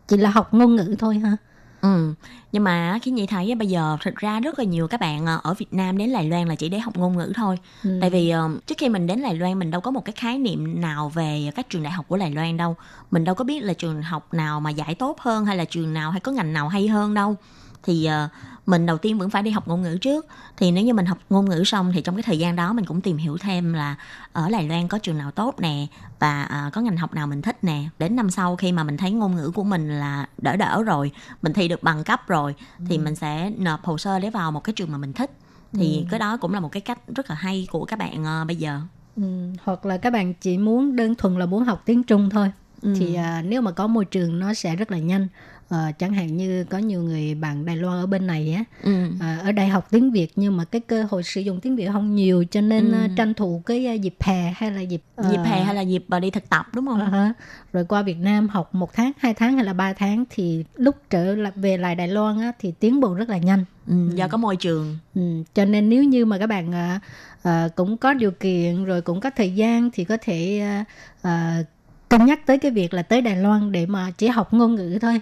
chỉ 0.08 0.16
là 0.16 0.30
học 0.30 0.54
ngôn 0.54 0.76
ngữ 0.76 0.96
thôi 0.98 1.18
ha. 1.18 1.36
Ừ. 1.80 2.14
Nhưng 2.52 2.64
mà 2.64 2.98
Khiết 3.02 3.14
Nhi 3.14 3.26
thấy 3.26 3.54
bây 3.54 3.68
giờ 3.68 3.96
thực 4.02 4.16
ra 4.16 4.40
rất 4.40 4.58
là 4.58 4.64
nhiều 4.64 4.88
các 4.88 5.00
bạn 5.00 5.26
ờ, 5.26 5.40
ở 5.42 5.54
Việt 5.54 5.74
Nam 5.74 5.98
đến 5.98 6.12
Đài 6.12 6.28
Loan 6.28 6.48
là 6.48 6.54
chỉ 6.54 6.68
để 6.68 6.78
học 6.78 6.96
ngôn 6.96 7.16
ngữ 7.16 7.32
thôi. 7.36 7.58
Ừ. 7.84 7.98
Tại 8.00 8.10
vì 8.10 8.30
ờ, 8.30 8.50
trước 8.66 8.78
khi 8.78 8.88
mình 8.88 9.06
đến 9.06 9.22
Đài 9.22 9.34
Loan 9.34 9.58
mình 9.58 9.70
đâu 9.70 9.80
có 9.80 9.90
một 9.90 10.04
cái 10.04 10.12
khái 10.12 10.38
niệm 10.38 10.80
nào 10.80 11.08
về 11.08 11.50
các 11.54 11.70
trường 11.70 11.82
đại 11.82 11.92
học 11.92 12.04
của 12.08 12.16
Đài 12.16 12.30
Loan 12.30 12.56
đâu. 12.56 12.76
Mình 13.10 13.24
đâu 13.24 13.34
có 13.34 13.44
biết 13.44 13.62
là 13.62 13.72
trường 13.72 14.02
học 14.02 14.34
nào 14.34 14.60
mà 14.60 14.70
giải 14.70 14.94
tốt 14.94 15.20
hơn 15.20 15.44
hay 15.44 15.56
là 15.56 15.64
trường 15.64 15.94
nào 15.94 16.10
hay 16.10 16.20
có 16.20 16.32
ngành 16.32 16.52
nào 16.52 16.68
hay 16.68 16.88
hơn 16.88 17.14
đâu. 17.14 17.36
Thì 17.82 18.04
ờ, 18.04 18.28
mình 18.68 18.86
đầu 18.86 18.98
tiên 18.98 19.18
vẫn 19.18 19.30
phải 19.30 19.42
đi 19.42 19.50
học 19.50 19.68
ngôn 19.68 19.82
ngữ 19.82 19.98
trước. 20.00 20.26
Thì 20.56 20.70
nếu 20.70 20.84
như 20.84 20.94
mình 20.94 21.06
học 21.06 21.18
ngôn 21.30 21.50
ngữ 21.50 21.64
xong 21.64 21.92
thì 21.94 22.02
trong 22.02 22.16
cái 22.16 22.22
thời 22.22 22.38
gian 22.38 22.56
đó 22.56 22.72
mình 22.72 22.84
cũng 22.84 23.00
tìm 23.00 23.16
hiểu 23.16 23.38
thêm 23.38 23.72
là 23.72 23.96
ở 24.32 24.50
Đài 24.50 24.68
Loan 24.68 24.88
có 24.88 24.98
trường 24.98 25.18
nào 25.18 25.30
tốt 25.30 25.54
nè 25.60 25.86
và 26.18 26.42
ờ, 26.42 26.70
có 26.72 26.80
ngành 26.80 26.96
học 26.96 27.14
nào 27.14 27.26
mình 27.26 27.42
thích 27.42 27.64
nè. 27.64 27.84
Đến 27.98 28.16
năm 28.16 28.30
sau 28.30 28.56
khi 28.56 28.72
mà 28.72 28.82
mình 28.84 28.96
thấy 28.96 29.10
ngôn 29.10 29.36
ngữ 29.36 29.50
của 29.54 29.64
mình 29.64 29.98
là 30.00 30.26
đỡ 30.38 30.56
đỡ 30.56 30.82
rồi, 30.82 31.10
mình 31.42 31.52
thi 31.52 31.68
được 31.68 31.82
bằng 31.82 32.04
cấp 32.04 32.28
rồi 32.28 32.54
thì 32.88 32.98
mình 32.98 33.14
sẽ 33.16 33.52
nộp 33.58 33.84
hồ 33.84 33.98
sơ 33.98 34.18
để 34.18 34.30
vào 34.30 34.52
một 34.52 34.64
cái 34.64 34.72
trường 34.72 34.92
mà 34.92 34.98
mình 34.98 35.12
thích. 35.12 35.30
Thì 35.72 36.06
cái 36.10 36.18
đó 36.20 36.36
cũng 36.36 36.54
là 36.54 36.60
một 36.60 36.72
cái 36.72 36.80
cách 36.80 36.98
rất 37.16 37.30
là 37.30 37.36
hay 37.36 37.66
của 37.70 37.84
các 37.84 37.98
bạn 37.98 38.24
ờ, 38.24 38.44
bây 38.44 38.56
giờ. 38.56 38.80
Ừ, 39.16 39.22
hoặc 39.64 39.86
là 39.86 39.96
các 39.96 40.12
bạn 40.12 40.34
chỉ 40.34 40.58
muốn 40.58 40.96
đơn 40.96 41.14
thuần 41.14 41.38
là 41.38 41.46
muốn 41.46 41.64
học 41.64 41.82
tiếng 41.84 42.02
Trung 42.02 42.30
thôi 42.30 42.50
Ừ. 42.82 42.94
thì 42.98 43.14
à, 43.14 43.42
nếu 43.46 43.60
mà 43.62 43.70
có 43.70 43.86
môi 43.86 44.04
trường 44.04 44.38
nó 44.38 44.54
sẽ 44.54 44.76
rất 44.76 44.90
là 44.90 44.98
nhanh 44.98 45.28
Ờ, 45.68 45.92
chẳng 45.98 46.12
hạn 46.12 46.36
như 46.36 46.64
có 46.64 46.78
nhiều 46.78 47.02
người 47.02 47.34
bạn 47.34 47.64
Đài 47.64 47.76
Loan 47.76 47.98
ở 47.98 48.06
bên 48.06 48.26
này 48.26 48.52
á 48.54 48.64
Ừ. 48.82 49.06
à, 49.20 49.40
ở 49.44 49.52
đại 49.52 49.68
học 49.68 49.88
tiếng 49.90 50.10
Việt 50.10 50.32
nhưng 50.36 50.56
mà 50.56 50.64
cái 50.64 50.80
cơ 50.80 51.06
hội 51.10 51.22
sử 51.22 51.40
dụng 51.40 51.60
tiếng 51.60 51.76
Việt 51.76 51.88
không 51.92 52.14
nhiều 52.14 52.44
cho 52.50 52.60
nên 52.60 52.92
Ừ. 52.92 52.96
à, 52.96 53.08
tranh 53.16 53.34
thủ 53.34 53.62
cái 53.66 53.86
à, 53.86 53.92
dịp 53.92 54.14
hè 54.20 54.52
hay 54.56 54.70
là 54.70 54.80
dịp 54.80 55.02
ờ, 55.16 55.30
dịp 55.30 55.40
hè 55.44 55.62
hay 55.62 55.74
là 55.74 55.80
dịp 55.80 56.04
ờ, 56.08 56.20
đi 56.20 56.30
thực 56.30 56.48
tập 56.48 56.66
đúng 56.74 56.86
không? 56.86 57.00
à 57.00 57.06
ha. 57.08 57.32
rồi 57.72 57.84
qua 57.84 58.02
Việt 58.02 58.16
Nam 58.18 58.48
học 58.48 58.74
một 58.74 58.92
tháng 58.92 59.12
hai 59.18 59.34
tháng 59.34 59.54
hay 59.54 59.64
là 59.64 59.72
ba 59.72 59.92
tháng 59.92 60.24
thì 60.30 60.64
lúc 60.74 60.96
trở 61.10 61.34
lại 61.34 61.52
về 61.56 61.76
lại 61.76 61.94
Đài 61.94 62.08
Loan 62.08 62.40
á, 62.40 62.52
thì 62.58 62.72
tiến 62.80 63.00
bộ 63.00 63.14
rất 63.14 63.28
là 63.28 63.38
nhanh 63.38 63.64
Ừ, 63.86 63.94
do 64.14 64.28
có 64.28 64.38
môi 64.38 64.56
trường. 64.56 64.98
Ừ, 65.14 65.22
cho 65.54 65.64
nên 65.64 65.88
nếu 65.88 66.04
như 66.04 66.24
mà 66.26 66.38
các 66.38 66.46
bạn 66.46 66.72
à, 66.74 67.00
à, 67.42 67.68
cũng 67.76 67.96
có 67.96 68.14
điều 68.14 68.30
kiện 68.30 68.84
rồi 68.84 69.02
cũng 69.02 69.20
có 69.20 69.30
thời 69.36 69.50
gian 69.54 69.90
thì 69.92 70.04
có 70.04 70.16
thể 70.20 70.58
à, 70.60 70.84
à, 71.22 71.62
cân 72.08 72.24
nhắc 72.24 72.46
tới 72.46 72.58
cái 72.58 72.70
việc 72.70 72.94
là 72.94 73.02
tới 73.02 73.20
Đài 73.22 73.36
Loan 73.36 73.72
để 73.72 73.86
mà 73.86 74.10
chỉ 74.18 74.28
học 74.28 74.52
ngôn 74.54 74.74
ngữ 74.74 74.98
thôi. 75.02 75.20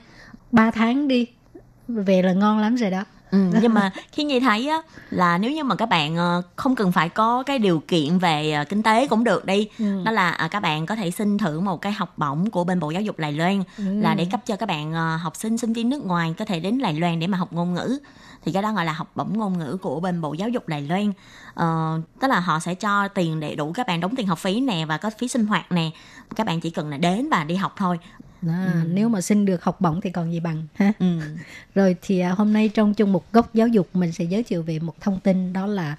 3 0.53 0.71
tháng 0.71 1.09
đi 1.09 1.27
về 1.89 2.23
là 2.23 2.33
ngon 2.33 2.59
lắm 2.59 2.75
rồi 2.77 2.91
đó. 2.91 3.05
Ừ, 3.31 3.39
nhưng 3.63 3.75
mà 3.75 3.91
khi 4.13 4.25
Nhi 4.25 4.41
thấy 4.41 4.69
á 4.69 4.83
là 5.11 5.39
nếu 5.39 5.51
như 5.51 5.65
mà 5.65 5.75
các 5.75 5.89
bạn 5.89 6.17
ờ, 6.17 6.43
không 6.57 6.75
cần 6.77 6.93
phải 6.93 7.09
có 7.09 7.43
cái 7.43 7.59
điều 7.59 7.83
kiện 7.89 8.19
về 8.19 8.53
ờ, 8.53 8.65
kinh 8.65 8.83
tế 8.83 9.07
cũng 9.07 9.25
được 9.25 9.45
đi 9.45 9.69
Ừ. 9.79 10.03
đó 10.05 10.11
là 10.13 10.31
à, 10.31 10.49
các 10.49 10.61
bạn 10.61 10.87
có 10.87 10.97
thể 10.97 11.11
xin 11.11 11.39
thử 11.39 11.61
một 11.61 11.77
cái 11.81 11.93
học 11.93 12.19
bổng 12.19 12.51
của 12.51 12.65
bên 12.65 12.81
bộ 12.81 12.91
giáo 12.91 13.03
dục 13.03 13.19
Đài 13.19 13.33
Loan 13.33 13.63
Ừ. 13.79 13.85
là 14.01 14.15
để 14.15 14.27
cấp 14.31 14.41
cho 14.47 14.57
các 14.57 14.67
bạn 14.69 14.93
ờ, 14.93 15.17
học 15.17 15.37
sinh 15.37 15.59
sinh 15.59 15.73
viên 15.73 15.89
nước 15.89 16.05
ngoài 16.05 16.35
có 16.39 16.45
thể 16.45 16.61
đến 16.61 16.79
Đài 16.83 16.95
Loan 16.95 17.21
để 17.21 17.27
mà 17.27 17.39
học 17.39 17.53
ngôn 17.53 17.75
ngữ 17.75 17.99
thì 18.45 18.53
cái 18.53 18.63
đó 18.63 18.73
gọi 18.73 18.85
là 18.85 18.93
học 18.93 19.11
bổng 19.15 19.39
ngôn 19.39 19.59
ngữ 19.59 19.77
của 19.83 20.01
bên 20.01 20.21
bộ 20.21 20.33
giáo 20.35 20.49
dục 20.49 20.69
Đài 20.69 20.83
Loan 20.83 21.13
Ờ, 21.55 22.01
tức 22.21 22.29
là 22.29 22.41
họ 22.41 22.59
sẽ 22.61 22.75
cho 22.75 23.09
tiền 23.09 23.41
để 23.41 23.55
đủ 23.55 23.73
các 23.73 23.87
bạn 23.87 24.01
đóng 24.01 24.17
tiền 24.17 24.27
học 24.27 24.39
phí 24.39 24.61
nè 24.61 24.85
và 24.89 24.97
có 24.97 25.11
phí 25.19 25.29
sinh 25.29 25.47
hoạt 25.47 25.73
nè 25.73 25.91
các 26.37 26.47
bạn 26.47 26.61
chỉ 26.61 26.71
cần 26.71 26.91
là 26.91 26.97
đến 26.97 27.29
và 27.31 27.45
đi 27.45 27.55
học 27.57 27.75
thôi 27.77 27.99
Đó, 28.43 28.53
Nếu 28.87 29.09
mà 29.09 29.21
xin 29.21 29.45
được 29.45 29.63
học 29.65 29.81
bổng 29.81 30.01
thì 30.01 30.11
còn 30.11 30.33
gì 30.33 30.41
bằng 30.41 30.67
ha. 30.75 30.93
ừ. 30.99 31.07
Rồi 31.75 31.97
thì 32.03 32.19
à, 32.21 32.31
hôm 32.31 32.53
nay 32.53 32.69
trong 32.69 32.95
chung 32.95 33.13
mục 33.13 33.25
góc 33.33 33.55
giáo 33.55 33.69
dục 33.69 33.89
mình 33.95 34.13
sẽ 34.13 34.25
giới 34.25 34.43
thiệu 34.43 34.63
về 34.63 34.79
một 34.79 35.01
thông 35.01 35.21
tin 35.21 35.53
đó 35.53 35.67
là 35.67 35.97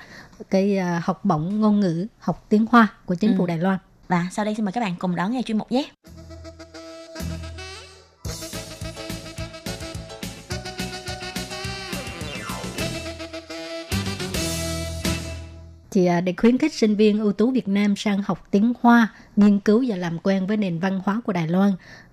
cái 0.50 0.78
à, 0.78 1.02
học 1.06 1.26
bổng 1.26 1.62
ngôn 1.62 1.80
ngữ 1.80 2.08
học 2.20 2.46
tiếng 2.50 2.66
Hoa 2.72 2.88
của 3.06 3.16
chính 3.16 3.38
phủ 3.38 3.44
Ừ. 3.44 3.48
Đài 3.48 3.58
Loan. 3.58 3.78
và 4.08 4.28
sau 4.32 4.46
đây 4.46 4.56
xin 4.56 4.66
mời 4.66 4.72
các 4.72 4.82
bạn 4.82 4.96
cùng 5.00 5.16
đón 5.16 5.32
nghe 5.32 5.42
chuyên 5.46 5.58
mục 5.58 5.72
nhé 5.72 5.90
thì 15.92 16.06
à, 16.06 16.22
để 16.22 16.34
khuyến 16.38 16.58
khích 16.58 16.74
sinh 16.74 16.96
viên 16.96 17.20
ưu 17.20 17.32
tú 17.32 17.52
Việt 17.52 17.68
Nam 17.68 17.96
sang 17.96 18.22
học 18.26 18.48
tiếng 18.52 18.74
Hoa, 18.82 19.08
nghiên 19.36 19.60
cứu 19.60 19.86
và 19.88 19.96
làm 19.96 20.20
quen 20.20 20.48
với 20.48 20.58
nền 20.58 20.80
văn 20.80 21.02
hóa 21.06 21.22
của 21.26 21.34
Đài 21.34 21.48
Loan, 21.48 21.72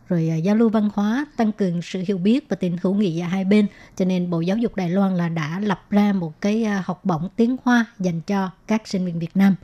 rồi 0.09 0.29
à, 0.29 0.37
giao 0.37 0.57
lưu 0.57 0.69
văn 0.69 0.89
hóa, 0.95 1.27
tăng 1.37 1.53
cường 1.53 1.83
sự 1.83 2.05
hiểu 2.07 2.19
biết 2.19 2.49
và 2.49 2.57
tình 2.57 2.77
hữu 2.83 2.95
nghị 2.95 3.15
giữa 3.15 3.23
hai 3.23 3.45
bên. 3.45 3.67
Cho 3.97 4.05
nên 4.05 4.31
Bộ 4.31 4.41
Giáo 4.41 4.57
dục 4.57 4.77
Đài 4.77 4.91
Loan 4.91 5.17
là 5.17 5.29
đã 5.29 5.61
lập 5.61 5.85
ra 5.91 6.13
một 6.13 6.41
cái 6.41 6.65
à, 6.65 6.83
học 6.87 7.05
bổng 7.05 7.29
tiếng 7.37 7.57
Hoa 7.65 7.87
dành 7.99 8.21
cho 8.21 8.51
các 8.67 8.89
sinh 8.89 9.07
viên 9.07 9.19
Việt 9.19 9.37
Nam. 9.37 9.55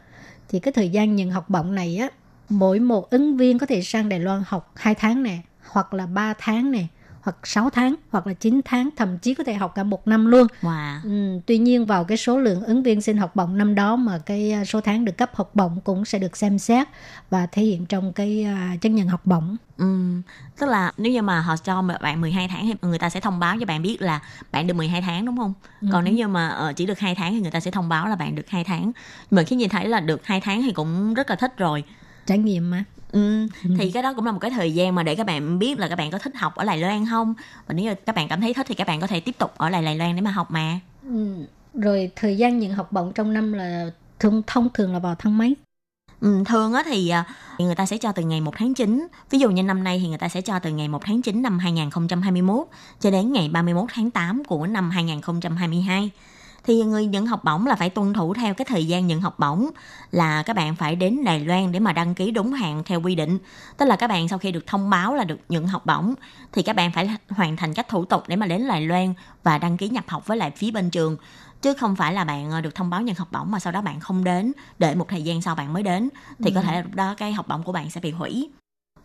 Thì 0.49 0.61
cái 0.61 0.73
thời 0.73 0.89
gian 0.89 1.17
nhận 1.17 1.31
học 1.31 1.51
bổng 1.51 1.75
này 1.75 1.97
á, 1.97 2.09
mỗi 2.49 2.79
một 2.79 3.11
ứng 3.11 3.37
viên 3.37 3.59
có 3.59 3.67
thể 3.67 3.83
sang 3.83 4.09
Đài 4.09 4.21
Loan 4.21 4.43
học 4.47 4.73
2 4.77 4.95
tháng 4.95 5.23
nè, 5.23 5.39
hoặc 5.67 5.95
là 5.95 6.07
3 6.07 6.35
tháng 6.39 6.71
nè, 6.71 6.85
hoặc 7.23 7.37
6 7.45 7.71
tháng, 7.71 7.95
hoặc 8.11 8.27
là 8.27 8.33
9 8.33 8.61
tháng, 8.65 8.91
thậm 8.97 9.19
chí 9.19 9.35
có 9.35 9.45
thể 9.45 9.55
học 9.55 9.73
cả 9.75 9.83
một 9.83 10.09
năm 10.09 10.27
luôn. 10.27 10.47
wow 10.63 10.97
Ừ, 11.05 11.41
tuy 11.47 11.59
nhiên 11.59 11.87
vào 11.87 12.05
cái 12.05 12.17
số 12.17 12.39
lượng 12.39 12.63
ứng 12.65 12.83
viên 12.83 13.01
xin 13.01 13.17
học 13.17 13.37
bổng 13.37 13.59
năm 13.59 13.75
đó 13.75 13.97
mà 13.97 14.19
cái 14.19 14.53
à, 14.53 14.65
số 14.65 14.81
tháng 14.81 15.05
được 15.05 15.17
cấp 15.17 15.31
học 15.35 15.51
bổng 15.55 15.81
cũng 15.85 16.05
sẽ 16.05 16.19
được 16.19 16.37
xem 16.37 16.59
xét 16.59 16.89
và 17.31 17.47
thể 17.47 17.63
hiện 17.63 17.87
trong 17.87 18.13
cái 18.13 18.43
à, 18.43 18.77
chứng 18.81 18.95
nhận 18.95 19.09
học 19.09 19.27
bổng. 19.27 19.57
Ừm, 19.79 20.23
tức 20.59 20.67
là 20.67 20.93
nếu 20.97 21.13
như 21.13 21.23
mà 21.23 21.41
họ 21.41 21.57
cho 21.57 21.83
bạn 22.03 22.21
12 22.21 22.49
tháng 22.49 22.67
thì 22.67 22.89
người 22.89 22.99
ta 22.99 23.11
sẽ 23.11 23.21
thông 23.21 23.39
báo 23.41 23.57
cho 23.61 23.67
bạn 23.67 23.83
biết 23.83 24.03
là 24.03 24.21
bạn 24.53 24.67
được 24.67 24.75
12 24.75 25.03
tháng 25.03 25.25
đúng 25.25 25.37
không? 25.37 25.55
Còn 25.93 26.05
nếu 26.05 26.15
như 26.15 26.29
mà 26.29 26.49
ờ, 26.49 26.73
chỉ 26.77 26.87
được 26.87 26.99
2 26.99 27.15
tháng 27.15 27.33
thì 27.33 27.41
người 27.41 27.51
ta 27.51 27.61
sẽ 27.61 27.71
thông 27.71 27.89
báo 27.89 28.09
là 28.09 28.17
bạn 28.17 28.35
được 28.35 28.49
2 28.49 28.65
tháng. 28.65 28.93
Mà 29.31 29.43
khi 29.43 29.57
nhìn 29.57 29.69
thấy 29.69 29.89
là 29.89 30.01
được 30.01 30.27
2 30.27 30.41
tháng 30.41 30.63
thì 30.63 30.73
cũng 30.73 31.15
rất 31.15 31.31
là 31.31 31.37
thích 31.37 31.57
rồi. 31.57 31.85
Trải 32.27 32.39
nghiệm 32.39 32.71
mà. 32.71 32.85
Ừm, 33.13 33.49
thì 33.79 33.91
cái 33.91 34.03
đó 34.03 34.13
cũng 34.15 34.27
là 34.27 34.33
một 34.33 34.39
cái 34.39 34.51
thời 34.51 34.75
gian 34.75 34.95
mà 34.95 35.03
để 35.03 35.15
các 35.15 35.27
bạn 35.27 35.59
biết 35.59 35.79
là 35.79 35.89
các 35.89 35.97
bạn 35.97 36.11
có 36.11 36.19
thích 36.19 36.37
học 36.37 36.55
ở 36.55 36.65
Đài 36.65 36.79
Loan 36.79 37.07
không? 37.11 37.35
Và 37.67 37.75
nếu 37.75 37.85
như 37.85 37.95
các 38.07 38.15
bạn 38.15 38.29
cảm 38.29 38.41
thấy 38.41 38.55
thích 38.55 38.67
thì 38.69 38.75
các 38.75 38.87
bạn 38.87 39.01
có 39.01 39.07
thể 39.07 39.21
tiếp 39.21 39.39
tục 39.39 39.53
ở 39.57 39.71
lại 39.71 39.85
Đài 39.85 39.97
Loan 39.97 40.17
để 40.17 40.21
mà 40.21 40.31
học 40.31 40.51
mà. 40.51 40.81
Ừ. 41.03 41.47
Rồi 41.75 42.11
thời 42.17 42.37
gian 42.37 42.59
nhận 42.59 42.73
học 42.73 42.93
bổng 42.93 43.13
trong 43.13 43.33
năm 43.33 43.53
là 43.53 43.91
thông 44.19 44.43
thông 44.47 44.69
thường 44.75 44.93
là 44.93 44.99
vào 44.99 45.15
tháng 45.19 45.39
mấy? 45.39 45.57
Ừ, 46.21 46.45
thường 46.47 46.73
á 46.73 46.83
thì 46.87 47.09
à, 47.09 47.25
người 47.59 47.75
ta 47.75 47.87
sẽ 47.87 47.99
cho 47.99 48.13
từ 48.13 48.23
ngày 48.23 48.41
1 48.41 48.55
tháng 48.57 48.75
9 48.75 49.07
Ví 49.31 49.39
dụ 49.39 49.51
như 49.51 49.63
năm 49.63 49.85
nay 49.85 49.99
thì 50.03 50.09
người 50.09 50.19
ta 50.19 50.29
sẽ 50.29 50.41
cho 50.41 50.59
từ 50.59 50.71
ngày 50.71 50.89
1 50.89 51.05
tháng 51.05 51.23
9 51.23 51.43
năm 51.43 51.59
2021 51.59 52.67
Cho 53.01 53.11
đến 53.11 53.33
ngày 53.33 53.49
31 53.53 53.85
tháng 53.95 54.11
8 54.11 54.45
của 54.45 54.67
năm 54.67 54.91
2022 54.91 56.11
Thì 56.65 56.83
người 56.83 57.07
nhận 57.07 57.27
học 57.27 57.45
bổng 57.45 57.67
là 57.67 57.75
phải 57.75 57.91
tuân 57.91 58.13
thủ 58.13 58.35
theo 58.35 58.55
cái 58.55 58.65
thời 58.65 58.87
gian 58.87 59.07
nhận 59.07 59.21
học 59.21 59.39
bổng 59.39 59.71
Là 60.11 60.43
các 60.43 60.57
bạn 60.57 60.77
phải 60.77 60.97
đến 60.97 61.25
Đài 61.25 61.41
Loan 61.41 61.73
để 61.73 61.79
mà 61.79 61.93
đăng 61.93 62.15
ký 62.15 62.31
đúng 62.31 62.53
hạn 62.53 62.83
theo 62.87 63.01
quy 63.01 63.15
định. 63.15 63.39
Tức 63.77 63.87
là 63.87 63.97
các 63.97 64.07
bạn 64.07 64.29
sau 64.29 64.39
khi 64.39 64.53
được 64.53 64.67
thông 64.67 64.91
báo 64.91 65.15
là 65.15 65.25
được 65.25 65.39
nhận 65.49 65.67
học 65.67 65.87
bổng 65.87 66.15
Thì 66.53 66.63
các 66.63 66.77
bạn 66.77 66.93
phải 66.93 67.11
hoàn 67.29 67.57
thành 67.57 67.75
các 67.75 67.89
thủ 67.89 68.05
tục 68.05 68.23
để 68.27 68.37
mà 68.37 68.47
đến 68.47 68.69
Đài 68.69 68.81
Loan 68.81 69.15
Và 69.43 69.59
đăng 69.59 69.77
ký 69.77 69.89
nhập 69.89 70.05
học 70.09 70.27
với 70.27 70.37
lại 70.37 70.51
phía 70.51 70.71
bên 70.71 70.91
trường. 70.91 71.17
Chứ 71.63 71.75
không 71.75 71.97
phải 71.97 72.13
là 72.13 72.25
bạn 72.25 72.51
ờ, 72.51 72.61
được 72.61 72.75
thông 72.75 72.91
báo 72.91 73.03
nhận 73.03 73.17
học 73.17 73.29
bổng 73.33 73.51
mà 73.51 73.59
sau 73.59 73.73
đó 73.73 73.83
bạn 73.83 74.01
không 74.01 74.25
đến 74.25 74.53
để 74.79 74.95
một 74.95 75.09
thời 75.09 75.23
gian 75.23 75.43
sau 75.43 75.55
bạn 75.55 75.73
mới 75.73 75.83
đến 75.83 76.09
thì 76.39 76.51
có 76.55 76.63
thể 76.63 76.73
là 76.73 76.83
lúc 76.83 76.95
đó 76.95 77.15
cái 77.19 77.33
học 77.33 77.49
bổng 77.49 77.63
của 77.63 77.73
bạn 77.73 77.91
sẽ 77.91 78.01
bị 78.01 78.11
hủy 78.11 78.51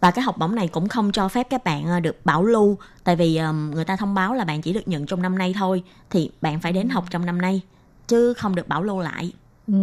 và 0.06 0.12
cái 0.12 0.24
học 0.24 0.38
bổng 0.38 0.56
này 0.56 0.68
cũng 0.68 0.88
không 0.88 1.12
cho 1.12 1.28
phép 1.28 1.48
các 1.50 1.64
bạn 1.64 1.86
ờ, 1.86 2.00
được 2.00 2.26
bảo 2.26 2.44
lưu 2.44 2.78
tại 3.04 3.16
vì 3.16 3.36
ờm, 3.36 3.72
người 3.74 3.86
ta 3.86 3.96
thông 3.96 4.14
báo 4.14 4.34
là 4.34 4.44
bạn 4.44 4.62
chỉ 4.62 4.74
được 4.74 4.88
nhận 4.88 5.06
trong 5.06 5.22
năm 5.22 5.38
nay 5.38 5.54
thôi 5.58 5.84
thì 6.10 6.30
bạn 6.42 6.60
phải 6.60 6.74
đến 6.74 6.90
học 6.90 7.06
trong 7.10 7.26
năm 7.26 7.42
nay 7.42 7.62
chứ 8.08 8.34
không 8.34 8.56
được 8.56 8.68
bảo 8.68 8.84
lưu 8.84 9.00
lại 9.00 9.32
Ừ. 9.68 9.74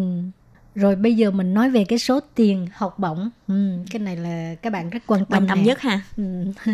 Rồi 0.74 0.96
bây 0.96 1.14
giờ 1.16 1.30
mình 1.30 1.54
nói 1.54 1.70
về 1.70 1.84
cái 1.84 1.98
số 1.98 2.20
tiền 2.34 2.66
học 2.74 2.98
bổng. 2.98 3.30
Ừ, 3.48 3.54
cái 3.90 4.00
này 4.00 4.16
là 4.16 4.54
các 4.62 4.72
bạn 4.72 4.90
rất 4.90 5.02
quan 5.06 5.24
tâm 5.24 5.38
quan 5.38 5.48
tâm 5.48 5.58
nè. 5.58 5.64
nhất 5.64 5.80
ha 5.80 6.00
Ừ. 6.16 6.44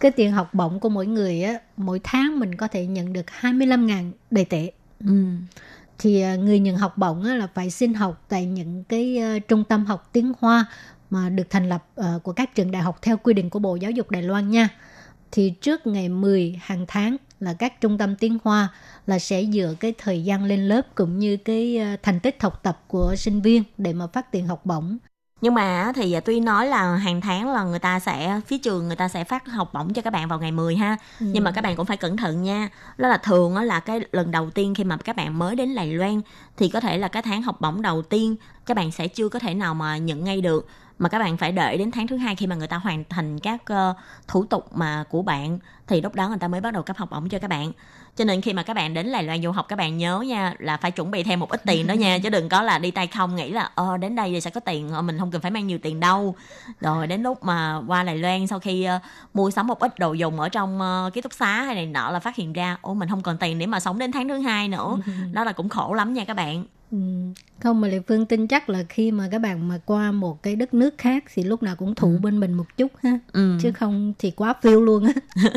cái 0.00 0.10
tiền 0.10 0.32
học 0.32 0.54
bổng 0.54 0.80
của 0.80 0.88
mỗi 0.88 1.06
người 1.06 1.42
á, 1.42 1.54
mỗi 1.76 2.00
tháng 2.04 2.38
mình 2.40 2.54
có 2.54 2.68
thể 2.68 2.86
nhận 2.86 3.12
được 3.12 3.26
25.000 3.40 4.10
đầy 4.30 4.44
tệ. 4.44 4.70
ừ. 5.06 5.24
Thì 5.98 6.20
à, 6.20 6.34
người 6.36 6.58
nhận 6.58 6.76
học 6.76 6.98
bổng 6.98 7.24
á, 7.24 7.34
là 7.34 7.46
phải 7.54 7.70
xin 7.70 7.94
học 7.94 8.24
tại 8.28 8.46
những 8.46 8.84
cái 8.84 9.18
trung 9.48 9.64
tâm 9.64 9.86
học 9.86 10.08
tiếng 10.12 10.32
Hoa 10.40 10.66
mà 11.10 11.28
được 11.28 11.50
thành 11.50 11.68
lập 11.68 11.86
à, 11.96 12.14
của 12.22 12.32
các 12.32 12.54
trường 12.54 12.70
đại 12.70 12.82
học 12.82 12.98
theo 13.02 13.16
quy 13.16 13.34
định 13.34 13.50
của 13.50 13.58
Bộ 13.58 13.76
Giáo 13.76 13.90
dục 13.90 14.10
Đài 14.10 14.22
Loan 14.22 14.50
nha. 14.50 14.68
Thì 15.32 15.50
trước 15.50 15.86
ngày 15.86 16.08
10 16.08 16.60
hàng 16.62 16.84
tháng 16.88 17.16
là 17.40 17.54
các 17.58 17.80
trung 17.80 17.98
tâm 17.98 18.16
tiếng 18.16 18.38
Hoa 18.44 18.68
là 19.06 19.18
sẽ 19.18 19.44
dựa 19.44 19.74
cái 19.80 19.94
thời 19.98 20.24
gian 20.24 20.44
lên 20.44 20.68
lớp 20.68 20.82
cũng 20.94 21.18
như 21.18 21.36
cái 21.36 21.78
à, 21.78 21.96
thành 22.02 22.20
tích 22.20 22.42
học 22.42 22.62
tập 22.62 22.84
của 22.88 23.14
sinh 23.16 23.40
viên 23.40 23.62
để 23.78 23.92
mà 23.92 24.06
phát 24.06 24.32
tiền 24.32 24.46
học 24.46 24.66
bổng. 24.66 24.98
nhưng 25.40 25.54
mà 25.54 25.92
thì 25.94 26.16
tuy 26.24 26.40
nói 26.40 26.66
là 26.66 26.96
hàng 26.96 27.20
tháng 27.20 27.52
là 27.52 27.64
người 27.64 27.78
ta 27.78 28.00
sẽ 28.00 28.40
phía 28.46 28.58
trường 28.58 28.86
người 28.86 28.96
ta 28.96 29.08
sẽ 29.08 29.24
phát 29.24 29.46
học 29.46 29.74
bổng 29.74 29.92
cho 29.92 30.02
các 30.02 30.12
bạn 30.12 30.28
vào 30.28 30.38
ngày 30.38 30.52
10 30.52 30.76
ha 30.76 30.96
nhưng 31.20 31.44
mà 31.44 31.50
các 31.52 31.64
bạn 31.64 31.76
cũng 31.76 31.86
phải 31.86 31.96
cẩn 31.96 32.16
thận 32.16 32.42
nha 32.42 32.68
đó 32.98 33.08
là 33.08 33.16
thường 33.16 33.56
á 33.56 33.62
là 33.64 33.80
cái 33.80 34.00
lần 34.12 34.30
đầu 34.30 34.50
tiên 34.50 34.74
khi 34.74 34.84
mà 34.84 34.96
các 34.96 35.16
bạn 35.16 35.38
mới 35.38 35.56
đến 35.56 35.74
Đài 35.74 35.92
Loan 35.92 36.20
thì 36.56 36.68
có 36.68 36.80
thể 36.80 36.98
là 36.98 37.08
cái 37.08 37.22
tháng 37.22 37.42
học 37.42 37.60
bổng 37.60 37.82
đầu 37.82 38.02
tiên 38.02 38.36
các 38.66 38.76
bạn 38.76 38.90
sẽ 38.90 39.08
chưa 39.08 39.28
có 39.28 39.38
thể 39.38 39.54
nào 39.54 39.74
mà 39.74 39.96
nhận 39.98 40.24
ngay 40.24 40.40
được 40.40 40.66
mà 41.00 41.08
các 41.08 41.18
bạn 41.18 41.36
phải 41.36 41.52
đợi 41.52 41.78
đến 41.78 41.90
tháng 41.90 42.06
thứ 42.06 42.16
hai 42.16 42.36
khi 42.36 42.46
mà 42.46 42.56
người 42.56 42.66
ta 42.66 42.76
hoàn 42.76 43.04
thành 43.08 43.38
các 43.38 43.62
ờ, 43.66 43.94
thủ 44.28 44.44
tục 44.44 44.76
mà 44.76 45.04
của 45.10 45.22
bạn 45.22 45.58
thì 45.86 46.00
lúc 46.00 46.14
đó 46.14 46.28
người 46.28 46.38
ta 46.38 46.48
mới 46.48 46.60
bắt 46.60 46.74
đầu 46.74 46.82
cấp 46.82 46.96
học 46.96 47.10
bổng 47.10 47.28
cho 47.28 47.38
các 47.38 47.48
bạn. 47.48 47.72
Cho 48.16 48.24
nên 48.24 48.40
khi 48.40 48.52
mà 48.52 48.62
các 48.62 48.74
bạn 48.74 48.94
đến 48.94 49.12
Đài 49.12 49.24
Loan 49.24 49.42
du 49.42 49.50
học 49.50 49.66
các 49.68 49.76
bạn 49.76 49.98
nhớ 49.98 50.20
nha 50.20 50.54
là 50.58 50.76
phải 50.76 50.90
chuẩn 50.90 51.10
bị 51.10 51.22
thêm 51.22 51.40
một 51.40 51.50
ít 51.50 51.62
tiền 51.66 51.86
đó 51.86 51.92
nha 51.92 52.18
chứ 52.22 52.30
đừng 52.30 52.48
có 52.48 52.62
là 52.62 52.78
đi 52.78 52.90
tay 52.90 53.06
không 53.06 53.36
nghĩ 53.36 53.50
là 53.50 53.70
ờ 53.74 53.96
đến 53.96 54.16
đây 54.16 54.30
thì 54.30 54.40
sẽ 54.40 54.50
có 54.50 54.60
tiền 54.60 54.90
ờ, 54.90 55.02
mình 55.02 55.18
không 55.18 55.30
cần 55.30 55.40
phải 55.40 55.50
mang 55.50 55.66
nhiều 55.66 55.78
tiền 55.82 56.00
đâu. 56.00 56.34
Rồi 56.80 57.06
đến 57.06 57.22
lúc 57.22 57.44
mà 57.44 57.82
qua 57.86 58.02
Đài 58.02 58.18
Loan 58.18 58.46
sau 58.46 58.58
khi 58.58 58.84
ờ, 58.84 58.98
mua 59.34 59.50
sắm 59.50 59.66
một 59.66 59.78
ít 59.78 59.98
đồ 59.98 60.12
dùng 60.12 60.40
ở 60.40 60.48
trong 60.48 60.80
ờ, 60.80 61.10
ký 61.14 61.20
túc 61.20 61.32
xá 61.32 61.62
hay 61.62 61.74
này 61.74 61.86
nọ 61.86 62.10
là 62.10 62.20
phát 62.20 62.36
hiện 62.36 62.52
ra 62.52 62.76
ủa 62.82 62.94
mình 62.94 63.08
không 63.08 63.22
còn 63.22 63.38
tiền 63.38 63.58
để 63.58 63.66
mà 63.66 63.80
sống 63.80 63.98
đến 63.98 64.12
tháng 64.12 64.28
thứ 64.28 64.38
hai 64.38 64.68
nữa. 64.68 64.98
Đó 65.32 65.44
là 65.44 65.52
cũng 65.52 65.68
khổ 65.68 65.94
lắm 65.94 66.12
nha 66.12 66.24
các 66.24 66.34
bạn 66.34 66.64
Ừ. 66.90 66.98
Không 67.60 67.80
mà 67.80 67.88
Lệ 67.88 68.00
Phương 68.08 68.26
tin 68.26 68.46
chắc 68.46 68.68
là 68.68 68.84
khi 68.88 69.10
mà 69.10 69.28
các 69.30 69.38
bạn 69.38 69.68
mà 69.68 69.78
qua 69.86 70.12
một 70.12 70.42
cái 70.42 70.56
đất 70.56 70.74
nước 70.74 70.94
khác 70.98 71.24
thì 71.34 71.42
lúc 71.42 71.62
nào 71.62 71.76
cũng 71.76 71.94
thụ 71.94 72.18
bên 72.22 72.40
mình 72.40 72.52
một 72.52 72.76
chút 72.76 72.92
ha. 73.02 73.18
ừ. 73.32 73.58
Chứ 73.62 73.72
không 73.72 74.12
thì 74.18 74.30
quá 74.30 74.54
phiêu 74.62 74.80
luôn 74.80 75.04
á. 75.04 75.12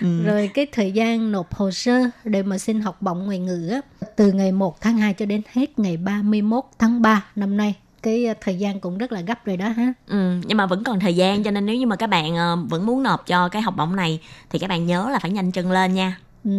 ừ. 0.00 0.22
Rồi 0.24 0.50
cái 0.54 0.66
thời 0.72 0.92
gian 0.92 1.32
nộp 1.32 1.54
hồ 1.54 1.70
sơ 1.70 2.00
để 2.24 2.42
mà 2.42 2.58
xin 2.58 2.80
học 2.80 3.02
bổng 3.02 3.18
ngoại 3.18 3.38
ngữ 3.38 3.68
á, 3.68 3.80
từ 4.16 4.32
ngày 4.32 4.52
1 4.52 4.80
tháng 4.80 4.96
2 4.96 5.14
cho 5.14 5.26
đến 5.26 5.42
hết 5.52 5.78
ngày 5.78 5.96
31 5.96 6.64
tháng 6.78 7.02
3 7.02 7.24
năm 7.36 7.56
nay. 7.56 7.74
Cái 8.02 8.26
ờ, 8.26 8.34
thời 8.40 8.58
gian 8.58 8.80
cũng 8.80 8.98
rất 8.98 9.12
là 9.12 9.20
gấp 9.20 9.44
rồi 9.44 9.56
đó 9.56 9.68
ha. 9.68 9.92
Ừ, 10.06 10.40
nhưng 10.46 10.58
mà 10.58 10.66
vẫn 10.66 10.84
còn 10.84 11.00
thời 11.00 11.16
gian 11.16 11.42
cho 11.42 11.50
nên 11.50 11.66
nếu 11.66 11.76
như 11.76 11.86
mà 11.86 11.96
các 11.96 12.06
bạn 12.06 12.36
ờ, 12.36 12.56
vẫn 12.56 12.86
muốn 12.86 13.02
nộp 13.02 13.26
cho 13.26 13.48
cái 13.48 13.62
học 13.62 13.74
bổng 13.76 13.96
này 13.96 14.20
thì 14.50 14.58
các 14.58 14.70
bạn 14.70 14.86
nhớ 14.86 15.08
là 15.12 15.18
phải 15.18 15.30
nhanh 15.30 15.52
chân 15.52 15.70
lên 15.70 15.94
nha. 15.94 16.18
Ừ. 16.44 16.50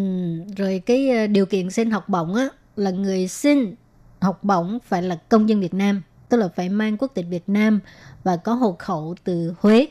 Rồi 0.57 0.81
cái 0.85 1.09
ờ, 1.09 1.27
điều 1.27 1.45
kiện 1.45 1.69
xin 1.69 1.91
học 1.91 2.09
bổng 2.09 2.35
á 2.35 2.47
là 2.79 2.91
người 2.91 3.27
xin 3.27 3.75
học 4.21 4.43
bổng 4.43 4.79
phải 4.85 5.01
là 5.03 5.15
công 5.29 5.49
dân 5.49 5.59
Việt 5.61 5.73
Nam, 5.73 6.01
tức 6.29 6.37
là 6.37 6.47
phải 6.55 6.69
mang 6.69 6.97
quốc 6.97 7.11
tịch 7.13 7.25
Việt 7.29 7.49
Nam 7.49 7.79
và 8.23 8.35
có 8.37 8.53
hộ 8.53 8.75
khẩu 8.79 9.15
từ 9.23 9.53
Huế 9.59 9.87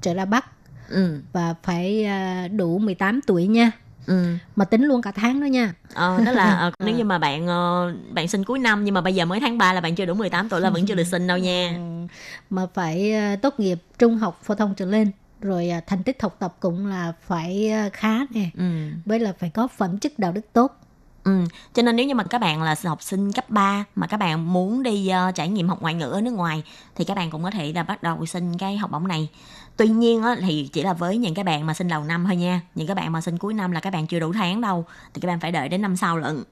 trở 0.00 0.14
ra 0.14 0.24
Bắc 0.24 0.44
Ừ, 0.88 1.20
và 1.32 1.54
phải 1.62 2.04
à, 2.04 2.48
đủ 2.48 2.78
18 2.78 3.20
tuổi 3.26 3.46
nha. 3.46 3.70
ừ. 4.06 4.34
Mà 4.56 4.64
tính 4.64 4.84
luôn 4.84 5.02
cả 5.02 5.12
tháng 5.12 5.40
đó 5.40 5.44
nha. 5.46 5.74
Ờ, 5.94 6.24
đó 6.24 6.32
là 6.32 6.54
ờ, 6.60 6.70
nếu 6.84 6.94
như 6.94 7.04
mà 7.04 7.18
bạn 7.18 7.46
ờ, 7.46 7.94
bạn 8.12 8.28
sinh 8.28 8.44
cuối 8.44 8.58
năm 8.58 8.84
nhưng 8.84 8.94
mà 8.94 9.00
bây 9.00 9.14
giờ 9.14 9.24
mới 9.24 9.40
tháng 9.40 9.58
3 9.58 9.72
là 9.72 9.80
bạn 9.80 9.94
chưa 9.94 10.04
đủ 10.04 10.14
18 10.14 10.48
tuổi 10.48 10.60
là 10.60 10.70
vẫn 10.70 10.86
chưa 10.86 10.94
được 10.94 11.04
sinh 11.06 11.26
đâu 11.26 11.38
nha. 11.38 11.72
Ừ, 11.76 12.06
Mà 12.50 12.66
phải 12.74 13.12
à, 13.12 13.36
tốt 13.36 13.54
nghiệp 13.60 13.78
trung 13.98 14.16
học 14.16 14.40
phổ 14.42 14.54
thông 14.54 14.74
trở 14.74 14.84
lên. 14.86 15.10
Rồi 15.40 15.68
à, 15.70 15.80
thành 15.86 16.02
tích 16.02 16.22
học 16.22 16.36
tập 16.38 16.56
cũng 16.60 16.86
là 16.86 17.12
phải 17.26 17.72
khá 17.92 18.18
nè. 18.34 18.50
Ừ. 18.58 18.64
Với 19.06 19.18
là 19.20 19.32
phải 19.38 19.50
có 19.50 19.68
phẩm 19.68 19.98
chất 19.98 20.18
đạo 20.18 20.32
đức 20.32 20.46
tốt. 20.52 20.76
Ừ, 21.24 21.44
cho 21.74 21.82
nên 21.82 21.96
nếu 21.96 22.06
như 22.06 22.14
mà 22.14 22.24
các 22.24 22.40
bạn 22.40 22.62
là 22.62 22.74
học 22.84 23.02
sinh 23.02 23.32
cấp 23.32 23.50
3 23.50 23.84
mà 23.94 24.06
các 24.06 24.16
bạn 24.16 24.52
muốn 24.52 24.82
đi 24.82 25.10
uh, 25.28 25.34
trải 25.34 25.48
nghiệm 25.48 25.68
học 25.68 25.82
ngoại 25.82 25.94
ngữ 25.94 26.10
ở 26.10 26.20
nước 26.20 26.30
ngoài 26.30 26.62
thì 26.96 27.04
các 27.04 27.16
bạn 27.16 27.30
cũng 27.30 27.42
có 27.42 27.50
thể 27.50 27.72
là 27.72 27.82
bắt 27.82 28.02
đầu 28.02 28.26
xin 28.26 28.58
cái 28.58 28.76
học 28.76 28.90
bổng 28.90 29.08
này. 29.08 29.28
Tuy 29.76 29.88
nhiên 29.88 30.22
á, 30.22 30.36
thì 30.40 30.70
chỉ 30.72 30.82
là 30.82 30.92
với 30.92 31.18
những 31.18 31.34
cái 31.34 31.44
bạn 31.44 31.66
mà 31.66 31.74
xin 31.74 31.88
đầu 31.88 32.04
năm 32.04 32.24
thôi 32.26 32.36
nha. 32.36 32.60
Những 32.74 32.86
cái 32.86 32.94
bạn 32.94 33.12
mà 33.12 33.20
xin 33.20 33.38
cuối 33.38 33.54
năm 33.54 33.72
là 33.72 33.80
các 33.80 33.92
bạn 33.92 34.06
chưa 34.06 34.20
đủ 34.20 34.32
tháng 34.32 34.60
đâu 34.60 34.84
thì 35.14 35.20
các 35.20 35.28
bạn 35.28 35.40
phải 35.40 35.52
đợi 35.52 35.68
đến 35.68 35.82
năm 35.82 35.96
sau 35.96 36.18
lận. 36.18 36.42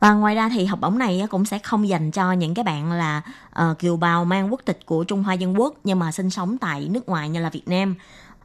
Và 0.00 0.12
ngoài 0.12 0.34
ra 0.34 0.48
thì 0.48 0.64
học 0.64 0.80
bổng 0.80 0.98
này 0.98 1.22
cũng 1.30 1.44
sẽ 1.44 1.58
không 1.58 1.88
dành 1.88 2.10
cho 2.10 2.32
những 2.32 2.54
cái 2.54 2.64
bạn 2.64 2.92
là 2.92 3.22
uh, 3.62 3.78
kiều 3.78 3.96
bào 3.96 4.24
mang 4.24 4.52
quốc 4.52 4.60
tịch 4.64 4.86
của 4.86 5.04
Trung 5.04 5.22
Hoa 5.22 5.34
Dân 5.34 5.60
Quốc 5.60 5.74
nhưng 5.84 5.98
mà 5.98 6.12
sinh 6.12 6.30
sống 6.30 6.58
tại 6.58 6.88
nước 6.90 7.08
ngoài 7.08 7.28
như 7.28 7.40
là 7.40 7.50
Việt 7.50 7.68
Nam. 7.68 7.94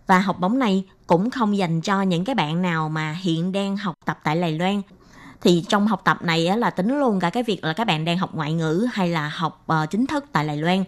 Và 0.08 0.20
học 0.20 0.40
bổng 0.40 0.60
này 0.60 0.84
cũng 1.08 1.30
không 1.30 1.58
dành 1.58 1.82
cho 1.82 2.02
những 2.02 2.26
cái 2.26 2.36
bạn 2.36 2.62
nào 2.62 2.90
mà 2.90 3.12
hiện 3.22 3.52
đang 3.52 3.78
học 3.78 3.96
tập 4.06 4.20
tại 4.24 4.42
Đài 4.42 4.52
Loan 4.52 4.82
thì 5.44 5.64
trong 5.70 5.88
học 5.88 6.02
tập 6.04 6.18
này 6.22 6.58
là 6.58 6.70
tính 6.70 7.00
luôn 7.00 7.20
cả 7.20 7.30
cái 7.30 7.44
việc 7.44 7.64
là 7.64 7.74
các 7.74 7.88
bạn 7.88 8.06
đang 8.06 8.18
học 8.18 8.30
ngoại 8.34 8.54
ngữ 8.54 8.88
hay 8.94 9.10
là 9.10 9.32
học 9.36 9.64
ờ, 9.68 9.86
chính 9.90 10.08
thức 10.08 10.26
tại 10.32 10.48
Đài 10.48 10.58
Loan. 10.58 10.84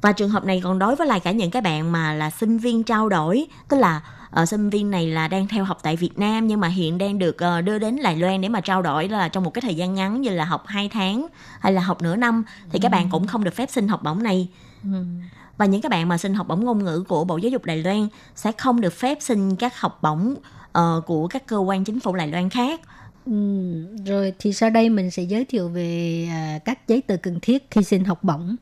Và 0.00 0.12
trường 0.12 0.30
hợp 0.30 0.44
này 0.44 0.60
còn 0.64 0.78
đối 0.78 0.96
với 0.96 1.06
lại 1.06 1.20
cả 1.20 1.32
những 1.32 1.50
cái 1.50 1.62
bạn 1.62 1.92
mà 1.92 2.14
là 2.14 2.30
sinh 2.30 2.58
viên 2.58 2.82
trao 2.82 3.08
đổi 3.08 3.46
tức 3.68 3.76
là 3.76 4.00
ờ, 4.30 4.46
sinh 4.46 4.70
viên 4.70 4.90
này 4.90 5.06
là 5.06 5.28
đang 5.28 5.48
theo 5.48 5.64
học 5.64 5.78
tại 5.82 5.96
Việt 5.96 6.18
Nam 6.18 6.46
nhưng 6.46 6.60
mà 6.60 6.68
hiện 6.68 6.98
đang 6.98 7.18
được 7.18 7.38
ờ, 7.38 7.60
đưa 7.60 7.78
đến 7.78 8.02
Đài 8.02 8.16
Loan 8.16 8.40
để 8.40 8.48
mà 8.48 8.60
trao 8.60 8.82
đổi 8.82 9.08
là 9.08 9.28
trong 9.28 9.44
một 9.44 9.54
cái 9.54 9.62
thời 9.62 9.74
gian 9.74 9.94
ngắn 9.94 10.20
như 10.20 10.30
là 10.30 10.44
học 10.44 10.66
2 10.66 10.88
tháng 10.88 11.26
hay 11.60 11.72
là 11.72 11.82
học 11.82 12.02
nửa 12.02 12.16
năm 12.16 12.44
thì 12.72 12.78
các 12.78 12.92
bạn 12.92 13.08
cũng 13.10 13.26
không 13.26 13.44
được 13.44 13.54
phép 13.54 13.70
xin 13.70 13.88
học 13.88 14.02
bổng 14.02 14.22
này. 14.22 14.48
Ừ. 14.84 15.04
và 15.58 15.66
những 15.66 15.82
các 15.82 15.90
bạn 15.90 16.08
mà 16.08 16.18
xin 16.18 16.34
học 16.34 16.48
bổng 16.48 16.64
ngôn 16.64 16.84
ngữ 16.84 17.04
của 17.08 17.24
Bộ 17.24 17.36
Giáo 17.36 17.50
dục 17.50 17.64
Đài 17.64 17.82
Loan 17.82 18.08
sẽ 18.34 18.52
không 18.52 18.80
được 18.80 18.92
phép 18.92 19.18
xin 19.20 19.56
các 19.56 19.80
học 19.80 19.98
bổng 20.02 20.34
ờ, 20.72 21.00
của 21.06 21.28
các 21.28 21.46
cơ 21.46 21.56
quan 21.56 21.84
chính 21.84 22.00
phủ 22.00 22.16
Đài 22.16 22.28
Loan 22.28 22.50
khác 22.50 22.80
Ừ. 23.26 23.32
Rồi 24.06 24.32
thì 24.38 24.52
sau 24.52 24.70
đây 24.70 24.88
mình 24.90 25.10
sẽ 25.10 25.22
giới 25.22 25.44
thiệu 25.44 25.68
về 25.68 26.26
à, 26.30 26.58
các 26.64 26.88
giấy 26.88 27.00
tờ 27.06 27.16
cần 27.16 27.38
thiết 27.42 27.66
khi 27.70 27.82
xin 27.82 28.04
học 28.04 28.24
bổng. 28.24 28.56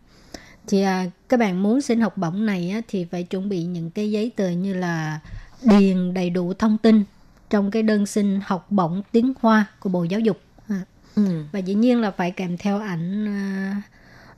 Thì 0.66 0.82
à, 0.82 1.06
các 1.28 1.40
bạn 1.40 1.62
muốn 1.62 1.80
xin 1.80 2.00
học 2.00 2.16
bổng 2.16 2.46
này 2.46 2.70
á, 2.70 2.80
thì 2.88 3.04
phải 3.04 3.22
chuẩn 3.22 3.48
bị 3.48 3.62
những 3.64 3.90
cái 3.90 4.10
giấy 4.10 4.30
tờ 4.36 4.48
như 4.48 4.74
là 4.74 5.20
điền 5.62 6.14
đầy 6.14 6.30
đủ 6.30 6.52
thông 6.54 6.78
tin 6.78 7.04
trong 7.50 7.70
cái 7.70 7.82
đơn 7.82 8.06
xin 8.06 8.40
học 8.44 8.66
bổng 8.70 9.02
tiếng 9.12 9.32
Hoa 9.40 9.66
của 9.80 9.88
Bộ 9.90 10.04
Giáo 10.04 10.20
dục. 10.20 10.40
À, 10.68 10.80
ừ. 11.16 11.44
Và 11.52 11.58
dĩ 11.58 11.74
nhiên 11.74 12.00
là 12.00 12.10
phải 12.10 12.30
kèm 12.30 12.56
theo 12.56 12.78
ảnh 12.80 13.26
à, 13.26 13.82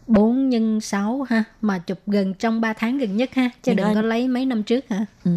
4 0.07 0.51
x 0.81 0.85
6 0.85 1.27
ha, 1.31 1.45
mà 1.61 1.79
chụp 1.79 1.99
gần 2.07 2.35
trong 2.35 2.61
3 2.61 2.73
tháng 2.73 2.99
gần 2.99 3.17
nhất 3.17 3.31
ha, 3.35 3.49
chứ 3.63 3.73
Thì 3.73 3.75
đừng 3.75 3.87
đó- 3.87 3.95
có 3.95 4.03
lấy 4.03 4.29
mấy 4.29 4.47
năm 4.47 4.63
trước 4.63 4.85
hả. 4.89 5.07
Ừ. 5.25 5.31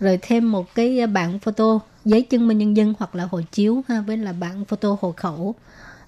Rồi 0.00 0.18
thêm 0.22 0.52
một 0.52 0.74
cái 0.74 1.00
à, 1.00 1.06
bản 1.06 1.38
photo 1.38 1.80
giấy 2.04 2.22
chứng 2.22 2.48
minh 2.48 2.58
nhân 2.58 2.76
dân 2.76 2.94
hoặc 2.98 3.14
là 3.14 3.28
hộ 3.30 3.40
chiếu 3.52 3.82
ha, 3.88 4.00
với 4.00 4.16
là 4.16 4.32
bản 4.32 4.64
photo 4.64 4.96
hộ 5.00 5.12
khẩu. 5.12 5.54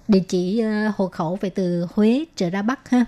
Địa 0.07 0.23
chỉ 0.27 0.59
à, 0.59 0.93
hộ 0.97 1.07
khẩu 1.07 1.35
phải 1.35 1.49
từ 1.49 1.87
Huế 1.93 2.25
trở 2.35 2.49
ra 2.49 2.61
Bắc 2.61 2.89
ha. 2.89 3.05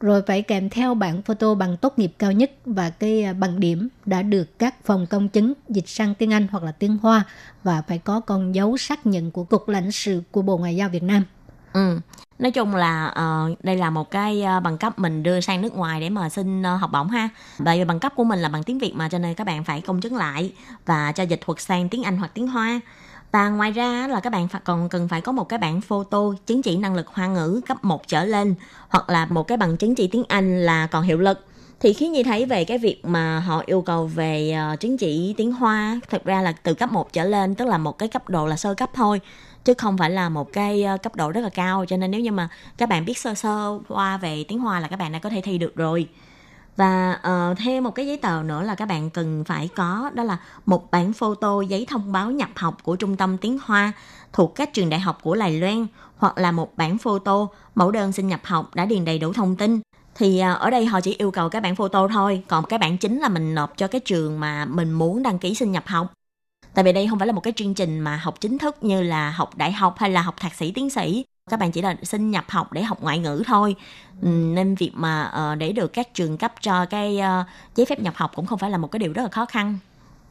Rồi 0.00 0.22
phải 0.26 0.42
kèm 0.42 0.70
theo 0.70 0.94
bản 0.94 1.22
photo 1.22 1.54
bằng 1.54 1.76
tốt 1.76 1.98
nghiệp 1.98 2.12
cao 2.18 2.32
nhất 2.32 2.52
và 2.64 2.90
cái 2.90 3.22
à, 3.22 3.32
bằng 3.32 3.60
điểm 3.60 3.88
đã 4.06 4.22
được 4.22 4.58
các 4.58 4.84
phòng 4.84 5.06
công 5.06 5.28
chứng 5.28 5.52
dịch 5.68 5.88
sang 5.88 6.14
tiếng 6.14 6.32
Anh 6.32 6.46
hoặc 6.50 6.64
là 6.64 6.72
tiếng 6.72 6.96
Hoa 6.96 7.24
và 7.62 7.82
phải 7.82 7.98
có 7.98 8.20
con 8.20 8.54
dấu 8.54 8.76
xác 8.76 9.06
nhận 9.06 9.30
của 9.30 9.44
Cục 9.44 9.68
lãnh 9.68 9.92
sự 9.92 10.22
của 10.30 10.42
Bộ 10.42 10.56
Ngoại 10.58 10.76
giao 10.76 10.88
Việt 10.88 11.02
Nam. 11.02 11.24
Ừ. 11.72 12.00
Nói 12.38 12.50
chung 12.50 12.74
là 12.74 13.14
uh, 13.50 13.64
đây 13.64 13.76
là 13.76 13.90
một 13.90 14.10
cái 14.10 14.44
uh, 14.56 14.62
bằng 14.62 14.78
cấp 14.78 14.98
mình 14.98 15.22
đưa 15.22 15.40
sang 15.40 15.62
nước 15.62 15.74
ngoài 15.74 16.00
để 16.00 16.10
mà 16.10 16.28
xin 16.28 16.62
uh, 16.62 16.80
học 16.80 16.90
bổng 16.92 17.08
ha. 17.08 17.28
Bởi 17.58 17.78
vì 17.78 17.84
bằng 17.84 18.00
cấp 18.00 18.12
của 18.16 18.24
mình 18.24 18.38
là 18.38 18.48
bằng 18.48 18.62
tiếng 18.62 18.78
Việt 18.78 18.92
mà 18.94 19.08
cho 19.08 19.18
nên 19.18 19.34
các 19.34 19.46
bạn 19.46 19.64
phải 19.64 19.80
công 19.80 20.00
chứng 20.00 20.16
lại 20.16 20.52
và 20.86 21.12
cho 21.12 21.22
dịch 21.22 21.40
thuật 21.40 21.60
sang 21.60 21.88
tiếng 21.88 22.02
Anh 22.02 22.16
hoặc 22.18 22.30
tiếng 22.34 22.48
Hoa. 22.48 22.80
Và 23.32 23.48
ngoài 23.48 23.70
ra 23.70 24.06
là 24.06 24.20
các 24.20 24.32
bạn 24.32 24.48
phải 24.48 24.60
còn 24.64 24.88
cần 24.88 25.08
phải 25.08 25.20
có 25.20 25.32
một 25.32 25.48
cái 25.48 25.58
bản 25.58 25.80
photo 25.80 26.18
chứng 26.46 26.62
chỉ 26.62 26.76
năng 26.76 26.94
lực 26.94 27.06
hoa 27.06 27.26
ngữ 27.26 27.60
cấp 27.68 27.84
1 27.84 28.08
trở 28.08 28.24
lên 28.24 28.54
hoặc 28.88 29.10
là 29.10 29.26
một 29.26 29.42
cái 29.42 29.58
bằng 29.58 29.76
chứng 29.76 29.94
chỉ 29.94 30.06
tiếng 30.06 30.24
Anh 30.28 30.62
là 30.62 30.86
còn 30.86 31.02
hiệu 31.02 31.18
lực. 31.18 31.44
Thì 31.80 31.92
khi 31.92 32.08
Nhi 32.08 32.22
thấy 32.22 32.44
về 32.44 32.64
cái 32.64 32.78
việc 32.78 33.04
mà 33.04 33.40
họ 33.40 33.62
yêu 33.66 33.82
cầu 33.82 34.06
về 34.06 34.58
uh, 34.72 34.80
chứng 34.80 34.98
chỉ 34.98 35.34
tiếng 35.36 35.52
Hoa 35.52 36.00
thực 36.10 36.24
ra 36.24 36.42
là 36.42 36.52
từ 36.52 36.74
cấp 36.74 36.92
1 36.92 37.12
trở 37.12 37.24
lên 37.24 37.54
tức 37.54 37.68
là 37.68 37.78
một 37.78 37.98
cái 37.98 38.08
cấp 38.08 38.28
độ 38.28 38.46
là 38.46 38.56
sơ 38.56 38.74
cấp 38.74 38.90
thôi 38.94 39.20
chứ 39.68 39.74
không 39.78 39.98
phải 39.98 40.10
là 40.10 40.28
một 40.28 40.52
cái 40.52 40.82
ờ, 40.82 40.96
cấp 40.96 41.16
độ 41.16 41.30
rất 41.30 41.40
là 41.40 41.48
cao. 41.48 41.84
Cho 41.88 41.96
nên 41.96 42.10
nếu 42.10 42.20
như 42.20 42.32
mà 42.32 42.48
các 42.78 42.88
bạn 42.88 43.04
biết 43.04 43.18
sơ 43.18 43.34
sơ 43.34 43.78
qua 43.88 44.16
về 44.16 44.44
tiếng 44.48 44.58
Hoa 44.58 44.80
là 44.80 44.88
các 44.88 44.96
bạn 44.96 45.12
đã 45.12 45.18
có 45.18 45.30
thể 45.30 45.40
thi 45.40 45.58
được 45.58 45.76
rồi. 45.76 46.08
Và 46.76 47.20
uh, 47.52 47.58
thêm 47.58 47.84
một 47.84 47.90
cái 47.90 48.06
giấy 48.06 48.16
tờ 48.16 48.42
nữa 48.42 48.62
là 48.62 48.74
các 48.74 48.86
bạn 48.86 49.10
cần 49.10 49.44
phải 49.44 49.68
có 49.76 50.10
đó 50.14 50.22
là 50.22 50.38
một 50.66 50.90
bản 50.90 51.12
photo 51.12 51.60
giấy 51.60 51.86
thông 51.88 52.12
báo 52.12 52.30
nhập 52.30 52.48
học 52.54 52.76
của 52.82 52.96
trung 52.96 53.16
tâm 53.16 53.38
tiếng 53.38 53.58
Hoa 53.64 53.92
thuộc 54.32 54.54
các 54.54 54.72
trường 54.72 54.90
đại 54.90 55.00
học 55.00 55.18
của 55.22 55.34
Lài 55.34 55.60
Loan 55.60 55.86
hoặc 56.16 56.38
là 56.38 56.52
một 56.52 56.76
bản 56.76 56.98
photo 56.98 57.48
mẫu 57.74 57.90
đơn 57.90 58.12
xin 58.12 58.28
nhập 58.28 58.40
học 58.44 58.74
đã 58.74 58.84
điền 58.84 59.04
đầy 59.04 59.18
đủ 59.18 59.32
thông 59.32 59.56
tin. 59.56 59.80
Thì 60.14 60.38
ờ, 60.38 60.54
ở 60.54 60.70
đây 60.70 60.86
họ 60.86 61.00
chỉ 61.00 61.14
yêu 61.18 61.30
cầu 61.30 61.48
các 61.48 61.62
bản 61.62 61.76
photo 61.76 62.08
thôi 62.08 62.42
còn 62.48 62.64
cái 62.64 62.78
bản 62.78 62.98
chính 62.98 63.18
là 63.18 63.28
mình 63.28 63.54
nộp 63.54 63.76
cho 63.76 63.86
cái 63.86 64.00
trường 64.00 64.40
mà 64.40 64.64
mình 64.64 64.92
muốn 64.92 65.22
đăng 65.22 65.38
ký 65.38 65.54
xin 65.54 65.72
nhập 65.72 65.84
học 65.86 66.17
tại 66.78 66.84
vì 66.84 66.92
đây 66.92 67.06
không 67.10 67.18
phải 67.18 67.26
là 67.26 67.32
một 67.32 67.40
cái 67.40 67.52
chương 67.56 67.74
trình 67.74 68.00
mà 68.00 68.16
học 68.16 68.40
chính 68.40 68.58
thức 68.58 68.76
như 68.84 69.02
là 69.02 69.30
học 69.30 69.56
đại 69.56 69.72
học 69.72 69.94
hay 69.98 70.10
là 70.10 70.22
học 70.22 70.34
thạc 70.38 70.54
sĩ 70.54 70.72
tiến 70.72 70.90
sĩ. 70.90 71.24
Các 71.50 71.60
bạn 71.60 71.72
chỉ 71.72 71.82
là 71.82 71.96
xin 72.02 72.30
nhập 72.30 72.44
học 72.48 72.72
để 72.72 72.82
học 72.82 73.02
ngoại 73.02 73.18
ngữ 73.18 73.42
thôi. 73.46 73.74
Ừ, 74.22 74.28
nên 74.28 74.74
việc 74.74 74.90
mà 74.94 75.32
uh, 75.52 75.58
để 75.58 75.72
được 75.72 75.92
các 75.92 76.14
trường 76.14 76.38
cấp 76.38 76.54
cho 76.60 76.86
cái 76.86 77.18
uh, 77.18 77.46
giấy 77.76 77.86
phép 77.86 78.00
nhập 78.00 78.14
học 78.16 78.30
cũng 78.34 78.46
không 78.46 78.58
phải 78.58 78.70
là 78.70 78.78
một 78.78 78.90
cái 78.90 78.98
điều 78.98 79.12
rất 79.12 79.22
là 79.22 79.28
khó 79.28 79.46
khăn. 79.46 79.78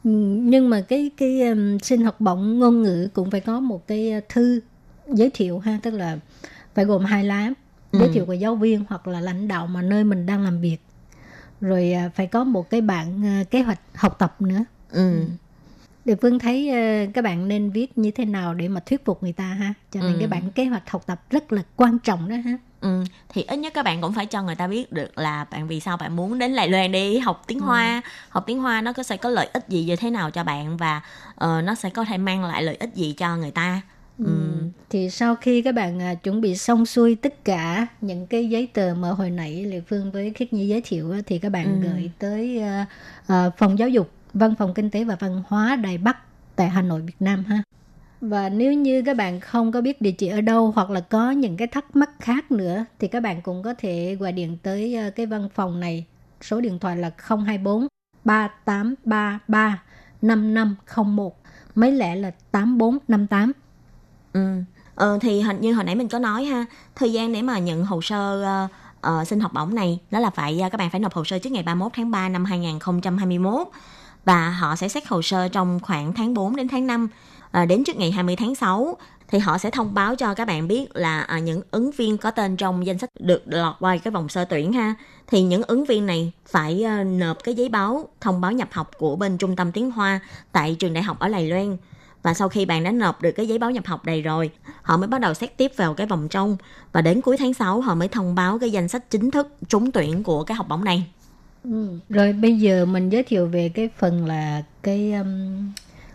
Ừ, 0.04 0.10
nhưng 0.40 0.70
mà 0.70 0.80
cái 0.80 1.10
cái 1.16 1.40
xin 1.82 2.04
học 2.04 2.20
bổng 2.20 2.58
ngôn 2.58 2.82
ngữ 2.82 3.08
cũng 3.14 3.30
phải 3.30 3.40
có 3.40 3.60
một 3.60 3.86
cái 3.86 4.12
uh, 4.18 4.24
thư 4.28 4.60
giới 5.08 5.30
thiệu 5.34 5.58
ha 5.58 5.78
tức 5.82 5.90
là 5.90 6.18
phải 6.74 6.84
gồm 6.84 7.04
hai 7.04 7.24
lá. 7.24 7.50
Ừ. 7.92 7.98
giới 7.98 8.08
thiệu 8.08 8.26
của 8.26 8.32
giáo 8.32 8.56
viên 8.56 8.84
hoặc 8.88 9.06
là 9.06 9.20
lãnh 9.20 9.48
đạo 9.48 9.66
mà 9.66 9.82
nơi 9.82 10.04
mình 10.04 10.26
đang 10.26 10.44
làm 10.44 10.60
việc. 10.60 10.78
Rồi 11.60 11.94
phải 12.14 12.26
có 12.26 12.44
một 12.44 12.70
cái 12.70 12.80
bản 12.80 13.22
kế 13.50 13.62
hoạch 13.62 13.80
học 13.94 14.18
tập 14.18 14.42
nữa. 14.42 14.64
Ừ. 14.90 15.24
Địa 16.08 16.14
Phương 16.22 16.38
thấy 16.38 16.68
à, 16.70 17.06
các 17.14 17.24
bạn 17.24 17.48
nên 17.48 17.70
viết 17.70 17.98
như 17.98 18.10
thế 18.10 18.24
nào 18.24 18.54
để 18.54 18.68
mà 18.68 18.80
thuyết 18.80 19.04
phục 19.04 19.22
người 19.22 19.32
ta 19.32 19.44
ha 19.44 19.74
cho 19.92 20.00
nên 20.00 20.12
Ừ. 20.12 20.16
cái 20.18 20.28
bản 20.28 20.50
kế 20.50 20.64
hoạch 20.64 20.90
học 20.90 21.02
tập 21.06 21.22
rất 21.30 21.52
là 21.52 21.62
quan 21.76 21.98
trọng 21.98 22.28
đó 22.28 22.36
ha 22.44 22.58
Ừ, 22.80 23.04
thì 23.28 23.42
ít 23.42 23.56
nhất 23.56 23.72
các 23.74 23.82
bạn 23.84 24.00
cũng 24.00 24.12
phải 24.14 24.26
cho 24.26 24.42
người 24.42 24.54
ta 24.54 24.66
biết 24.66 24.92
được 24.92 25.18
là 25.18 25.44
bạn 25.50 25.68
vì 25.68 25.80
sao 25.80 25.96
bạn 25.96 26.16
muốn 26.16 26.38
đến 26.38 26.56
Đài 26.56 26.68
Loan 26.68 26.92
đi 26.92 27.18
học 27.18 27.44
tiếng 27.46 27.60
Hoa 27.60 28.02
học 28.28 28.44
tiếng 28.46 28.58
Hoa 28.60 28.80
nó 28.80 28.92
có 28.92 29.02
sẽ 29.02 29.16
có 29.16 29.28
lợi 29.30 29.48
ích 29.52 29.64
gì 29.68 29.84
như 29.84 29.96
thế 29.96 30.10
nào 30.10 30.30
cho 30.30 30.44
bạn 30.44 30.76
và 30.76 31.00
ờ, 31.34 31.62
nó 31.62 31.74
sẽ 31.74 31.90
có 31.90 32.04
thể 32.04 32.18
mang 32.18 32.44
lại 32.44 32.62
lợi 32.62 32.76
ích 32.76 32.94
gì 32.94 33.14
cho 33.18 33.36
người 33.36 33.50
ta 33.50 33.80
Ừ. 34.24 34.62
Thì 34.90 35.10
sau 35.10 35.34
khi 35.36 35.62
các 35.62 35.74
bạn 35.74 36.02
à, 36.02 36.14
chuẩn 36.14 36.40
bị 36.40 36.56
xong 36.56 36.86
xuôi 36.86 37.14
tất 37.14 37.44
cả 37.44 37.86
những 38.00 38.26
cái 38.26 38.48
giấy 38.48 38.68
tờ 38.72 38.94
mà 38.98 39.08
hồi 39.10 39.30
nãy 39.30 39.64
Lệ 39.64 39.80
Phương 39.88 40.10
với 40.12 40.32
Khiết 40.34 40.52
Nhi 40.52 40.68
giới 40.68 40.80
thiệu 40.84 41.14
thì 41.26 41.38
các 41.38 41.48
bạn 41.52 41.80
Ừ. 41.82 41.88
gửi 41.88 42.10
tới 42.18 42.58
à, 42.60 42.86
à, 43.26 43.50
phòng 43.58 43.78
giáo 43.78 43.88
dục, 43.88 44.10
văn 44.38 44.54
phòng 44.58 44.74
kinh 44.74 44.90
tế 44.90 45.04
và 45.04 45.16
văn 45.20 45.42
hóa 45.46 45.76
Đài 45.76 45.98
Bắc 45.98 46.16
tại 46.56 46.68
Hà 46.68 46.82
Nội, 46.82 47.00
Việt 47.00 47.16
Nam 47.20 47.44
ha. 47.44 47.62
Và 48.20 48.48
nếu 48.48 48.72
như 48.72 49.02
các 49.06 49.16
bạn 49.16 49.40
không 49.40 49.72
có 49.72 49.80
biết 49.80 50.02
địa 50.02 50.10
chỉ 50.10 50.28
ở 50.28 50.40
đâu 50.40 50.72
hoặc 50.76 50.90
là 50.90 51.00
có 51.00 51.30
những 51.30 51.56
cái 51.56 51.68
thắc 51.68 51.96
mắc 51.96 52.10
khác 52.18 52.52
nữa 52.52 52.84
thì 52.98 53.08
các 53.08 53.22
bạn 53.22 53.42
cũng 53.42 53.62
có 53.62 53.74
thể 53.78 54.16
gọi 54.20 54.32
điện 54.32 54.58
tới 54.62 54.94
ờ, 54.94 55.10
cái 55.10 55.26
văn 55.26 55.48
phòng 55.54 55.80
này. 55.80 56.04
Số 56.40 56.60
điện 56.60 56.78
thoại 56.78 56.96
là 56.96 57.10
024 57.16 57.86
3833 58.24 59.82
5501 60.22 61.36
mấy 61.74 61.92
lẻ 61.92 62.16
là 62.16 62.30
8458. 62.50 63.52
Ừ. 64.32 64.62
Ờ, 64.94 65.18
thì 65.20 65.40
hình 65.40 65.60
như 65.60 65.74
hồi 65.74 65.84
nãy 65.84 65.94
mình 65.94 66.08
có 66.08 66.18
nói 66.18 66.44
ha 66.44 66.64
thời 66.94 67.12
gian 67.12 67.32
để 67.32 67.42
mà 67.42 67.58
nhận 67.58 67.84
hồ 67.84 68.00
sơ 68.02 68.44
uh, 68.64 68.70
uh, 69.12 69.28
xin 69.28 69.40
học 69.40 69.52
bổng 69.54 69.74
này 69.74 70.00
đó 70.10 70.18
là 70.18 70.30
phải 70.30 70.60
uh, 70.66 70.72
các 70.72 70.78
bạn 70.78 70.90
phải 70.90 71.00
nộp 71.00 71.14
hồ 71.14 71.24
sơ 71.24 71.38
trước 71.38 71.50
ngày 71.50 71.62
31 71.62 71.92
tháng 71.94 72.10
3 72.10 72.28
năm 72.28 72.44
2021 72.44 73.68
và 74.28 74.50
họ 74.50 74.76
sẽ 74.76 74.88
xét 74.88 75.06
hồ 75.06 75.22
sơ 75.22 75.48
trong 75.48 75.80
khoảng 75.82 76.12
tháng 76.12 76.34
4 76.34 76.56
đến 76.56 76.68
tháng 76.68 76.86
5 76.86 77.08
à, 77.50 77.64
đến 77.64 77.84
trước 77.84 77.96
ngày 77.96 78.10
20 78.10 78.36
tháng 78.36 78.54
6 78.54 78.96
thì 79.28 79.38
họ 79.38 79.58
sẽ 79.58 79.70
thông 79.70 79.94
báo 79.94 80.16
cho 80.16 80.34
các 80.34 80.44
bạn 80.44 80.68
biết 80.68 80.86
là 80.94 81.20
à, 81.20 81.38
những 81.38 81.62
ứng 81.70 81.90
viên 81.90 82.18
có 82.18 82.30
tên 82.30 82.56
trong 82.56 82.86
danh 82.86 82.98
sách 82.98 83.10
được 83.20 83.42
lọt 83.46 83.74
qua 83.80 83.96
cái 83.96 84.10
vòng 84.10 84.28
sơ 84.28 84.44
tuyển 84.44 84.72
ha. 84.72 84.94
Thì 85.26 85.42
những 85.42 85.62
ứng 85.62 85.84
viên 85.84 86.06
này 86.06 86.32
phải 86.46 86.84
à, 86.84 87.04
nộp 87.04 87.44
cái 87.44 87.54
giấy 87.54 87.68
báo 87.68 88.08
thông 88.20 88.40
báo 88.40 88.52
nhập 88.52 88.68
học 88.72 88.90
của 88.98 89.16
bên 89.16 89.38
trung 89.38 89.56
tâm 89.56 89.72
tiếng 89.72 89.90
Hoa 89.90 90.20
tại 90.52 90.76
trường 90.78 90.92
đại 90.92 91.02
học 91.02 91.18
ở 91.18 91.28
Lài 91.28 91.48
Loan. 91.48 91.76
Và 92.22 92.34
sau 92.34 92.48
khi 92.48 92.64
bạn 92.64 92.84
đã 92.84 92.90
nộp 92.90 93.22
được 93.22 93.32
cái 93.32 93.48
giấy 93.48 93.58
báo 93.58 93.70
nhập 93.70 93.86
học 93.86 94.04
đầy 94.04 94.22
rồi 94.22 94.50
họ 94.82 94.96
mới 94.96 95.08
bắt 95.08 95.20
đầu 95.20 95.34
xét 95.34 95.56
tiếp 95.56 95.72
vào 95.76 95.94
cái 95.94 96.06
vòng 96.06 96.28
trong. 96.28 96.56
Và 96.92 97.02
đến 97.02 97.20
cuối 97.20 97.36
tháng 97.36 97.54
6 97.54 97.80
họ 97.80 97.94
mới 97.94 98.08
thông 98.08 98.34
báo 98.34 98.58
cái 98.58 98.72
danh 98.72 98.88
sách 98.88 99.10
chính 99.10 99.30
thức 99.30 99.54
trúng 99.68 99.92
tuyển 99.92 100.22
của 100.22 100.44
cái 100.44 100.56
học 100.56 100.68
bổng 100.68 100.84
này. 100.84 101.06
Ừ. 101.64 101.98
Rồi 102.08 102.32
bây 102.32 102.58
giờ 102.58 102.86
mình 102.86 103.10
giới 103.10 103.22
thiệu 103.22 103.46
về 103.46 103.68
cái 103.68 103.88
phần 103.98 104.26
là 104.26 104.62
cái 104.82 105.12
um, 105.12 105.72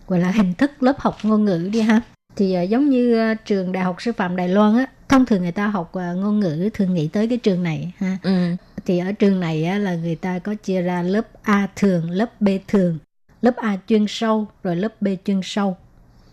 gọi 0.08 0.20
là 0.20 0.30
hình 0.30 0.54
thức 0.54 0.82
lớp 0.82 0.94
học 0.98 1.16
ngôn 1.22 1.44
ngữ 1.44 1.70
đi 1.72 1.80
ha. 1.80 2.00
Thì 2.36 2.56
uh, 2.62 2.68
giống 2.68 2.90
như 2.90 3.32
uh, 3.32 3.38
trường 3.44 3.72
Đại 3.72 3.84
học 3.84 4.02
Sư 4.02 4.12
phạm 4.12 4.36
Đài 4.36 4.48
Loan 4.48 4.76
á, 4.76 4.86
thông 5.08 5.26
thường 5.26 5.42
người 5.42 5.52
ta 5.52 5.66
học 5.66 5.92
uh, 5.96 6.16
ngôn 6.18 6.40
ngữ 6.40 6.70
thường 6.74 6.94
nghĩ 6.94 7.08
tới 7.08 7.28
cái 7.28 7.38
trường 7.38 7.62
này 7.62 7.92
ha. 7.98 8.18
ừ. 8.22 8.56
Thì 8.86 8.98
ở 8.98 9.12
trường 9.12 9.40
này 9.40 9.64
á, 9.64 9.78
là 9.78 9.94
người 9.94 10.16
ta 10.16 10.38
có 10.38 10.54
chia 10.54 10.82
ra 10.82 11.02
lớp 11.02 11.26
A 11.42 11.68
thường, 11.76 12.10
lớp 12.10 12.40
B 12.40 12.48
thường, 12.68 12.98
lớp 13.42 13.56
A 13.56 13.78
chuyên 13.88 14.04
sâu, 14.08 14.46
rồi 14.62 14.76
lớp 14.76 15.02
B 15.02 15.08
chuyên 15.24 15.40
sâu. 15.42 15.76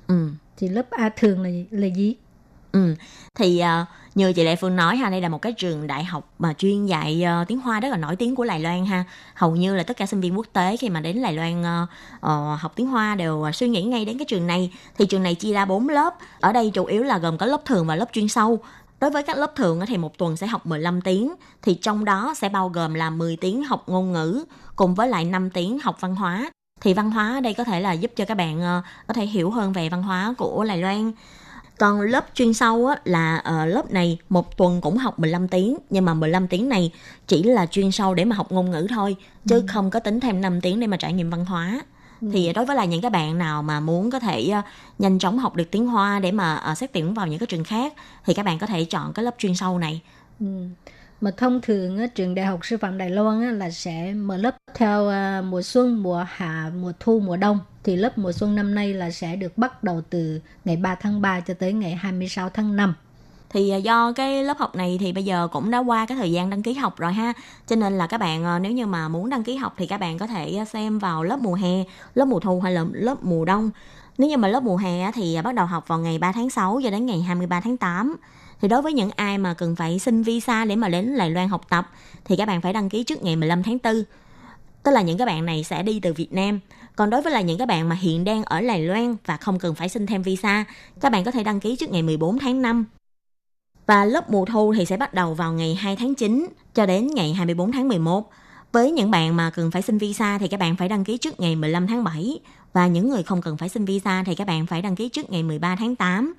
Ừ. 0.08 0.30
Thì 0.58 0.70
lớp 0.70 0.86
A 0.90 1.10
thường 1.10 1.42
là 1.42 1.50
là 1.72 1.88
gì? 1.88 2.16
Ừ. 2.72 2.96
Thì 3.36 3.64
uh, 3.82 3.88
như 4.16 4.34
chị 4.34 4.44
Lệ 4.44 4.56
Phương 4.56 4.76
nói 4.76 4.98
ha, 4.98 5.10
đây 5.10 5.22
là 5.22 5.30
một 5.30 5.42
cái 5.42 5.54
trường 5.54 5.88
đại 5.88 6.04
học 6.04 6.34
mà 6.40 6.54
chuyên 6.54 6.86
dạy 6.86 7.24
uh, 7.42 7.48
tiếng 7.48 7.60
Hoa 7.60 7.80
rất 7.80 7.90
là 7.90 7.98
nổi 7.98 8.16
tiếng 8.16 8.36
của 8.36 8.46
Đài 8.46 8.60
Loan 8.60 8.86
ha. 8.86 9.04
Hầu 9.34 9.56
như 9.56 9.76
là 9.76 9.84
tất 9.84 9.98
cả 9.98 10.06
sinh 10.06 10.22
viên 10.22 10.38
quốc 10.38 10.48
tế 10.54 10.78
khi 10.78 10.90
mà 10.90 11.02
đến 11.02 11.22
Đài 11.22 11.34
Loan 11.34 11.62
uh, 11.62 11.90
uh, 12.16 12.60
học 12.60 12.74
tiếng 12.76 12.88
Hoa 12.88 13.16
đều 13.16 13.46
uh, 13.50 13.56
suy 13.56 13.70
nghĩ 13.70 13.82
ngay 13.82 14.06
đến 14.06 14.18
cái 14.18 14.26
trường 14.26 14.48
này. 14.48 14.72
Thì 14.98 15.06
trường 15.06 15.24
này 15.24 15.36
chia 15.36 15.54
ra 15.54 15.66
4 15.66 15.90
lớp. 15.90 16.18
Ở 16.40 16.54
đây 16.54 16.72
chủ 16.74 16.86
yếu 16.86 17.04
là 17.04 17.18
gồm 17.18 17.38
có 17.38 17.46
lớp 17.46 17.66
thường 17.66 17.88
và 17.88 17.96
lớp 17.96 18.10
chuyên 18.14 18.28
sâu. 18.28 18.60
Đối 19.00 19.12
với 19.12 19.24
các 19.24 19.38
lớp 19.38 19.56
thường 19.56 19.80
thì 19.88 19.98
một 19.98 20.18
tuần 20.18 20.38
sẽ 20.38 20.48
học 20.48 20.66
15 20.66 21.02
tiếng, 21.02 21.36
thì 21.62 21.74
trong 21.74 22.06
đó 22.06 22.34
sẽ 22.38 22.50
bao 22.50 22.70
gồm 22.70 22.94
là 22.94 23.10
10 23.10 23.38
tiếng 23.38 23.64
học 23.64 23.84
ngôn 23.88 24.12
ngữ 24.12 24.46
cùng 24.76 24.96
với 24.96 25.08
lại 25.08 25.26
5 25.26 25.50
tiếng 25.50 25.80
học 25.80 25.98
văn 26.00 26.16
hóa. 26.16 26.52
Thì 26.82 26.94
văn 26.94 27.12
hóa 27.12 27.36
ở 27.36 27.42
đây 27.42 27.54
có 27.54 27.64
thể 27.64 27.80
là 27.80 27.92
giúp 27.92 28.12
cho 28.16 28.26
các 28.26 28.36
bạn 28.36 28.82
có 29.08 29.14
thể 29.14 29.26
hiểu 29.26 29.52
hơn 29.52 29.74
về 29.74 29.90
văn 29.90 30.04
hóa 30.04 30.34
của 30.38 30.66
Đài 30.68 30.78
Loan. 30.78 31.12
Còn 31.82 32.02
lớp 32.02 32.26
chuyên 32.34 32.54
sâu 32.54 32.86
á, 32.88 32.96
là 33.06 33.38
ờ, 33.38 33.66
lớp 33.66 33.92
này 33.92 34.18
một 34.30 34.58
tuần 34.58 34.82
cũng 34.82 34.98
học 34.98 35.20
15 35.20 35.48
tiếng 35.48 35.78
nhưng 35.90 36.06
mà 36.06 36.14
15 36.14 36.48
tiếng 36.48 36.70
này 36.70 36.92
chỉ 37.28 37.44
là 37.44 37.66
chuyên 37.66 37.92
sâu 37.92 38.14
để 38.14 38.26
mà 38.26 38.36
học 38.36 38.52
ngôn 38.52 38.72
ngữ 38.72 38.88
thôi 38.90 39.16
chứ 39.48 39.64
không 39.68 39.90
có 39.90 40.00
tính 40.00 40.20
thêm 40.20 40.42
5 40.42 40.62
tiếng 40.62 40.80
để 40.80 40.88
mà 40.88 40.98
trải 40.98 41.14
nghiệm 41.14 41.30
văn 41.30 41.46
hóa. 41.46 41.82
Thì 42.32 42.54
đối 42.54 42.66
với 42.66 42.76
là 42.76 42.86
những 42.86 43.02
các 43.02 43.12
bạn 43.12 43.38
nào 43.38 43.64
mà 43.64 43.80
muốn 43.80 44.12
có 44.12 44.20
thể 44.20 44.50
ờ, 44.50 44.62
nhanh 45.00 45.20
chóng 45.20 45.40
học 45.40 45.56
được 45.56 45.72
tiếng 45.72 45.88
Hoa 45.88 46.20
để 46.20 46.32
mà 46.32 46.56
ờ, 46.56 46.76
xét 46.76 46.94
tuyển 46.94 47.14
vào 47.14 47.28
những 47.28 47.40
cái 47.40 47.48
trường 47.48 47.64
khác 47.64 47.94
thì 48.26 48.34
các 48.34 48.46
bạn 48.46 48.60
có 48.60 48.68
thể 48.68 48.86
chọn 48.86 49.14
cái 49.14 49.26
lớp 49.26 49.36
chuyên 49.38 49.56
sâu 49.56 49.80
này. 49.80 50.02
Ừ. 50.40 50.46
Mà 51.22 51.32
thông 51.32 51.62
thường 51.62 51.98
á, 52.00 52.08
trường 52.08 52.36
Đại 52.36 52.46
học 52.46 52.60
Sư 52.66 52.78
phạm 52.78 52.98
Đài 52.98 53.10
Loan 53.10 53.42
á, 53.42 53.52
là 53.52 53.70
sẽ 53.70 54.14
mở 54.14 54.38
lớp 54.38 54.56
theo 54.76 55.10
à, 55.10 55.42
mùa 55.42 55.62
xuân, 55.62 56.04
mùa 56.04 56.26
hạ, 56.30 56.72
mùa 56.82 56.94
thu, 57.00 57.20
mùa 57.20 57.38
đông. 57.38 57.60
Thì 57.84 57.96
lớp 57.96 58.18
mùa 58.18 58.32
xuân 58.32 58.56
năm 58.56 58.76
nay 58.76 58.94
là 58.94 59.12
sẽ 59.12 59.36
được 59.36 59.58
bắt 59.58 59.84
đầu 59.84 60.02
từ 60.10 60.40
ngày 60.66 60.78
3 60.78 60.96
tháng 60.96 61.22
3 61.22 61.40
cho 61.40 61.54
tới 61.54 61.74
ngày 61.74 61.96
26 61.96 62.50
tháng 62.50 62.76
5. 62.76 62.94
Thì 63.50 63.70
à, 63.70 63.78
do 63.78 64.12
cái 64.12 64.44
lớp 64.44 64.58
học 64.58 64.76
này 64.76 64.98
thì 65.00 65.12
bây 65.12 65.26
giờ 65.26 65.48
cũng 65.52 65.72
đã 65.72 65.78
qua 65.78 66.06
cái 66.06 66.18
thời 66.18 66.32
gian 66.32 66.50
đăng 66.50 66.64
ký 66.64 66.74
học 66.74 66.98
rồi 66.98 67.14
ha. 67.14 67.34
Cho 67.68 67.76
nên 67.76 67.98
là 67.98 68.08
các 68.08 68.18
bạn 68.18 68.44
à, 68.46 68.60
nếu 68.60 68.72
như 68.72 68.86
mà 68.86 69.08
muốn 69.08 69.30
đăng 69.30 69.44
ký 69.44 69.56
học 69.56 69.74
thì 69.78 69.88
các 69.88 69.98
bạn 69.98 70.18
có 70.18 70.28
thể 70.28 70.56
à, 70.56 70.66
xem 70.66 71.00
vào 71.00 71.24
lớp 71.24 71.40
mùa 71.40 71.56
hè, 71.56 71.84
lớp 72.14 72.26
mùa 72.26 72.40
thu 72.40 72.60
hay 72.62 72.74
là 72.74 72.86
lớp 72.92 73.24
mùa 73.24 73.46
đông. 73.46 73.70
Nếu 74.18 74.30
như 74.30 74.38
mà 74.38 74.48
lớp 74.48 74.64
mùa 74.64 74.78
hè 74.78 75.12
thì 75.12 75.38
bắt 75.44 75.56
đầu 75.56 75.66
học 75.66 75.88
vào 75.88 76.00
ngày 76.00 76.18
3 76.20 76.32
tháng 76.32 76.50
6 76.50 76.80
cho 76.84 76.90
đến 76.90 77.06
ngày 77.06 77.22
23 77.22 77.62
tháng 77.62 77.78
8. 77.78 78.16
Thì 78.62 78.68
đối 78.68 78.82
với 78.82 78.94
những 78.94 79.10
ai 79.16 79.38
mà 79.38 79.54
cần 79.54 79.76
phải 79.76 80.00
xin 80.00 80.24
visa 80.24 80.66
để 80.66 80.76
mà 80.76 80.90
đến 80.90 81.18
Đài 81.18 81.30
Loan 81.30 81.50
học 81.50 81.62
tập 81.70 81.90
thì 82.26 82.36
các 82.36 82.46
bạn 82.48 82.62
phải 82.62 82.74
đăng 82.74 82.90
ký 82.90 83.04
trước 83.04 83.24
ngày 83.24 83.36
15 83.36 83.64
tháng 83.64 83.78
4. 83.84 84.04
Tức 84.84 84.92
là 84.92 85.02
những 85.02 85.18
các 85.18 85.26
bạn 85.26 85.46
này 85.46 85.64
sẽ 85.64 85.84
đi 85.84 86.00
từ 86.00 86.14
Việt 86.14 86.34
Nam. 86.34 86.60
Còn 86.96 87.10
đối 87.10 87.22
với 87.22 87.34
là 87.34 87.42
những 87.42 87.58
các 87.58 87.68
bạn 87.68 87.90
mà 87.90 87.96
hiện 87.96 88.24
đang 88.24 88.44
ở 88.44 88.62
Đài 88.62 88.84
Loan 88.84 89.16
và 89.26 89.38
không 89.38 89.60
cần 89.60 89.76
phải 89.76 89.90
xin 89.90 90.06
thêm 90.06 90.22
visa, 90.22 90.66
các 91.00 91.12
bạn 91.12 91.24
có 91.24 91.32
thể 91.32 91.44
đăng 91.44 91.60
ký 91.60 91.76
trước 91.76 91.90
ngày 91.90 92.02
14 92.04 92.40
tháng 92.40 92.62
5 92.62 92.86
và 93.88 94.06
lớp 94.06 94.30
mùa 94.30 94.46
thu 94.46 94.74
thì 94.78 94.86
sẽ 94.86 94.98
bắt 94.98 95.14
đầu 95.14 95.34
vào 95.34 95.54
ngày 95.54 95.76
2 95.76 95.96
tháng 95.96 96.16
9 96.16 96.48
cho 96.74 96.86
đến 96.86 97.08
ngày 97.08 97.34
24 97.34 97.72
tháng 97.72 97.88
11. 97.88 98.30
Với 98.72 98.92
những 98.92 99.12
bạn 99.12 99.36
mà 99.36 99.50
cần 99.50 99.72
phải 99.72 99.82
xin 99.82 99.98
visa 99.98 100.38
thì 100.38 100.48
các 100.48 100.60
bạn 100.60 100.76
phải 100.76 100.90
đăng 100.90 101.04
ký 101.04 101.18
trước 101.18 101.40
ngày 101.40 101.56
15 101.56 101.88
tháng 101.88 102.04
7 102.04 102.40
và 102.74 102.88
những 102.88 103.10
người 103.10 103.24
không 103.24 103.42
cần 103.42 103.58
phải 103.58 103.70
xin 103.70 103.86
visa 103.86 104.24
thì 104.26 104.36
các 104.36 104.48
bạn 104.48 104.66
phải 104.66 104.82
đăng 104.82 104.96
ký 104.96 105.10
trước 105.10 105.32
ngày 105.32 105.44
13 105.44 105.76
tháng 105.76 105.96
8. 105.96 106.34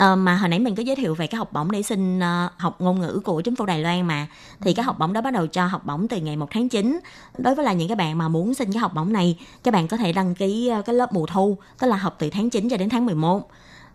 À, 0.00 0.14
mà 0.14 0.36
hồi 0.36 0.48
nãy 0.48 0.58
mình 0.58 0.74
có 0.74 0.82
giới 0.82 0.96
thiệu 0.96 1.14
về 1.14 1.26
cái 1.26 1.38
học 1.38 1.52
bổng 1.52 1.70
để 1.70 1.82
xin 1.82 2.18
uh, 2.18 2.52
học 2.56 2.80
ngôn 2.80 3.00
ngữ 3.00 3.20
của 3.24 3.40
chính 3.40 3.56
phủ 3.56 3.66
Đài 3.66 3.82
Loan 3.82 4.06
mà. 4.06 4.26
Thì 4.60 4.74
cái 4.74 4.84
học 4.84 4.98
bổng 4.98 5.12
đó 5.12 5.20
bắt 5.20 5.30
đầu 5.30 5.46
cho 5.46 5.66
học 5.66 5.86
bổng 5.86 6.08
từ 6.08 6.16
ngày 6.16 6.36
1 6.36 6.50
tháng 6.50 6.68
9 6.68 7.00
đối 7.38 7.54
với 7.54 7.64
là 7.64 7.72
những 7.72 7.88
cái 7.88 7.96
bạn 7.96 8.18
mà 8.18 8.28
muốn 8.28 8.54
xin 8.54 8.72
cái 8.72 8.80
học 8.80 8.94
bổng 8.94 9.12
này 9.12 9.38
các 9.64 9.74
bạn 9.74 9.88
có 9.88 9.96
thể 9.96 10.12
đăng 10.12 10.34
ký 10.34 10.70
uh, 10.78 10.86
cái 10.86 10.94
lớp 10.94 11.12
mùa 11.12 11.26
thu 11.26 11.56
tức 11.80 11.86
là 11.86 11.96
học 11.96 12.16
từ 12.18 12.30
tháng 12.30 12.50
9 12.50 12.68
cho 12.68 12.76
đến 12.76 12.88
tháng 12.88 13.06
11 13.06 13.50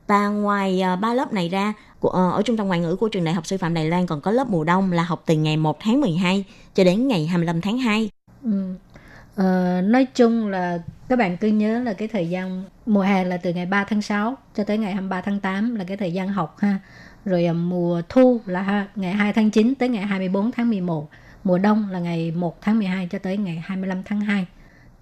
và 0.08 0.28
ngoài 0.28 0.82
ờ, 0.82 0.95
ba 0.95 1.14
lớp 1.14 1.34
này 1.34 1.49
ra 1.49 1.74
của, 1.99 2.10
uh, 2.10 2.34
ở 2.34 2.41
trung 2.45 2.58
tâm 2.58 2.68
ngoại 2.68 2.80
ngữ 2.80 2.95
của 2.95 3.10
trường 3.10 3.24
đại 3.24 3.34
học 3.34 3.45
sư 3.45 3.58
phạm 3.58 3.74
Đài 3.74 3.86
Loan 3.86 4.08
còn 4.08 4.22
có 4.22 4.32
lớp 4.32 4.49
mùa 4.49 4.64
đông 4.64 4.91
là 4.91 5.04
học 5.04 5.24
từ 5.26 5.36
ngày 5.36 5.58
1 5.58 5.78
tháng 5.80 6.02
12 6.02 6.45
cho 6.76 6.84
đến 6.84 7.08
ngày 7.08 7.28
25 7.28 7.62
tháng 7.62 7.78
2 7.78 8.10
Ừ. 8.43 8.74
Uh, 9.38 9.84
nói 9.84 10.08
chung 10.16 10.47
là 10.47 10.80
các 11.12 11.18
bạn 11.18 11.38
cứ 11.38 11.47
nhớ 11.47 11.80
là 11.80 11.93
cái 11.93 12.07
thời 12.07 12.30
gian 12.30 12.64
mùa 12.86 13.01
hè 13.01 13.24
là 13.24 13.38
từ 13.38 13.53
ngày 13.53 13.66
3 13.66 13.84
tháng 13.84 14.01
6 14.01 14.38
cho 14.55 14.64
tới 14.64 14.78
ngày 14.78 14.93
23 14.93 15.22
tháng 15.22 15.39
8 15.39 15.76
là 15.76 15.84
cái 15.84 15.97
thời 15.97 16.14
gian 16.14 16.28
học 16.28 16.57
ha. 16.59 16.80
Rồi 17.26 17.45
à, 17.45 17.53
mùa 17.53 18.01
thu 18.09 18.41
là 18.45 18.62
ha, 18.62 18.88
ngày 18.95 19.14
2 19.14 19.34
tháng 19.34 19.51
9 19.51 19.76
tới 19.76 19.89
ngày 19.89 20.05
24 20.05 20.51
tháng 20.51 20.70
11. 20.70 21.09
Mùa 21.43 21.57
đông 21.57 21.89
là 21.89 21.99
ngày 21.99 22.32
1 22.32 22.62
tháng 22.62 22.80
12 22.80 23.07
cho 23.12 23.20
tới 23.20 23.38
ngày 23.38 23.64
25 23.66 24.03
tháng 24.03 24.22
2. 24.22 24.45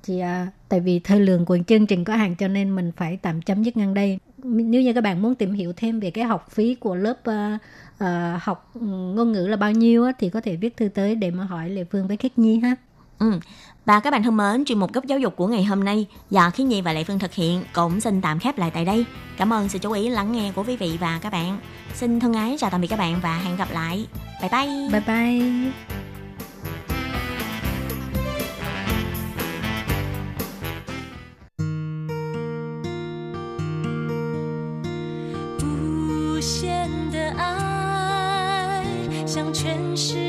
Chị 0.03 0.19
à, 0.19 0.47
tại 0.69 0.79
vì 0.79 0.99
thời 0.99 1.19
lượng 1.19 1.45
của 1.45 1.57
chương 1.67 1.87
trình 1.87 2.03
có 2.03 2.15
hạn 2.15 2.35
cho 2.35 2.47
nên 2.47 2.75
mình 2.75 2.91
phải 2.97 3.17
tạm 3.21 3.41
chấm 3.41 3.63
dứt 3.63 3.77
ngang 3.77 3.93
đây 3.93 4.19
nếu 4.37 4.81
như 4.81 4.93
các 4.93 5.01
bạn 5.01 5.21
muốn 5.21 5.35
tìm 5.35 5.53
hiểu 5.53 5.73
thêm 5.77 5.99
về 5.99 6.11
cái 6.11 6.23
học 6.23 6.47
phí 6.51 6.75
của 6.75 6.95
lớp 6.95 7.17
à, 7.23 7.57
à, 7.97 8.39
học 8.43 8.71
ừ, 8.73 8.87
ngôn 8.87 9.31
ngữ 9.31 9.47
là 9.47 9.57
bao 9.57 9.71
nhiêu 9.71 10.05
á, 10.05 10.11
thì 10.19 10.29
có 10.29 10.41
thể 10.41 10.55
viết 10.55 10.77
thư 10.77 10.87
tới 10.87 11.15
để 11.15 11.31
mà 11.31 11.43
hỏi 11.43 11.69
Lệ 11.69 11.83
Phương 11.83 12.07
với 12.07 12.17
Khiết 12.17 12.37
Nhi 12.37 12.59
ha 12.59 12.75
Ừ. 13.19 13.39
Và 13.85 13.99
các 13.99 14.11
bạn 14.11 14.23
thân 14.23 14.37
mến, 14.37 14.65
chuyên 14.65 14.79
mục 14.79 14.93
góc 14.93 15.05
giáo 15.05 15.19
dục 15.19 15.35
của 15.35 15.47
ngày 15.47 15.63
hôm 15.63 15.83
nay 15.83 16.07
do 16.29 16.49
Khiến 16.49 16.67
Nhi 16.67 16.81
và 16.81 16.93
Lệ 16.93 17.03
Phương 17.03 17.19
thực 17.19 17.33
hiện 17.33 17.63
cũng 17.73 17.99
xin 18.01 18.21
tạm 18.21 18.39
khép 18.39 18.57
lại 18.57 18.71
tại 18.73 18.85
đây. 18.85 19.05
Cảm 19.37 19.53
ơn 19.53 19.69
sự 19.69 19.79
chú 19.79 19.91
ý 19.91 20.09
lắng 20.09 20.31
nghe 20.31 20.51
của 20.55 20.63
quý 20.67 20.75
vị 20.75 20.97
và 20.99 21.19
các 21.21 21.31
bạn. 21.31 21.59
Xin 21.93 22.19
thân 22.19 22.33
ái 22.33 22.55
chào 22.59 22.69
tạm 22.69 22.81
biệt 22.81 22.87
các 22.87 22.99
bạn 22.99 23.19
và 23.23 23.37
hẹn 23.37 23.57
gặp 23.57 23.67
lại. 23.71 24.07
Bye 24.41 24.49
bye. 24.51 24.89
Bye 24.91 25.03
bye. 25.07 25.71
Hãy 39.63 40.28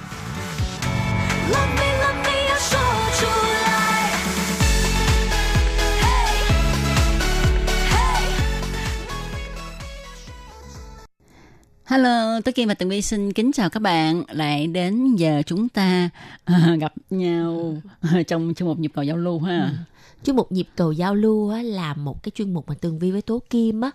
Hello, 11.91 12.41
Tố 12.41 12.51
Kim 12.55 12.67
và 12.67 12.73
Tường 12.73 12.89
Vi 12.89 13.01
xin 13.01 13.33
kính 13.33 13.51
chào 13.51 13.69
các 13.69 13.79
bạn. 13.79 14.23
Lại 14.29 14.67
đến 14.67 15.15
giờ 15.15 15.41
chúng 15.45 15.69
ta 15.69 16.09
à, 16.45 16.75
gặp 16.79 16.93
nhau 17.09 17.77
trong 18.27 18.53
chương 18.55 18.67
mục 18.67 18.79
nhịp 18.79 18.91
cầu 18.95 19.03
giao 19.03 19.17
lưu 19.17 19.39
ha. 19.39 19.71
Chuyên 20.23 20.35
mục 20.35 20.51
nhịp 20.51 20.67
cầu 20.75 20.91
giao 20.91 21.15
lưu 21.15 21.49
á, 21.49 21.61
là 21.61 21.93
một 21.93 22.23
cái 22.23 22.31
chuyên 22.35 22.53
mục 22.53 22.67
mà 22.69 22.75
Tường 22.81 22.99
Vi 22.99 23.11
với 23.11 23.21
Tố 23.21 23.41
Kim 23.49 23.81
á 23.81 23.91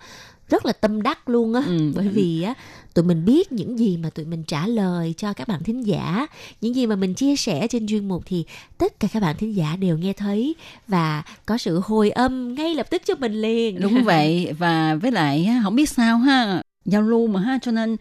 rất 0.48 0.66
là 0.66 0.72
tâm 0.72 1.02
đắc 1.02 1.28
luôn 1.28 1.54
á 1.54 1.62
Ừ. 1.66 1.92
bởi 1.94 2.08
vì 2.08 2.42
á 2.42 2.54
tụi 2.94 3.04
mình 3.04 3.24
biết 3.24 3.52
những 3.52 3.78
gì 3.78 3.96
mà 3.96 4.10
tụi 4.10 4.24
mình 4.24 4.42
trả 4.42 4.66
lời 4.66 5.14
cho 5.16 5.32
các 5.32 5.48
bạn 5.48 5.62
thính 5.64 5.86
giả 5.86 6.26
những 6.60 6.74
gì 6.74 6.86
mà 6.86 6.96
mình 6.96 7.14
chia 7.14 7.36
sẻ 7.36 7.66
trên 7.70 7.86
chuyên 7.86 8.08
mục 8.08 8.22
thì 8.26 8.44
tất 8.78 9.00
cả 9.00 9.08
các 9.12 9.22
bạn 9.22 9.36
thính 9.38 9.56
giả 9.56 9.76
đều 9.76 9.98
nghe 9.98 10.12
thấy 10.12 10.54
và 10.88 11.22
có 11.46 11.58
sự 11.58 11.80
hồi 11.84 12.10
âm 12.10 12.54
ngay 12.54 12.74
lập 12.74 12.86
tức 12.90 13.02
cho 13.04 13.14
mình 13.14 13.32
liền 13.32 13.80
Đúng 13.80 14.02
vậy 14.04 14.52
và 14.58 14.94
với 14.94 15.10
lại 15.12 15.50
không 15.62 15.76
biết 15.76 15.88
sao 15.88 16.18
ha, 16.18 16.62
giao 16.86 17.02
lưu 17.02 17.26
mà 17.26 17.40
ha 17.40 17.58
cho 17.62 17.72
nên 17.72 17.96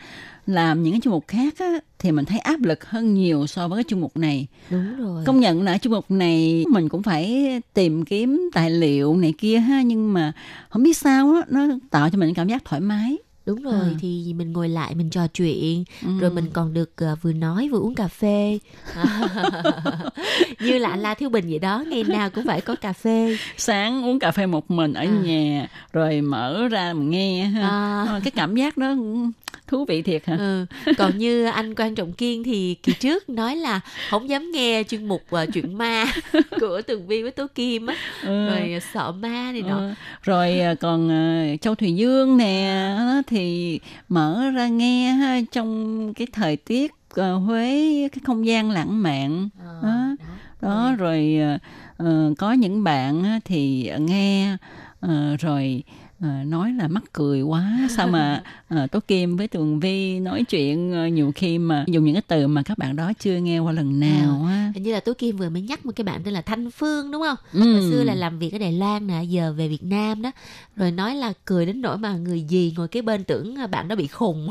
làm 0.48 0.84
những 0.84 0.94
cái 0.94 1.02
chương 1.04 1.14
mục 1.14 1.28
khác 1.28 1.54
á, 1.60 1.80
thì 2.00 2.12
mình 2.12 2.26
thấy 2.26 2.40
áp 2.40 2.62
lực 2.64 2.86
hơn 2.86 3.14
nhiều 3.14 3.48
so 3.48 3.68
với 3.68 3.78
cái 3.78 3.90
chương 3.90 4.02
mục 4.02 4.18
này. 4.18 4.48
đúng 4.70 4.98
rồi 4.98 5.24
Công 5.26 5.40
nhận 5.40 5.62
là 5.62 5.78
chương 5.78 5.94
mục 5.94 6.12
này 6.12 6.64
mình 6.72 6.90
cũng 6.90 7.04
phải 7.04 7.46
tìm 7.74 8.06
kiếm 8.06 8.50
tài 8.54 8.70
liệu 8.72 9.16
này 9.18 9.34
kia 9.38 9.58
ha 9.60 9.82
nhưng 9.82 10.14
mà 10.14 10.32
không 10.70 10.84
biết 10.84 10.98
sao 10.98 11.34
á 11.34 11.42
nó 11.50 11.68
tạo 11.90 12.10
cho 12.10 12.18
mình 12.18 12.34
cảm 12.34 12.48
giác 12.48 12.66
thoải 12.66 12.82
mái. 12.82 13.18
Đúng 13.46 13.62
rồi 13.64 13.88
À. 13.92 13.98
thì 14.00 14.34
mình 14.34 14.52
ngồi 14.54 14.70
lại 14.70 14.96
mình 14.96 15.10
trò 15.10 15.28
chuyện 15.28 15.84
Ừ. 16.06 16.20
rồi 16.20 16.32
mình 16.32 16.50
còn 16.54 16.74
được 16.74 16.92
ờ, 16.96 17.16
vừa 17.22 17.34
nói 17.34 17.70
vừa 17.72 17.80
uống 17.80 17.96
cà 17.96 18.08
phê 18.08 18.60
như 20.60 20.78
là 20.78 20.90
anh 20.90 21.00
La 21.00 21.14
Thiếu 21.14 21.30
Bình 21.30 21.46
vậy 21.50 21.60
đó 21.60 21.84
ngày 21.90 22.04
nào 22.04 22.30
cũng 22.30 22.46
phải 22.46 22.62
có 22.62 22.76
cà 22.76 22.94
phê 22.94 23.38
sáng 23.58 24.06
uống 24.06 24.20
cà 24.20 24.32
phê 24.32 24.46
một 24.46 24.72
mình 24.72 24.94
ở 24.94 25.02
À. 25.02 25.06
nhà 25.24 25.68
rồi 25.94 26.22
mở 26.22 26.68
ra 26.68 26.94
mà 26.94 27.04
nghe 27.04 27.44
ha. 27.46 27.68
À. 27.70 28.06
Ờ, 28.10 28.20
cái 28.24 28.32
cảm 28.32 28.56
giác 28.56 28.78
đó 28.78 28.94
cũng 28.96 29.32
thú 29.68 29.86
vị 29.86 30.02
thiệt 30.02 30.26
hả? 30.26 30.36
ừ. 30.38 30.66
còn 30.98 31.18
như 31.18 31.46
anh 31.46 31.76
quan 31.76 31.96
trọng 31.96 32.14
kiên 32.14 32.44
thì 32.44 32.76
kỳ 32.84 32.94
trước 32.94 33.30
nói 33.30 33.56
là 33.56 33.80
không 34.10 34.30
dám 34.30 34.52
nghe 34.52 34.84
chuyên 34.84 35.08
mục 35.08 35.24
uh, 35.44 35.50
chuyện 35.54 35.78
ma 35.78 36.06
của 36.60 36.82
tường 36.88 37.08
vi 37.08 37.22
với 37.22 37.32
tố 37.32 37.48
kim 37.56 37.86
á 37.88 37.96
Ừ. 38.22 38.48
rồi 38.48 38.74
ờ, 38.74 38.80
sợ 38.94 39.12
ma 39.12 39.52
này 39.52 39.62
nọ 39.62 39.78
Ờ, 39.78 39.94
rồi 40.22 40.60
à, 40.60 40.76
còn 40.76 41.10
à, 41.12 41.46
Châu 41.62 41.76
Thùy 41.76 41.94
Dương 41.96 42.38
nè 42.38 42.96
thì 43.28 43.80
mở 44.10 44.50
ra 44.56 44.68
nghe 44.68 45.12
ha, 45.12 45.40
trong 45.52 46.14
cái 46.14 46.28
thời 46.34 46.56
tiết 46.56 46.92
à, 47.16 47.32
Huế 47.32 47.70
cái 48.12 48.20
không 48.26 48.46
gian 48.46 48.72
lãng 48.72 49.04
mạn 49.04 49.50
Ờ, 49.60 49.82
đó. 49.84 50.16
đó 50.62 50.96
rồi 50.98 51.38
à, 51.42 51.60
ờ, 51.98 52.34
có 52.38 52.54
những 52.54 52.84
bạn 52.84 53.40
thì 53.46 53.92
nghe 54.00 54.58
ờ, 55.00 55.36
rồi 55.40 55.84
ờ, 56.22 56.28
nói 56.46 56.74
là 56.74 56.88
mắc 56.88 57.04
cười 57.14 57.42
quá. 57.42 57.88
Sao 57.90 58.08
mà 58.08 58.44
uh, 58.74 58.80
Tố 58.92 59.00
Kim 59.00 59.38
với 59.38 59.48
Tường 59.48 59.80
Vi 59.80 60.20
nói 60.20 60.44
chuyện 60.44 60.92
ờ, 60.94 61.08
nhiều 61.08 61.32
khi 61.36 61.58
mà 61.58 61.86
dùng 61.88 62.06
những 62.06 62.16
cái 62.16 62.22
từ 62.28 62.48
mà 62.48 62.64
các 62.64 62.78
bạn 62.78 62.96
đó 62.96 63.12
chưa 63.20 63.38
nghe 63.38 63.60
qua 63.60 63.72
lần 63.72 64.00
nào 64.00 64.46
á. 64.48 64.72
Hình 64.76 64.84
như 64.84 64.94
là 64.94 65.00
tố 65.00 65.14
kim 65.14 65.38
vừa 65.38 65.50
mới 65.50 65.62
nhắc 65.62 65.86
một 65.86 65.92
cái 65.96 66.04
bạn 66.04 66.24
tên 66.24 66.34
là 66.34 66.42
thanh 66.42 66.72
phương 66.72 67.12
đúng 67.12 67.22
không? 67.22 67.38
Ừ. 67.54 67.74
hồi 67.74 67.92
xưa 67.92 68.04
là 68.04 68.16
làm 68.16 68.40
việc 68.40 68.54
ở 68.54 68.58
đài 68.58 68.74
loan 68.74 69.08
nè 69.08 69.24
giờ 69.24 69.54
về 69.58 69.68
việt 69.68 69.84
nam 69.84 70.22
đó. 70.22 70.32
Rồi 70.76 70.92
nói 70.92 71.16
là 71.16 71.34
cười 71.46 71.66
đến 71.66 71.82
nỗi 71.82 71.98
mà 71.98 72.14
người 72.14 72.42
gì 72.42 72.74
ngồi 72.78 72.88
kế 72.88 73.02
bên 73.02 73.24
tưởng 73.24 73.56
ờ, 73.56 73.68
bạn 73.68 73.88
đó 73.88 73.96
bị 73.96 74.08
khùng. 74.08 74.50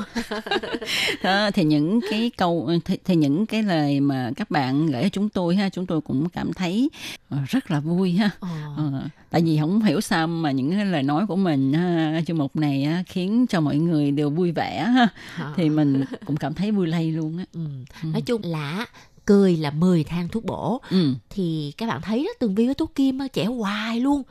Đó 1.23 1.51
thì 1.51 1.65
những 1.65 2.01
cái 2.11 2.31
câu 2.37 2.71
thì, 2.85 2.99
thì 3.05 3.17
những 3.17 3.47
cái 3.47 3.63
lời 3.63 4.01
mà 4.01 4.31
các 4.37 4.51
bạn 4.51 4.87
gửi 4.87 5.03
cho 5.03 5.09
chúng 5.09 5.29
tôi 5.29 5.57
ha 5.57 5.69
chúng 5.69 5.87
tôi 5.87 6.01
cũng 6.01 6.29
cảm 6.29 6.53
thấy 6.53 6.91
ờ, 7.29 7.39
rất 7.49 7.71
là 7.71 7.81
vui 7.81 8.13
ha. 8.13 8.31
Ờ, 8.77 9.09
tại 9.35 9.43
vì 9.43 9.59
không 9.61 9.83
hiểu 9.83 10.01
sao 10.01 10.27
mà 10.27 10.51
những 10.51 10.71
cái 10.71 10.85
lời 10.85 11.03
nói 11.03 11.27
của 11.27 11.37
mình 11.37 11.73
ha, 11.73 12.21
chương 12.27 12.39
mục 12.39 12.57
này 12.57 12.85
á, 12.85 13.03
khiến 13.07 13.47
cho 13.49 13.61
mọi 13.61 13.77
người 13.77 14.11
đều 14.11 14.31
vui 14.31 14.53
vẻ 14.53 14.83
ha. 14.83 15.09
Thì 15.57 15.69
mình 15.69 16.05
cũng 16.25 16.37
cảm 16.37 16.55
thấy 16.55 16.71
vui 16.71 16.87
lây 16.87 17.13
luôn 17.13 17.39
á. 17.39 17.45
Ừ. 17.53 17.61
nói 18.03 18.23
chung 18.23 18.41
là 18.45 18.87
cười 19.25 19.57
là 19.57 19.71
10 19.71 20.05
thang 20.05 20.29
thuốc 20.29 20.45
bổ. 20.45 20.81
Ừ. 20.91 21.15
thì 21.31 21.73
các 21.77 21.89
bạn 21.89 22.01
thấy 22.03 22.25
đó 22.25 22.33
tường 22.39 22.55
vi 22.55 22.67
với 22.67 22.75
tố 22.75 22.87
kim 22.95 23.19
trẻ 23.33 23.45
hoài 23.45 24.01
luôn. 24.01 24.23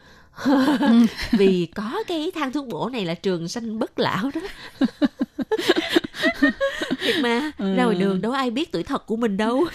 Vì 1.31 1.65
có 1.75 2.03
cái 2.07 2.31
thang 2.35 2.51
thuốc 2.51 2.67
bổ 2.67 2.89
này 2.89 3.05
là 3.05 3.13
trường 3.13 3.47
sanh 3.47 3.79
bất 3.79 3.99
lão 3.99 4.31
đó. 4.33 4.41
Thiệt 7.03 7.15
mà 7.21 7.51
ra 7.57 7.83
ngoài 7.85 7.95
đường 7.95 8.21
đâu 8.21 8.31
ai 8.31 8.51
biết 8.51 8.71
tuổi 8.71 8.83
thật 8.83 9.05
của 9.05 9.15
mình 9.15 9.37
đâu. 9.37 9.65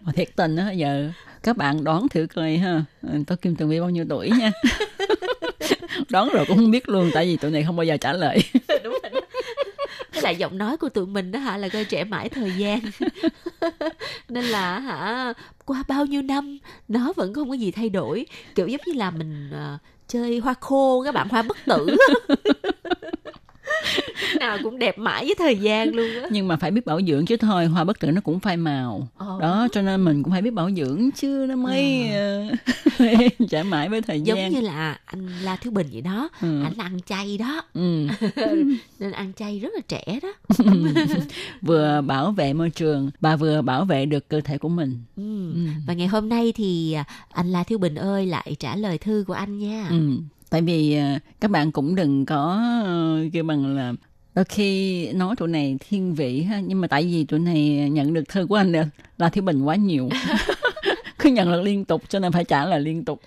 Mà 0.00 0.12
thiệt 0.12 0.36
tình 0.36 0.56
á 0.56 0.70
giờ 0.70 1.10
các 1.42 1.56
bạn 1.56 1.84
đoán 1.84 2.08
thử 2.08 2.26
coi 2.34 2.56
ha. 2.56 2.84
Ừ, 3.02 3.18
tôi 3.26 3.36
kim 3.36 3.56
tường 3.56 3.68
vi 3.68 3.80
bao 3.80 3.90
nhiêu 3.90 4.04
tuổi 4.08 4.30
nha. 4.30 4.52
Đoán 6.08 6.28
rồi 6.32 6.44
cũng 6.48 6.56
không 6.56 6.70
biết 6.70 6.88
luôn 6.88 7.10
tại 7.14 7.26
vì 7.26 7.36
tụi 7.36 7.50
này 7.50 7.64
không 7.64 7.76
bao 7.76 7.84
giờ 7.84 7.96
trả 7.96 8.12
lời. 8.12 8.38
Đúng 8.84 8.98
rồi 9.02 9.10
cái 10.12 10.22
là 10.22 10.30
lại 10.30 10.36
giọng 10.36 10.58
nói 10.58 10.76
của 10.76 10.88
tụi 10.88 11.06
mình 11.06 11.32
đó 11.32 11.38
hả 11.38 11.56
là 11.56 11.68
coi 11.68 11.84
trẻ 11.84 12.04
mãi 12.04 12.28
thời 12.28 12.52
gian. 12.56 12.80
Nên 14.28 14.44
là 14.44 14.78
hả 14.78 15.32
qua 15.64 15.82
bao 15.88 16.06
nhiêu 16.06 16.22
năm 16.22 16.58
nó 16.88 17.12
vẫn 17.16 17.34
không 17.34 17.48
có 17.48 17.54
gì 17.54 17.70
thay 17.70 17.88
đổi. 17.88 18.26
Kiểu 18.54 18.66
giống 18.66 18.80
như 18.86 18.92
là 18.92 19.10
mình 19.10 19.50
uh, 19.50 19.80
chơi 20.08 20.38
hoa 20.38 20.54
khô 20.60 21.02
các 21.04 21.14
bạn 21.14 21.28
hoa 21.28 21.42
bất 21.42 21.56
tử 21.66 21.96
nào 24.40 24.58
cũng 24.62 24.78
đẹp 24.78 24.98
mãi 24.98 25.24
với 25.24 25.34
thời 25.38 25.56
gian 25.56 25.94
luôn 25.94 26.14
á 26.22 26.28
nhưng 26.30 26.48
mà 26.48 26.56
phải 26.56 26.70
biết 26.70 26.86
bảo 26.86 27.00
dưỡng 27.02 27.26
chứ 27.26 27.36
thôi 27.36 27.66
hoa 27.66 27.84
bất 27.84 28.00
tử 28.00 28.10
nó 28.10 28.20
cũng 28.20 28.40
phai 28.40 28.56
màu 28.56 29.08
Ờ. 29.16 29.38
đó 29.40 29.68
cho 29.72 29.82
nên 29.82 30.04
mình 30.04 30.22
cũng 30.22 30.32
phải 30.32 30.42
biết 30.42 30.50
bảo 30.52 30.70
dưỡng 30.70 31.10
chứ 31.16 31.46
nó 31.48 31.56
mới 31.56 32.08
ờ, 32.12 32.44
trả 33.50 33.62
mãi 33.62 33.88
với 33.88 34.02
thời 34.02 34.20
giống 34.20 34.38
gian 34.38 34.52
như 34.52 34.60
là 34.60 34.98
anh 35.04 35.26
La 35.42 35.56
Thiếu 35.56 35.72
Bình 35.72 35.86
vậy 35.92 36.00
đó 36.02 36.28
Ừ. 36.40 36.62
anh 36.62 36.72
ăn 36.78 36.98
chay 37.06 37.38
đó 37.38 37.62
ừ. 37.74 38.06
nên 38.98 39.12
ăn 39.12 39.32
chay 39.36 39.58
rất 39.58 39.68
là 39.74 39.80
trẻ 39.88 40.18
đó 40.22 40.32
vừa 41.62 42.00
bảo 42.06 42.32
vệ 42.32 42.52
môi 42.52 42.70
trường 42.70 43.10
và 43.20 43.36
vừa 43.36 43.62
bảo 43.62 43.84
vệ 43.84 44.06
được 44.06 44.28
cơ 44.28 44.40
thể 44.40 44.58
của 44.58 44.68
mình 44.68 44.98
ừ. 45.16 45.52
ừ. 45.54 45.60
và 45.86 45.94
ngày 45.94 46.06
hôm 46.06 46.28
nay 46.28 46.52
thì 46.56 46.92
à, 46.92 47.04
anh 47.32 47.52
La 47.52 47.62
Thiếu 47.64 47.78
Bình 47.78 47.94
ơi 47.94 48.26
lại 48.26 48.56
trả 48.58 48.76
lời 48.76 48.98
thư 48.98 49.24
của 49.26 49.32
anh 49.32 49.58
nha 49.58 49.86
Ừ. 49.90 50.10
tại 50.50 50.62
vì 50.62 50.94
ờ, 50.96 51.04
các 51.40 51.50
bạn 51.50 51.72
cũng 51.72 51.94
đừng 51.94 52.26
có 52.26 52.60
ờ, 52.84 53.18
kêu 53.32 53.44
bằng 53.44 53.76
là 53.76 53.92
khi 54.48 55.12
nói 55.12 55.36
tụi 55.36 55.48
này 55.48 55.76
thiên 55.88 56.14
vị 56.14 56.42
ha 56.42 56.60
nhưng 56.60 56.80
mà 56.80 56.88
tại 56.88 57.02
vì 57.02 57.24
tụi 57.24 57.38
này 57.38 57.90
nhận 57.90 58.14
được 58.14 58.28
thơ 58.28 58.46
của 58.48 58.54
anh 58.54 58.72
là, 58.72 58.86
là 59.18 59.28
thiếu 59.28 59.44
bình 59.44 59.62
quá 59.62 59.76
nhiều 59.76 60.08
cứ 61.18 61.30
nhận 61.30 61.52
được 61.52 61.62
liên 61.62 61.84
tục 61.84 62.02
cho 62.08 62.18
nên 62.18 62.32
phải 62.32 62.44
trả 62.44 62.66
lời 62.66 62.80
liên 62.80 63.04
tục 63.04 63.22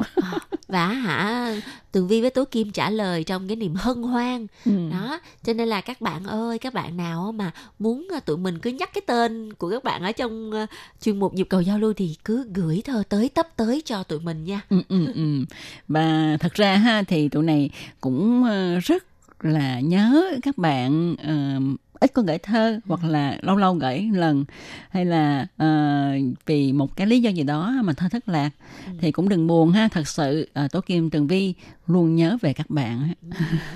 và 0.68 0.88
hả 0.88 1.54
tường 1.91 2.08
vi 2.08 2.22
với 2.22 2.30
tố 2.30 2.45
kim 2.45 2.72
trả 2.72 2.89
lời 2.89 3.24
trong 3.24 3.47
cái 3.47 3.56
niềm 3.56 3.76
hân 3.76 4.04
hoan 4.04 4.47
ừ. 4.66 4.72
đó 4.91 5.20
cho 5.43 5.54
nên 5.54 5.68
là 5.68 5.82
các 5.82 6.01
bạn 6.01 6.24
ơi 6.24 6.60
các 6.60 6.74
bạn 6.74 6.97
nào 6.97 7.32
mà 7.32 7.51
muốn 7.80 8.08
à, 8.14 8.20
tụi 8.20 8.38
mình 8.38 8.60
cứ 8.60 8.70
nhắc 8.70 8.89
cái 8.93 9.01
tên 9.08 9.54
của 9.54 9.70
các 9.70 9.84
bạn 9.84 10.04
ở 10.04 10.12
trong 10.12 10.51
uh, 10.64 10.70
chuyên 11.01 11.20
mục 11.20 11.34
nhịp 11.34 11.47
cầu 11.49 11.62
giao 11.62 11.80
lưu 11.80 11.93
thì 11.93 12.16
cứ 12.26 12.47
gửi 12.54 12.82
thơ 12.86 13.04
tới 13.10 13.30
tấp 13.30 13.47
tới 13.56 13.82
cho 13.86 14.04
tụi 14.04 14.20
mình 14.20 14.43
nha 14.43 14.62
ừ, 14.70 14.82
ừ, 14.89 15.14
ừ. 15.14 15.45
và 15.88 16.38
thật 16.39 16.54
ra 16.54 16.76
ha 16.76 17.04
thì 17.04 17.30
tụi 17.30 17.43
này 17.43 17.70
cũng 18.01 18.43
uh, 18.43 18.84
rất 18.84 19.04
là 19.46 19.80
nhớ 19.80 20.24
các 20.41 20.58
bạn 20.58 21.14
uh, 21.14 21.80
ít 22.00 22.14
có 22.14 22.22
gửi 22.22 22.38
thơ 22.38 22.80
hoặc 22.86 23.04
là 23.04 23.38
lâu 23.41 23.56
lâu 23.56 23.74
gửi 23.74 24.10
lần 24.14 24.46
hay 24.89 25.06
là 25.06 25.48
uh, 25.64 26.38
vì 26.46 26.74
một 26.74 26.96
cái 26.96 27.08
lý 27.08 27.22
do 27.22 27.30
gì 27.30 27.44
đó 27.44 27.74
mà 27.84 27.94
thơ 27.94 28.10
thất 28.12 28.30
lạc 28.30 28.50
ừ. 28.86 28.91
thì 29.02 29.12
cũng 29.12 29.30
đừng 29.30 29.48
buồn 29.48 29.72
ha. 29.72 29.88
Thật 29.88 30.08
sự 30.08 30.50
uh, 30.66 30.72
tố 30.72 30.82
kim 30.82 31.10
tường 31.10 31.28
vi 31.28 31.54
luôn 31.88 32.16
nhớ 32.16 32.38
về 32.41 32.54
các 32.54 32.70
bạn 32.70 33.14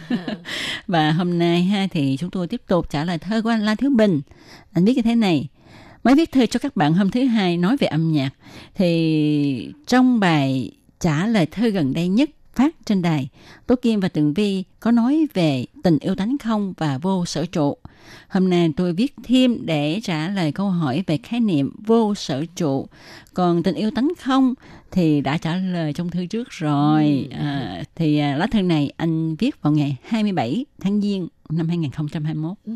và 0.87 1.11
hôm 1.11 1.39
nay 1.39 1.63
ha 1.63 1.87
thì 1.91 2.17
chúng 2.19 2.29
tôi 2.29 2.47
tiếp 2.47 2.61
tục 2.67 2.89
trả 2.89 3.05
lời 3.05 3.17
thơ 3.17 3.41
của 3.41 3.49
anh 3.49 3.65
la 3.65 3.75
thiếu 3.75 3.89
bình. 3.97 4.21
Anh 4.73 4.85
biết 4.85 4.95
như 4.95 5.01
thế 5.01 5.15
này 5.15 5.47
mới 6.03 6.15
viết 6.15 6.31
thơ 6.31 6.45
cho 6.45 6.59
các 6.59 6.75
bạn 6.75 6.93
hôm 6.93 7.11
thứ 7.11 7.25
hai 7.25 7.57
nói 7.57 7.77
về 7.77 7.87
âm 7.87 8.11
nhạc 8.11 8.29
thì 8.75 9.73
trong 9.87 10.19
bài 10.19 10.71
trả 10.99 11.27
lời 11.27 11.45
thơ 11.45 11.67
gần 11.67 11.93
đây 11.93 12.07
nhất 12.07 12.29
phát 12.57 12.75
trên 12.85 13.01
đài, 13.01 13.29
Tố 13.67 13.75
Kim 13.75 13.99
và 13.99 14.09
Tường 14.09 14.33
Vi 14.33 14.63
có 14.79 14.91
nói 14.91 15.27
về 15.33 15.65
tình 15.83 15.97
yêu 15.99 16.15
tánh 16.15 16.37
không 16.37 16.73
và 16.77 16.97
vô 16.97 17.25
sở 17.25 17.45
trụ. 17.45 17.77
Hôm 18.29 18.49
nay 18.49 18.71
tôi 18.77 18.93
viết 18.93 19.15
thêm 19.23 19.65
để 19.65 19.99
trả 20.03 20.29
lời 20.29 20.51
câu 20.51 20.69
hỏi 20.69 21.03
về 21.07 21.17
khái 21.17 21.39
niệm 21.39 21.71
vô 21.85 22.15
sở 22.15 22.45
trụ. 22.55 22.87
Còn 23.33 23.63
tình 23.63 23.75
yêu 23.75 23.91
tánh 23.91 24.11
không 24.19 24.53
thì 24.91 25.21
đã 25.21 25.37
trả 25.37 25.55
lời 25.55 25.93
trong 25.93 26.09
thư 26.09 26.25
trước 26.25 26.49
rồi. 26.49 27.27
Ừ. 27.31 27.37
À, 27.37 27.83
thì 27.95 28.17
à, 28.17 28.35
lá 28.37 28.47
thư 28.47 28.61
này 28.61 28.91
anh 28.97 29.35
viết 29.35 29.61
vào 29.61 29.73
ngày 29.73 29.97
27 30.03 30.65
tháng 30.79 31.01
Giêng 31.01 31.27
năm 31.49 31.67
2021. 31.67 32.57
Ừ 32.65 32.73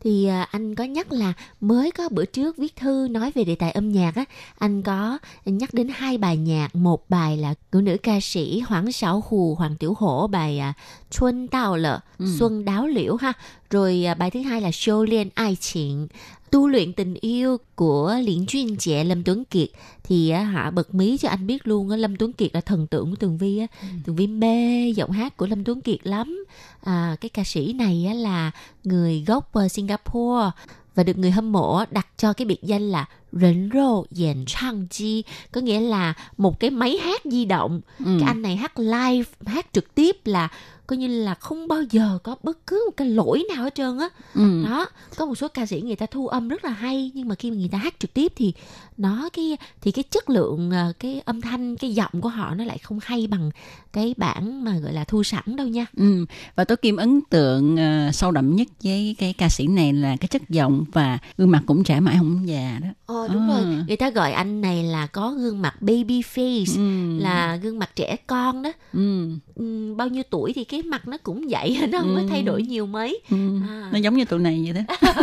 thì 0.00 0.26
à, 0.26 0.42
anh 0.50 0.74
có 0.74 0.84
nhắc 0.84 1.12
là 1.12 1.32
mới 1.60 1.90
có 1.90 2.08
bữa 2.08 2.24
trước 2.24 2.56
viết 2.56 2.76
thư 2.76 3.08
nói 3.10 3.32
về 3.34 3.44
đề 3.44 3.54
tài 3.54 3.70
âm 3.70 3.92
nhạc 3.92 4.14
á 4.14 4.24
anh 4.58 4.82
có 4.82 5.18
nhắc 5.44 5.74
đến 5.74 5.88
hai 5.94 6.18
bài 6.18 6.36
nhạc 6.36 6.74
một 6.74 7.10
bài 7.10 7.36
là 7.36 7.54
của 7.72 7.80
nữ 7.80 7.96
ca 8.02 8.20
sĩ 8.20 8.60
Hoàng 8.60 8.92
Sáu 8.92 9.22
Hù 9.28 9.54
Hoàng 9.54 9.76
Tiểu 9.76 9.94
Hổ 9.98 10.26
bài 10.26 10.58
à, 10.58 10.72
Xuân 11.10 11.48
Tao 11.48 11.76
Lợ 11.76 12.00
ừ. 12.18 12.26
Xuân 12.38 12.64
Đáo 12.64 12.86
Liễu 12.86 13.16
ha 13.16 13.32
rồi 13.70 14.04
à, 14.04 14.14
bài 14.14 14.30
thứ 14.30 14.40
hai 14.40 14.60
là 14.60 14.70
Show 14.70 15.02
Liên 15.02 15.28
Ai 15.34 15.56
Chuyện. 15.60 16.06
Tu 16.50 16.68
luyện 16.68 16.92
tình 16.92 17.14
yêu 17.14 17.56
của 17.74 18.16
Liễn 18.22 18.46
Chuyên 18.46 18.76
Trẻ 18.76 19.04
Lâm 19.04 19.22
Tuấn 19.24 19.44
Kiệt. 19.44 19.68
Thì 20.04 20.30
hạ 20.30 20.70
bật 20.70 20.94
mí 20.94 21.16
cho 21.16 21.28
anh 21.28 21.46
biết 21.46 21.66
luôn 21.66 21.90
á 21.90 21.96
Lâm 21.96 22.16
Tuấn 22.16 22.32
Kiệt 22.32 22.54
là 22.54 22.60
thần 22.60 22.86
tượng 22.86 23.10
của 23.10 23.16
Tường 23.16 23.38
Vi 23.38 23.58
á. 23.58 23.66
Ừ. 23.82 23.88
Tường 24.04 24.16
Vi 24.16 24.26
mê 24.26 24.88
giọng 24.96 25.10
hát 25.10 25.36
của 25.36 25.46
Lâm 25.46 25.64
Tuấn 25.64 25.80
Kiệt 25.80 25.98
lắm. 26.02 26.44
À, 26.84 27.16
cái 27.20 27.28
ca 27.28 27.44
sĩ 27.44 27.72
này 27.72 28.04
á 28.08 28.14
là 28.14 28.50
người 28.84 29.24
gốc 29.26 29.58
uh, 29.58 29.70
Singapore. 29.70 30.50
Và 30.94 31.04
được 31.04 31.18
người 31.18 31.30
hâm 31.30 31.52
mộ 31.52 31.84
đặt 31.90 32.06
cho 32.16 32.32
cái 32.32 32.46
biệt 32.46 32.62
danh 32.62 32.90
là 32.90 33.06
rỉnh 33.32 33.70
rô 33.74 34.04
dàn 34.10 34.44
trang 34.46 34.86
chi. 34.90 35.24
Có 35.52 35.60
nghĩa 35.60 35.80
là 35.80 36.14
một 36.36 36.60
cái 36.60 36.70
máy 36.70 36.98
hát 36.98 37.20
di 37.24 37.44
động. 37.44 37.80
Ừ. 37.98 38.16
cái 38.20 38.28
anh 38.28 38.42
này 38.42 38.56
hát 38.56 38.78
live 38.78 39.30
hát 39.46 39.66
trực 39.72 39.94
tiếp 39.94 40.16
là 40.24 40.48
coi 40.88 40.96
như 40.96 41.24
là 41.24 41.34
không 41.34 41.68
bao 41.68 41.82
giờ 41.90 42.18
có 42.22 42.36
bất 42.42 42.66
cứ 42.66 42.84
một 42.86 42.96
cái 42.96 43.08
lỗi 43.08 43.44
nào 43.54 43.64
hết 43.64 43.74
trơn 43.74 43.98
á 43.98 44.08
ừ. 44.34 44.64
đó 44.64 44.86
có 45.16 45.26
một 45.26 45.34
số 45.34 45.48
ca 45.48 45.66
sĩ 45.66 45.80
người 45.80 45.96
ta 45.96 46.06
thu 46.06 46.26
âm 46.26 46.48
rất 46.48 46.64
là 46.64 46.70
hay 46.70 47.10
nhưng 47.14 47.28
mà 47.28 47.34
khi 47.34 47.50
mà 47.50 47.56
người 47.56 47.68
ta 47.68 47.78
hát 47.78 47.94
trực 47.98 48.14
tiếp 48.14 48.32
thì 48.36 48.52
nó 48.96 49.28
cái 49.32 49.56
thì 49.80 49.90
cái 49.90 50.04
chất 50.10 50.30
lượng 50.30 50.70
ờ, 50.70 50.92
cái 50.98 51.20
âm 51.24 51.40
thanh 51.40 51.76
cái 51.76 51.94
giọng 51.94 52.20
của 52.20 52.28
họ 52.28 52.54
nó 52.54 52.64
lại 52.64 52.78
không 52.78 52.98
hay 53.02 53.26
bằng 53.26 53.50
cái 53.92 54.14
bản 54.16 54.64
mà 54.64 54.78
gọi 54.78 54.92
là 54.92 55.04
thu 55.04 55.22
sẵn 55.22 55.56
đâu 55.56 55.66
nha 55.66 55.86
ừ. 55.96 56.26
và 56.56 56.64
tôi 56.64 56.76
kim 56.76 56.96
ấn 56.96 57.20
tượng 57.30 57.74
uh, 57.74 58.14
sâu 58.14 58.30
đậm 58.30 58.56
nhất 58.56 58.68
với 58.84 59.16
cái 59.18 59.32
ca 59.32 59.48
sĩ 59.48 59.66
này 59.66 59.92
là 59.92 60.16
cái 60.16 60.28
chất 60.28 60.42
giọng 60.48 60.84
và 60.92 61.18
gương 61.38 61.50
mặt 61.50 61.62
cũng 61.66 61.84
trẻ 61.84 62.00
mãi 62.00 62.16
không 62.18 62.48
già 62.48 62.78
đó 62.82 62.88
ờ 63.06 63.28
đúng 63.32 63.50
à. 63.50 63.56
rồi 63.56 63.84
người 63.86 63.96
ta 63.96 64.10
gọi 64.10 64.32
anh 64.32 64.60
này 64.60 64.84
là 64.84 65.06
có 65.06 65.30
gương 65.30 65.62
mặt 65.62 65.82
baby 65.82 66.20
face 66.20 66.76
ừ. 66.76 67.18
là 67.22 67.56
gương 67.56 67.78
mặt 67.78 67.90
trẻ 67.96 68.16
con 68.26 68.62
đó 68.62 68.72
ừ. 68.92 69.30
Ừ, 69.54 69.94
bao 69.94 70.08
nhiêu 70.08 70.22
tuổi 70.30 70.52
thì 70.52 70.64
cái 70.64 70.77
mặt 70.82 71.08
nó 71.08 71.16
cũng 71.22 71.48
vậy 71.48 71.78
nó 71.92 72.00
không 72.00 72.14
ừ. 72.14 72.20
có 72.20 72.22
thay 72.30 72.42
đổi 72.42 72.62
nhiều 72.62 72.86
mấy 72.86 73.20
ừ. 73.30 73.36
à. 73.68 73.88
nó 73.92 73.98
giống 73.98 74.16
như 74.16 74.24
tụi 74.24 74.40
này 74.40 74.64
vậy 74.64 74.82
đó 74.82 74.96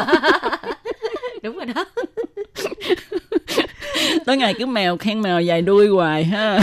đúng 1.44 1.56
rồi 1.56 1.66
đó 1.66 1.86
tối 4.26 4.38
ngày 4.38 4.54
cứ 4.60 4.66
mèo 4.66 4.98
khen 4.98 5.22
mèo 5.22 5.42
dài 5.42 5.62
đuôi 5.62 5.88
hoài 5.88 6.24
ha 6.24 6.60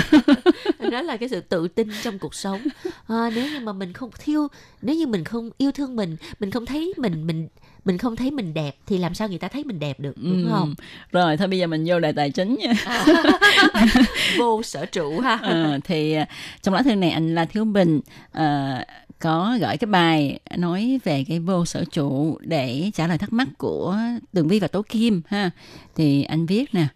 đó 0.90 1.02
là 1.02 1.16
cái 1.16 1.28
sự 1.28 1.40
tự 1.40 1.68
tin 1.68 1.88
trong 2.02 2.18
cuộc 2.18 2.34
sống 2.34 2.60
à, 3.08 3.30
nếu 3.34 3.50
như 3.50 3.60
mà 3.60 3.72
mình 3.72 3.92
không 3.92 4.10
thiêu 4.18 4.48
nếu 4.82 4.96
như 4.96 5.06
mình 5.06 5.24
không 5.24 5.50
yêu 5.58 5.72
thương 5.72 5.96
mình 5.96 6.16
mình 6.40 6.50
không 6.50 6.66
thấy 6.66 6.94
mình 6.96 7.26
mình 7.26 7.48
mình 7.84 7.98
không 7.98 8.16
thấy 8.16 8.30
mình 8.30 8.54
đẹp 8.54 8.76
thì 8.86 8.98
làm 8.98 9.14
sao 9.14 9.28
người 9.28 9.38
ta 9.38 9.48
thấy 9.48 9.64
mình 9.64 9.78
đẹp 9.78 10.00
được 10.00 10.12
đúng 10.16 10.44
ừ. 10.44 10.50
không? 10.50 10.74
Rồi 11.12 11.36
thôi 11.36 11.48
bây 11.48 11.58
giờ 11.58 11.66
mình 11.66 11.84
vô 11.86 12.00
đề 12.00 12.12
tài 12.12 12.30
chính 12.30 12.58
nha. 12.58 12.72
Vô 14.38 14.62
sở 14.62 14.86
trụ 14.86 15.20
ha. 15.20 15.38
À, 15.42 15.78
thì 15.84 16.12
à, 16.12 16.26
trong 16.62 16.74
lá 16.74 16.82
thư 16.82 16.94
này 16.94 17.10
anh 17.10 17.34
là 17.34 17.44
thiếu 17.44 17.64
bình 17.64 18.00
à, 18.32 18.84
có 19.18 19.56
gửi 19.60 19.76
cái 19.76 19.86
bài 19.86 20.40
nói 20.56 21.00
về 21.04 21.24
cái 21.28 21.38
vô 21.38 21.64
sở 21.64 21.84
trụ 21.92 22.38
để 22.40 22.90
trả 22.94 23.06
lời 23.06 23.18
thắc 23.18 23.32
mắc 23.32 23.48
của 23.58 23.96
Tường 24.32 24.48
Vi 24.48 24.60
và 24.60 24.68
Tố 24.68 24.82
Kim 24.82 25.22
ha. 25.26 25.50
Thì 25.96 26.22
anh 26.22 26.46
viết 26.46 26.74
nè, 26.74 26.86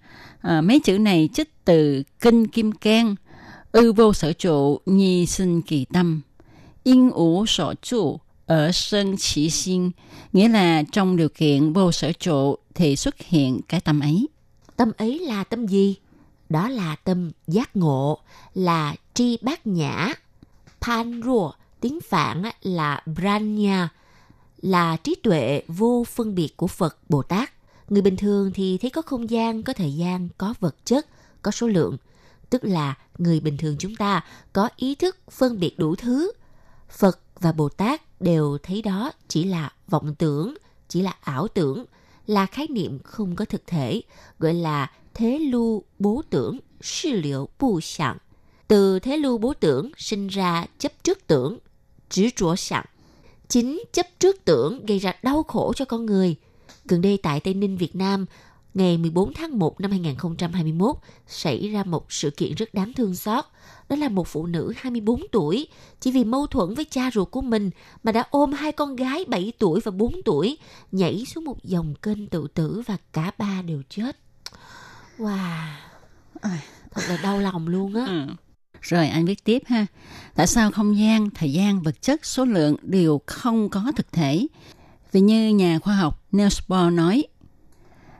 à, 0.41 0.61
mấy 0.61 0.81
chữ 0.81 0.99
này 0.99 1.29
trích 1.35 1.65
từ 1.65 2.03
Kinh 2.21 2.47
Kim 2.47 2.73
Cang, 2.73 3.15
ư 3.73 3.93
vô 3.93 4.13
sở 4.13 4.33
trụ, 4.33 4.81
nhi 4.87 5.27
sinh 5.27 5.63
kỳ 5.63 5.85
tâm, 5.93 6.21
yên 6.85 7.11
ủ 7.11 7.47
sở 7.47 7.75
trụ, 7.83 8.21
ở 8.47 8.73
sân 8.73 9.17
chỉ 9.19 9.51
sinh, 9.51 9.91
nghĩa 10.33 10.49
là 10.49 10.83
trong 10.93 11.17
điều 11.17 11.29
kiện 11.29 11.73
vô 11.73 11.93
sở 11.93 12.13
trụ 12.13 12.57
thì 12.75 12.97
xuất 12.97 13.19
hiện 13.19 13.61
cái 13.69 13.81
tâm 13.81 14.01
ấy. 14.01 14.29
Tâm 14.77 14.93
ấy 14.97 15.19
là 15.19 15.45
tâm 15.45 15.67
gì? 15.67 15.97
Đó 16.49 16.69
là 16.69 16.97
tâm 17.05 17.31
giác 17.47 17.77
ngộ, 17.77 18.19
là 18.55 18.95
tri 19.15 19.39
bát 19.43 19.67
nhã, 19.67 20.15
pan 20.81 21.21
rùa, 21.25 21.53
tiếng 21.81 22.01
Phạn 22.01 22.43
là 22.63 23.03
Branya, 23.07 23.89
là 24.63 24.97
trí 24.97 25.15
tuệ 25.15 25.63
vô 25.69 26.05
phân 26.09 26.35
biệt 26.35 26.57
của 26.57 26.67
Phật 26.67 26.99
Bồ 27.09 27.23
Tát. 27.23 27.53
Người 27.89 28.03
bình 28.03 28.17
thường 28.17 28.51
thì 28.55 28.79
thấy 28.79 28.91
có 28.91 29.03
không 29.03 29.31
gian, 29.31 29.63
có 29.63 29.73
thời 29.73 29.95
gian, 29.95 30.29
có 30.39 30.55
vật 30.61 30.77
chất, 30.85 31.07
có 31.43 31.51
số 31.51 31.67
lượng. 31.67 31.97
Tức 32.51 32.65
là 32.65 32.95
người 33.19 33.41
bình 33.41 33.57
thường 33.57 33.77
chúng 33.79 33.97
ta 33.97 34.25
có 34.53 34.69
ý 34.77 34.95
thức 34.95 35.17
phân 35.31 35.61
biệt 35.61 35.79
đủ 35.79 35.95
thứ. 35.95 36.33
Phật 36.91 37.21
và 37.41 37.53
Bồ 37.53 37.69
Tát 37.69 38.21
đều 38.21 38.59
thấy 38.63 38.83
đó 38.83 39.13
chỉ 39.29 39.45
là 39.45 39.73
vọng 39.89 40.15
tưởng, 40.15 40.55
chỉ 40.89 41.03
là 41.03 41.15
ảo 41.21 41.49
tưởng, 41.49 41.85
là 42.27 42.47
khái 42.47 42.67
niệm 42.71 42.99
không 43.05 43.37
có 43.37 43.45
thực 43.45 43.67
thể, 43.67 44.03
gọi 44.39 44.55
là 44.55 44.91
thế 45.15 45.39
lưu 45.39 45.83
bố 45.99 46.23
tưởng, 46.31 46.59
sư 46.81 47.11
liệu 47.13 47.49
bù 47.59 47.81
sẵn. 47.81 48.17
Từ 48.69 48.99
thế 48.99 49.17
lưu 49.17 49.39
bố 49.39 49.55
tưởng 49.55 49.91
sinh 49.97 50.27
ra 50.27 50.67
chấp 50.79 50.93
trước 51.03 51.27
tưởng, 51.27 51.59
chỉ 52.11 52.31
trúa 52.37 52.57
sẵn. 52.57 52.85
Chính 53.49 53.83
chấp 53.93 54.07
trước 54.19 54.37
tưởng 54.45 54.87
gây 54.87 54.99
ra 54.99 55.15
đau 55.23 55.43
khổ 55.43 55.73
cho 55.77 55.85
con 55.85 56.07
người. 56.07 56.37
Gần 56.85 57.01
đây 57.01 57.19
tại 57.23 57.41
Tây 57.41 57.55
Ninh, 57.55 57.77
Việt 57.77 57.97
Nam, 57.97 58.27
ngày 58.75 58.99
14 58.99 59.33
tháng 59.35 59.59
1 59.59 59.81
năm 59.81 59.91
2021 59.91 60.97
xảy 61.27 61.69
ra 61.69 61.85
một 61.85 62.13
sự 62.13 62.31
kiện 62.31 62.55
rất 62.55 62.75
đáng 62.75 62.93
thương 62.93 63.15
xót. 63.15 63.45
Đó 63.89 63.97
là 63.97 64.09
một 64.09 64.27
phụ 64.27 64.47
nữ 64.47 64.73
24 64.77 65.21
tuổi, 65.33 65.69
chỉ 66.01 66.11
vì 66.11 66.25
mâu 66.25 66.47
thuẫn 66.47 66.75
với 66.75 66.85
cha 66.85 67.11
ruột 67.15 67.31
của 67.31 67.41
mình 67.41 67.71
mà 68.03 68.13
đã 68.13 68.25
ôm 68.31 68.53
hai 68.53 68.73
con 68.73 68.97
gái 68.97 69.25
7 69.29 69.53
tuổi 69.59 69.81
và 69.81 69.91
4 69.91 70.23
tuổi, 70.25 70.59
nhảy 70.93 71.25
xuống 71.27 71.45
một 71.45 71.65
dòng 71.65 71.95
kênh 72.03 72.27
tự 72.27 72.47
tử 72.55 72.83
và 72.87 72.97
cả 73.13 73.31
ba 73.39 73.63
đều 73.63 73.83
chết. 73.89 74.17
Wow, 75.19 75.69
thật 76.91 77.03
là 77.09 77.19
đau 77.23 77.39
lòng 77.39 77.69
luôn 77.69 77.95
á. 77.95 78.07
Ừ. 78.07 78.27
Rồi 78.81 79.09
anh 79.09 79.25
viết 79.25 79.45
tiếp 79.45 79.63
ha. 79.67 79.87
Tại 80.35 80.47
sao 80.47 80.71
không 80.71 80.99
gian, 80.99 81.31
thời 81.31 81.53
gian, 81.53 81.83
vật 81.83 82.03
chất, 82.03 82.27
số 82.27 82.45
lượng 82.45 82.77
đều 82.83 83.21
không 83.27 83.69
có 83.69 83.93
thực 83.97 84.13
thể? 84.13 84.47
Vì 85.13 85.21
như 85.21 85.49
nhà 85.49 85.79
khoa 85.79 85.95
học 85.95 86.25
Niels 86.33 86.61
Bohr 86.69 86.93
nói, 86.93 87.25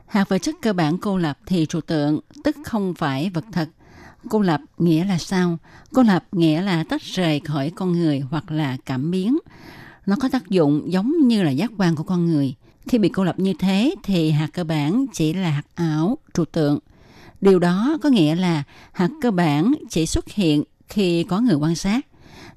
hạt 0.05 0.29
vật 0.29 0.37
chất 0.37 0.55
cơ 0.61 0.73
bản 0.73 0.97
cô 0.97 1.17
lập 1.17 1.39
thì 1.45 1.65
trụ 1.65 1.81
tượng, 1.81 2.19
tức 2.43 2.55
không 2.65 2.93
phải 2.93 3.29
vật 3.29 3.45
thật. 3.51 3.69
Cô 4.29 4.41
lập 4.41 4.61
nghĩa 4.77 5.05
là 5.05 5.17
sao? 5.17 5.57
Cô 5.93 6.03
lập 6.03 6.25
nghĩa 6.31 6.61
là 6.61 6.83
tách 6.83 7.01
rời 7.01 7.39
khỏi 7.39 7.71
con 7.75 7.91
người 7.91 8.19
hoặc 8.19 8.51
là 8.51 8.77
cảm 8.85 9.11
biến. 9.11 9.37
Nó 10.05 10.15
có 10.19 10.29
tác 10.29 10.49
dụng 10.49 10.91
giống 10.91 11.27
như 11.27 11.43
là 11.43 11.51
giác 11.51 11.71
quan 11.77 11.95
của 11.95 12.03
con 12.03 12.25
người. 12.25 12.55
Khi 12.87 12.97
bị 12.97 13.09
cô 13.09 13.23
lập 13.23 13.39
như 13.39 13.53
thế 13.59 13.95
thì 14.03 14.31
hạt 14.31 14.49
cơ 14.53 14.63
bản 14.63 15.05
chỉ 15.13 15.33
là 15.33 15.49
hạt 15.49 15.63
ảo, 15.75 16.17
trụ 16.33 16.45
tượng– 16.45 16.79
Điều 17.41 17.59
đó 17.59 17.97
có 18.01 18.09
nghĩa 18.09 18.35
là 18.35 18.63
hạt 18.91 19.09
cơ 19.21 19.31
bản 19.31 19.73
chỉ 19.89 20.05
xuất 20.05 20.29
hiện 20.29 20.63
khi 20.87 21.23
có 21.23 21.39
người 21.39 21.55
quan 21.55 21.75
sát. 21.75 22.05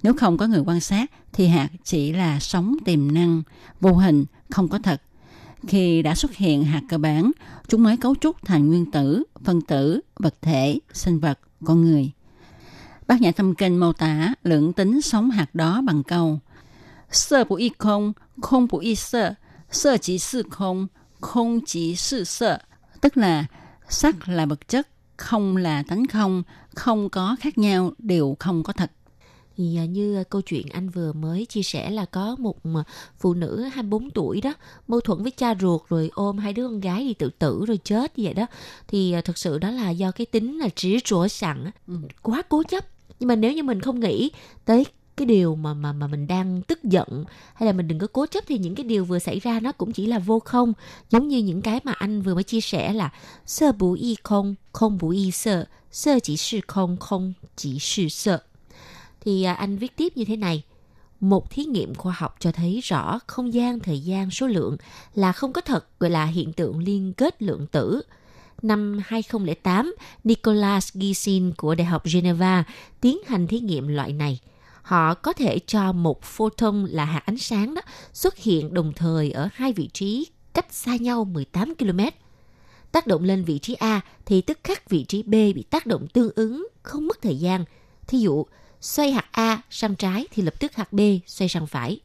Nếu 0.02 0.14
không 0.14 0.38
có 0.38 0.46
người 0.46 0.60
quan 0.66 0.80
sát 0.80 1.10
thì 1.32 1.46
hạt 1.46 1.68
chỉ 1.84 2.12
là 2.12 2.40
sóng 2.40 2.76
tiềm 2.84 3.14
năng, 3.14 3.42
vô 3.80 3.92
hình, 3.92 4.24
không 4.50 4.68
có 4.68 4.78
thật. 4.78 5.02
Khi 5.66 6.02
đã 6.02 6.14
xuất 6.14 6.34
hiện 6.34 6.64
hạt 6.64 6.82
cơ 6.88 6.98
bản, 6.98 7.30
chúng 7.68 7.82
mới 7.82 7.96
cấu 7.96 8.14
trúc 8.14 8.36
thành 8.44 8.68
nguyên 8.68 8.90
tử, 8.90 9.22
phân 9.44 9.60
tử, 9.60 10.00
vật 10.18 10.34
thể, 10.42 10.78
sinh 10.92 11.20
vật, 11.20 11.38
con 11.64 11.82
người. 11.82 12.12
Bác 13.06 13.20
nhà 13.20 13.32
tâm 13.32 13.54
kinh 13.54 13.76
mô 13.76 13.92
tả 13.92 14.34
lượng 14.42 14.72
tính 14.72 15.02
sóng 15.02 15.30
hạt 15.30 15.54
đó 15.54 15.82
bằng 15.86 16.02
câu 16.02 16.38
Sơ 17.10 17.44
bù 17.44 17.56
y 17.56 17.70
không, 17.78 18.12
không 18.42 18.66
bù 18.70 18.78
y 18.78 18.94
sơ, 18.94 19.34
sơ 19.70 19.96
chỉ 19.96 20.18
sư 20.18 20.42
không, 20.50 20.86
không 21.20 21.60
chỉ 21.66 21.96
sư 21.96 22.24
sơ. 22.24 22.58
Tức 23.00 23.16
là 23.16 23.44
sắc 23.88 24.28
là 24.28 24.46
vật 24.46 24.68
chất, 24.68 24.88
không 25.16 25.56
là 25.56 25.82
tánh 25.82 26.06
không, 26.06 26.42
không 26.74 27.10
có 27.10 27.36
khác 27.40 27.58
nhau, 27.58 27.92
đều 27.98 28.36
không 28.38 28.62
có 28.62 28.72
thật 28.72 28.92
thì 29.60 29.76
à, 29.76 29.84
như 29.84 30.16
à, 30.16 30.22
câu 30.30 30.40
chuyện 30.40 30.66
anh 30.72 30.88
vừa 30.88 31.12
mới 31.12 31.46
chia 31.46 31.62
sẻ 31.62 31.90
là 31.90 32.04
có 32.04 32.36
một 32.38 32.66
mà 32.66 32.84
phụ 33.18 33.34
nữ 33.34 33.68
24 33.72 34.10
tuổi 34.10 34.40
đó 34.40 34.54
mâu 34.88 35.00
thuẫn 35.00 35.22
với 35.22 35.30
cha 35.30 35.54
ruột 35.60 35.80
rồi 35.88 36.10
ôm 36.14 36.38
hai 36.38 36.52
đứa 36.52 36.68
con 36.68 36.80
gái 36.80 37.04
đi 37.04 37.14
tự 37.14 37.30
tử 37.38 37.64
rồi 37.68 37.78
chết 37.84 38.18
như 38.18 38.24
vậy 38.24 38.34
đó. 38.34 38.46
Thì 38.88 39.12
à, 39.12 39.20
thực 39.20 39.38
sự 39.38 39.58
đó 39.58 39.70
là 39.70 39.90
do 39.90 40.10
cái 40.10 40.26
tính 40.26 40.58
là 40.58 40.68
trí 40.68 40.98
rủa 41.04 41.28
sẵn 41.28 41.64
á, 41.64 41.72
quá 42.22 42.42
cố 42.48 42.62
chấp. 42.62 42.84
Nhưng 43.20 43.28
mà 43.28 43.36
nếu 43.36 43.52
như 43.52 43.62
mình 43.62 43.80
không 43.80 44.00
nghĩ 44.00 44.30
tới 44.64 44.86
cái 45.16 45.26
điều 45.26 45.54
mà 45.54 45.74
mà 45.74 45.92
mà 45.92 46.06
mình 46.06 46.26
đang 46.26 46.62
tức 46.62 46.84
giận 46.84 47.24
hay 47.54 47.66
là 47.66 47.72
mình 47.72 47.88
đừng 47.88 47.98
có 47.98 48.06
cố 48.06 48.26
chấp 48.26 48.44
thì 48.46 48.58
những 48.58 48.74
cái 48.74 48.84
điều 48.84 49.04
vừa 49.04 49.18
xảy 49.18 49.40
ra 49.40 49.60
nó 49.60 49.72
cũng 49.72 49.92
chỉ 49.92 50.06
là 50.06 50.18
vô 50.18 50.38
không. 50.38 50.72
Giống 51.10 51.28
như 51.28 51.38
những 51.38 51.62
cái 51.62 51.80
mà 51.84 51.92
anh 51.92 52.22
vừa 52.22 52.34
mới 52.34 52.44
chia 52.44 52.60
sẻ 52.60 52.92
là 52.92 53.12
sơ 53.46 53.72
bù 53.72 53.92
y 53.92 54.16
không 54.22 54.54
không 54.72 54.98
bù 55.00 55.08
y 55.08 55.30
sơ 55.30 55.64
sơ 55.90 56.18
chỉ 56.22 56.36
sư 56.36 56.60
không 56.66 56.96
không 56.96 57.32
chỉ 57.56 57.78
sư 57.78 58.08
sơ 58.08 58.38
thì 59.20 59.42
à, 59.42 59.52
anh 59.52 59.76
viết 59.76 59.96
tiếp 59.96 60.12
như 60.16 60.24
thế 60.24 60.36
này 60.36 60.62
một 61.20 61.50
thí 61.50 61.64
nghiệm 61.64 61.94
khoa 61.94 62.14
học 62.18 62.36
cho 62.38 62.52
thấy 62.52 62.80
rõ 62.82 63.18
không 63.26 63.54
gian, 63.54 63.80
thời 63.80 64.00
gian, 64.00 64.30
số 64.30 64.46
lượng 64.46 64.76
là 65.14 65.32
không 65.32 65.52
có 65.52 65.60
thật 65.60 65.86
gọi 65.98 66.10
là 66.10 66.24
hiện 66.24 66.52
tượng 66.52 66.78
liên 66.78 67.12
kết 67.12 67.42
lượng 67.42 67.66
tử. 67.66 68.02
Năm 68.62 69.00
2008, 69.04 69.94
nicolas 70.24 70.92
Gisin 70.94 71.52
của 71.56 71.74
Đại 71.74 71.84
học 71.84 72.02
Geneva 72.12 72.64
tiến 73.00 73.18
hành 73.26 73.46
thí 73.46 73.60
nghiệm 73.60 73.88
loại 73.88 74.12
này. 74.12 74.40
Họ 74.82 75.14
có 75.14 75.32
thể 75.32 75.58
cho 75.58 75.92
một 75.92 76.22
photon 76.22 76.84
là 76.84 77.04
hạt 77.04 77.22
ánh 77.26 77.38
sáng 77.38 77.74
đó 77.74 77.82
xuất 78.12 78.38
hiện 78.38 78.74
đồng 78.74 78.92
thời 78.92 79.30
ở 79.30 79.48
hai 79.52 79.72
vị 79.72 79.88
trí 79.92 80.26
cách 80.54 80.66
xa 80.70 80.96
nhau 80.96 81.24
18 81.24 81.74
km. 81.74 82.00
Tác 82.92 83.06
động 83.06 83.24
lên 83.24 83.44
vị 83.44 83.58
trí 83.58 83.74
A 83.74 84.00
thì 84.26 84.40
tức 84.40 84.58
khắc 84.64 84.90
vị 84.90 85.04
trí 85.04 85.22
B 85.22 85.30
bị 85.30 85.64
tác 85.70 85.86
động 85.86 86.06
tương 86.08 86.30
ứng, 86.34 86.68
không 86.82 87.06
mất 87.06 87.22
thời 87.22 87.36
gian. 87.38 87.64
Thí 88.06 88.18
dụ, 88.18 88.46
xoay 88.80 89.12
hạt 89.12 89.26
A 89.30 89.62
sang 89.70 89.96
trái 89.96 90.26
thì 90.30 90.42
lập 90.42 90.54
tức 90.60 90.74
hạt 90.74 90.92
B 90.92 91.00
xoay 91.26 91.48
sang 91.48 91.66
phải. 91.66 92.00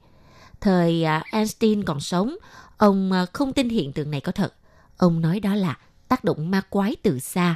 Thời 0.62 1.04
à, 1.04 1.24
Einstein 1.32 1.84
còn 1.84 2.00
sống, 2.00 2.36
ông 2.78 3.12
à, 3.12 3.26
không 3.34 3.54
tin 3.54 3.70
hiện 3.70 3.94
tượng 3.94 4.12
này 4.12 4.22
có 4.22 4.32
thật. 4.32 4.54
Ông 4.98 5.22
nói 5.22 5.40
đó 5.40 5.56
là 5.56 5.78
tác 6.08 6.24
động 6.24 6.52
ma 6.52 6.62
quái 6.70 6.96
từ 7.04 7.20
xa. 7.20 7.56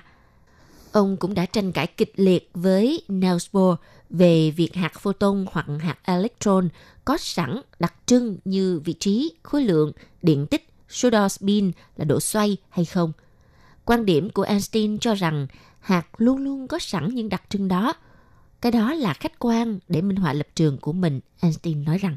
Ông 0.91 1.17
cũng 1.17 1.34
đã 1.34 1.45
tranh 1.45 1.72
cãi 1.72 1.88
kịch 1.88 2.13
liệt 2.15 2.49
với 2.53 3.03
Niels 3.07 3.47
Bohr 3.51 3.80
về 4.09 4.51
việc 4.51 4.76
hạt 4.76 4.99
photon 4.99 5.45
hoặc 5.51 5.65
hạt 5.80 5.97
electron 6.03 6.70
có 7.05 7.17
sẵn 7.17 7.61
đặc 7.80 7.93
trưng 8.05 8.38
như 8.45 8.82
vị 8.86 8.93
trí, 8.93 9.32
khối 9.43 9.63
lượng, 9.63 9.91
điện 10.22 10.47
tích, 10.47 10.70
số 10.89 11.09
đo 11.09 11.30
spin 11.30 11.72
là 11.95 12.05
độ 12.05 12.20
xoay 12.20 12.57
hay 12.70 12.86
không. 12.86 13.11
Quan 13.86 14.05
điểm 14.05 14.30
của 14.30 14.43
Einstein 14.43 14.99
cho 14.99 15.15
rằng 15.15 15.47
hạt 15.80 16.07
luôn 16.17 16.38
luôn 16.38 16.67
có 16.67 16.80
sẵn 16.80 17.09
những 17.15 17.30
đặc 17.30 17.43
trưng 17.49 17.67
đó. 17.67 17.93
Cái 18.62 18.72
đó 18.72 18.93
là 18.93 19.14
khách 19.14 19.39
quan 19.39 19.80
để 19.88 20.01
minh 20.01 20.18
họa 20.18 20.34
lập 20.34 20.47
trường 20.55 20.78
của 20.78 20.93
mình, 20.93 21.20
Einstein 21.41 21.84
nói 21.84 21.97
rằng. 21.97 22.16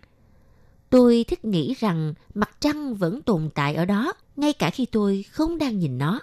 Tôi 0.91 1.25
thích 1.29 1.45
nghĩ 1.45 1.75
rằng 1.79 2.15
mặt 2.35 2.51
trăng 2.61 2.95
vẫn 2.95 3.23
tồn 3.23 3.51
tại 3.55 3.75
ở 3.75 3.85
đó, 3.85 4.13
ngay 4.37 4.53
cả 4.53 4.71
khi 4.71 4.87
tôi 4.87 5.25
không 5.31 5.59
đang 5.59 5.79
nhìn 5.79 5.99
nó. 5.99 6.21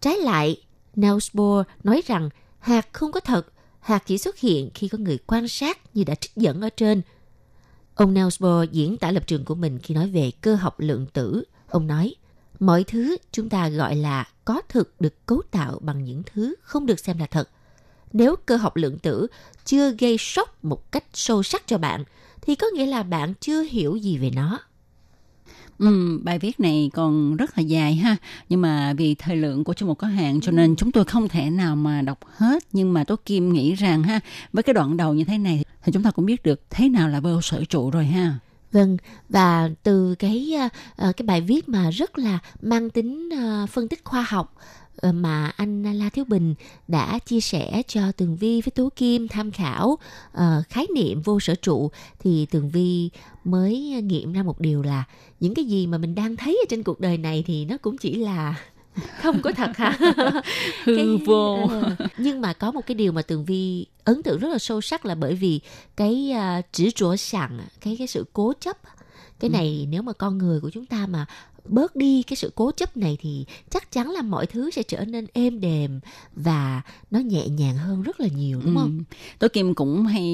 Trái 0.00 0.16
lại, 0.16 0.62
Niels 0.94 1.28
Bohr 1.34 1.66
nói 1.82 2.02
rằng 2.06 2.30
hạt 2.58 2.88
không 2.92 3.12
có 3.12 3.20
thật, 3.20 3.46
hạt 3.80 4.02
chỉ 4.06 4.18
xuất 4.18 4.38
hiện 4.38 4.70
khi 4.74 4.88
có 4.88 4.98
người 4.98 5.18
quan 5.26 5.48
sát 5.48 5.96
như 5.96 6.04
đã 6.04 6.14
trích 6.14 6.36
dẫn 6.36 6.60
ở 6.60 6.68
trên. 6.68 7.02
Ông 7.94 8.14
Niels 8.14 8.42
Bohr 8.42 8.70
diễn 8.72 8.96
tả 8.96 9.10
lập 9.10 9.26
trường 9.26 9.44
của 9.44 9.54
mình 9.54 9.78
khi 9.78 9.94
nói 9.94 10.10
về 10.10 10.30
cơ 10.40 10.54
học 10.54 10.80
lượng 10.80 11.06
tử. 11.12 11.44
Ông 11.68 11.86
nói, 11.86 12.14
mọi 12.60 12.84
thứ 12.84 13.16
chúng 13.32 13.48
ta 13.48 13.68
gọi 13.68 13.96
là 13.96 14.28
có 14.44 14.62
thực 14.68 15.00
được 15.00 15.26
cấu 15.26 15.42
tạo 15.50 15.78
bằng 15.82 16.04
những 16.04 16.22
thứ 16.32 16.54
không 16.62 16.86
được 16.86 17.00
xem 17.00 17.18
là 17.18 17.26
thật. 17.26 17.48
Nếu 18.12 18.36
cơ 18.46 18.56
học 18.56 18.76
lượng 18.76 18.98
tử 18.98 19.26
chưa 19.64 19.90
gây 19.98 20.16
sốc 20.18 20.64
một 20.64 20.92
cách 20.92 21.04
sâu 21.12 21.42
sắc 21.42 21.62
cho 21.66 21.78
bạn, 21.78 22.04
thì 22.42 22.54
có 22.54 22.66
nghĩa 22.74 22.86
là 22.86 23.02
bạn 23.02 23.34
chưa 23.40 23.62
hiểu 23.62 23.96
gì 23.96 24.18
về 24.18 24.30
nó. 24.30 24.58
Ừ, 25.78 26.20
bài 26.22 26.38
viết 26.38 26.60
này 26.60 26.90
còn 26.94 27.36
rất 27.36 27.58
là 27.58 27.62
dài 27.62 27.94
ha. 27.94 28.16
Nhưng 28.48 28.60
mà 28.60 28.92
vì 28.96 29.14
thời 29.14 29.36
lượng 29.36 29.64
của 29.64 29.74
chương 29.74 29.88
mục 29.88 29.98
có 29.98 30.06
hạn 30.06 30.40
cho 30.40 30.52
nên 30.52 30.76
chúng 30.76 30.92
tôi 30.92 31.04
không 31.04 31.28
thể 31.28 31.50
nào 31.50 31.76
mà 31.76 32.02
đọc 32.02 32.18
hết. 32.36 32.64
Nhưng 32.72 32.92
mà 32.92 33.04
Tố 33.04 33.16
Kim 33.24 33.52
nghĩ 33.52 33.74
rằng 33.74 34.02
ha 34.02 34.20
với 34.52 34.62
cái 34.62 34.74
đoạn 34.74 34.96
đầu 34.96 35.14
như 35.14 35.24
thế 35.24 35.38
này 35.38 35.64
thì 35.82 35.92
chúng 35.92 36.02
ta 36.02 36.10
cũng 36.10 36.26
biết 36.26 36.42
được 36.42 36.60
thế 36.70 36.88
nào 36.88 37.08
là 37.08 37.20
vô 37.20 37.42
sở 37.42 37.64
trụ 37.64 37.90
rồi 37.90 38.04
ha. 38.04 38.38
Vâng, 38.72 38.96
và 39.28 39.70
từ 39.82 40.14
cái 40.14 40.54
uh, 40.66 41.16
cái 41.16 41.26
bài 41.26 41.40
viết 41.40 41.68
mà 41.68 41.90
rất 41.90 42.18
là 42.18 42.38
mang 42.62 42.90
tính 42.90 43.28
uh, 43.28 43.70
phân 43.70 43.88
tích 43.88 44.04
khoa 44.04 44.26
học 44.28 44.54
mà 45.02 45.52
anh 45.56 45.82
La 45.82 46.08
Thiếu 46.08 46.24
Bình 46.24 46.54
đã 46.88 47.18
chia 47.18 47.40
sẻ 47.40 47.82
cho 47.88 48.12
Tường 48.12 48.36
Vi 48.36 48.60
với 48.60 48.70
Tố 48.70 48.88
Kim 48.96 49.28
tham 49.28 49.50
khảo 49.50 49.98
uh, 50.32 50.40
khái 50.68 50.86
niệm 50.94 51.22
vô 51.22 51.40
sở 51.40 51.54
trụ. 51.54 51.90
Thì 52.18 52.46
Tường 52.46 52.70
Vi 52.70 53.10
mới 53.44 53.80
nghiệm 54.02 54.32
ra 54.32 54.42
một 54.42 54.60
điều 54.60 54.82
là 54.82 55.04
những 55.40 55.54
cái 55.54 55.64
gì 55.64 55.86
mà 55.86 55.98
mình 55.98 56.14
đang 56.14 56.36
thấy 56.36 56.58
ở 56.62 56.66
trên 56.68 56.82
cuộc 56.82 57.00
đời 57.00 57.18
này 57.18 57.44
thì 57.46 57.64
nó 57.64 57.76
cũng 57.76 57.98
chỉ 57.98 58.14
là 58.14 58.54
không 59.22 59.42
có 59.42 59.52
thật 59.52 59.76
hả 59.76 59.98
hư 60.84 61.16
vô. 61.16 61.68
ờ, 61.70 61.96
nhưng 62.18 62.40
mà 62.40 62.52
có 62.52 62.70
một 62.70 62.86
cái 62.86 62.94
điều 62.94 63.12
mà 63.12 63.22
tường 63.22 63.44
vi 63.44 63.86
ấn 64.04 64.22
tượng 64.22 64.38
rất 64.38 64.48
là 64.48 64.58
sâu 64.58 64.80
sắc 64.80 65.06
là 65.06 65.14
bởi 65.14 65.34
vì 65.34 65.60
cái 65.96 66.34
uh, 66.58 66.64
chỉ 66.72 66.90
rủa 66.96 67.16
sẵn 67.16 67.60
cái 67.80 67.96
cái 67.98 68.06
sự 68.06 68.24
cố 68.32 68.52
chấp 68.60 68.76
cái 69.40 69.50
này 69.50 69.86
nếu 69.90 70.02
mà 70.02 70.12
con 70.12 70.38
người 70.38 70.60
của 70.60 70.70
chúng 70.70 70.86
ta 70.86 71.06
mà 71.06 71.26
bớt 71.68 71.96
đi 71.96 72.22
cái 72.22 72.36
sự 72.36 72.52
cố 72.54 72.70
chấp 72.76 72.96
này 72.96 73.18
thì 73.20 73.44
chắc 73.70 73.92
chắn 73.92 74.10
là 74.10 74.22
mọi 74.22 74.46
thứ 74.46 74.70
sẽ 74.70 74.82
trở 74.82 75.04
nên 75.04 75.26
êm 75.32 75.60
đềm 75.60 76.00
và 76.36 76.82
nó 77.10 77.18
nhẹ 77.18 77.48
nhàng 77.48 77.76
hơn 77.76 78.02
rất 78.02 78.20
là 78.20 78.28
nhiều 78.36 78.60
đúng 78.64 78.76
không? 78.76 78.98
Ừ. 79.10 79.16
Tố 79.38 79.48
Kim 79.48 79.74
cũng 79.74 80.06
hay 80.06 80.24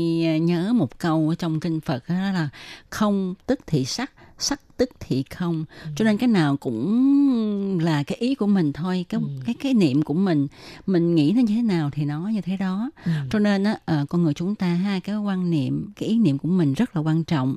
nhớ 0.41 0.72
một 0.72 0.99
câu 0.99 1.28
ở 1.28 1.35
trong 1.35 1.61
kinh 1.61 1.80
Phật 1.80 2.09
đó 2.09 2.14
là 2.14 2.49
không 2.91 3.35
tức 3.47 3.61
thị 3.66 3.85
sắc, 3.85 4.12
sắc 4.39 4.61
tức 4.76 4.91
thị 5.01 5.24
không. 5.30 5.64
Ừ. 5.85 5.91
Cho 5.97 6.05
nên 6.05 6.18
cái 6.18 6.28
nào 6.28 6.57
cũng 6.57 7.78
là 7.83 8.03
cái 8.03 8.18
ý 8.18 8.35
của 8.35 8.47
mình 8.47 8.72
thôi, 8.72 9.05
cái 9.09 9.20
Ừ. 9.20 9.28
cái 9.47 9.55
cái 9.61 9.74
niệm 9.74 10.03
của 10.03 10.14
mình, 10.14 10.47
mình 10.87 11.14
nghĩ 11.14 11.33
nó 11.37 11.41
như 11.43 11.55
thế 11.55 11.62
nào 11.62 11.91
thì 11.93 12.05
nó 12.05 12.28
như 12.28 12.41
thế 12.41 12.57
đó. 12.57 12.91
Ừ. 13.05 13.11
Cho 13.30 13.39
nên 13.39 13.64
á 13.64 13.78
ờ, 13.85 14.07
con 14.09 14.22
người 14.22 14.35
chúng 14.35 14.55
ta 14.55 14.66
ha 14.66 15.01
cái 15.01 15.16
quan 15.16 15.51
niệm, 15.51 15.91
cái 15.97 16.09
ý 16.09 16.18
niệm 16.18 16.39
của 16.39 16.49
mình 16.49 16.74
rất 16.74 16.97
là 16.97 17.03
quan 17.03 17.24
trọng. 17.24 17.57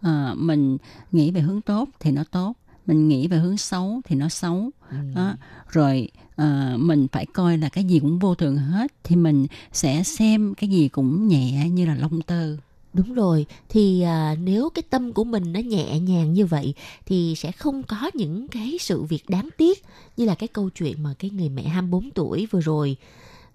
Ờ, 0.00 0.34
mình 0.38 0.76
nghĩ 1.12 1.30
về 1.30 1.40
hướng 1.40 1.60
tốt 1.60 1.88
thì 2.00 2.10
nó 2.10 2.24
tốt 2.30 2.54
mình 2.86 3.08
nghĩ 3.08 3.26
về 3.28 3.38
hướng 3.38 3.56
xấu 3.56 4.00
thì 4.04 4.16
nó 4.16 4.28
xấu 4.28 4.70
Ừ. 4.90 4.96
đó. 5.14 5.34
rồi 5.68 6.08
ờ, 6.36 6.76
mình 6.78 7.06
phải 7.12 7.26
coi 7.26 7.58
là 7.58 7.68
cái 7.68 7.84
gì 7.84 7.98
cũng 8.00 8.18
vô 8.18 8.34
thường 8.34 8.56
hết 8.56 8.92
thì 9.04 9.16
mình 9.16 9.46
sẽ 9.72 10.02
xem 10.02 10.54
cái 10.56 10.70
gì 10.70 10.88
cũng 10.88 11.28
nhẹ 11.28 11.68
như 11.70 11.86
là 11.86 11.94
lông 11.94 12.22
tơ 12.22 12.56
Đúng 12.92 13.14
rồi, 13.14 13.46
thì 13.68 14.00
à, 14.02 14.36
nếu 14.42 14.68
cái 14.74 14.82
tâm 14.90 15.12
của 15.12 15.24
mình 15.24 15.52
nó 15.52 15.60
nhẹ 15.60 16.00
nhàng 16.00 16.32
như 16.32 16.46
vậy 16.46 16.74
thì 17.06 17.34
sẽ 17.36 17.52
không 17.52 17.82
có 17.82 18.10
những 18.14 18.48
cái 18.48 18.76
sự 18.80 19.02
việc 19.02 19.24
đáng 19.28 19.48
tiếc 19.56 19.84
như 20.16 20.24
là 20.24 20.34
cái 20.34 20.48
câu 20.48 20.70
chuyện 20.70 21.02
mà 21.02 21.14
cái 21.18 21.30
người 21.30 21.48
mẹ 21.48 21.62
24 21.62 22.10
tuổi 22.10 22.46
vừa 22.50 22.60
rồi. 22.60 22.96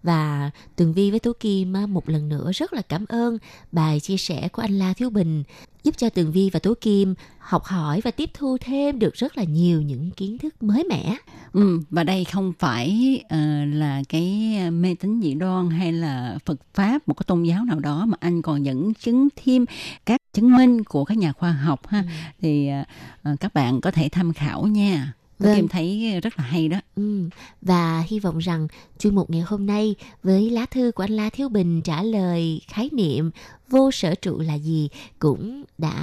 Và 0.04 0.52
Tường 0.76 0.94
Vi 0.94 1.12
với 1.12 1.20
Tố 1.20 1.34
Kim 1.40 1.74
một 1.90 2.10
lần 2.10 2.30
nữa 2.30 2.52
rất 2.54 2.74
là 2.74 2.82
cảm 2.82 3.06
ơn 3.06 3.38
bài 3.72 4.00
chia 4.00 4.18
sẻ 4.18 4.48
của 4.48 4.62
anh 4.62 4.80
La 4.80 4.94
Thiếu 4.94 5.10
Bình 5.10 5.44
giúp 5.84 5.98
cho 5.98 6.10
Tường 6.10 6.32
Vi 6.32 6.50
và 6.50 6.60
Tố 6.60 6.74
Kim 6.82 7.14
học 7.40 7.64
hỏi 7.64 8.02
và 8.04 8.12
tiếp 8.12 8.30
thu 8.34 8.58
thêm 8.62 9.00
được 9.00 9.14
rất 9.14 9.38
là 9.38 9.44
nhiều 9.44 9.82
những 9.82 10.12
kiến 10.12 10.38
thức 10.38 10.64
mới 10.64 10.84
mẻ. 10.90 11.16
ừ, 11.54 11.82
và 11.90 12.04
đây 12.04 12.26
không 12.26 12.54
phải 12.60 13.20
ờ, 13.30 13.66
là 13.66 14.02
cái 14.10 14.58
mê 14.72 14.96
tín 15.00 15.22
dị 15.22 15.34
đoan 15.34 15.70
hay 15.70 15.94
là 15.94 16.38
Phật 16.46 16.60
pháp 16.74 17.08
một 17.08 17.14
cái 17.14 17.24
tôn 17.28 17.44
giáo 17.44 17.66
nào 17.66 17.80
đó 17.80 18.06
mà 18.06 18.18
anh 18.20 18.42
còn 18.42 18.66
dẫn 18.66 18.94
chứng 18.94 19.28
thêm 19.36 19.66
các 20.06 20.22
chứng 20.34 20.56
minh 20.58 20.84
của 20.84 21.06
các 21.06 21.18
nhà 21.18 21.32
khoa 21.32 21.52
học 21.52 21.88
ha. 21.88 22.04
Thì 22.42 22.68
ờ, 22.68 22.84
ờ, 23.24 23.36
các 23.40 23.54
bạn 23.54 23.82
có 23.82 23.92
thể 23.92 24.10
tham 24.10 24.34
khảo 24.34 24.64
nha 24.68 25.14
Vâng. 25.40 25.56
Kim 25.56 25.68
thấy 25.68 26.20
rất 26.24 26.40
là 26.40 26.44
hay 26.44 26.68
đó 26.68 26.80
Ừ, 26.96 27.30
và 27.62 28.04
hy 28.08 28.20
vọng 28.20 28.38
rằng 28.38 28.68
chuyên 29.00 29.16
mục 29.16 29.30
ngày 29.30 29.42
hôm 29.42 29.66
nay 29.66 29.96
với 30.24 30.50
lá 30.50 30.66
thư 30.66 30.92
của 30.96 31.04
anh 31.04 31.12
La 31.12 31.30
Thiếu 31.30 31.50
Bình 31.50 31.82
trả 31.82 32.04
lời 32.04 32.62
khái 32.68 32.90
niệm 32.92 33.32
vô 33.70 33.92
sở 33.92 34.16
trụ 34.16 34.40
là 34.40 34.54
gì 34.54 34.90
cũng 35.20 35.64
đã 35.78 35.94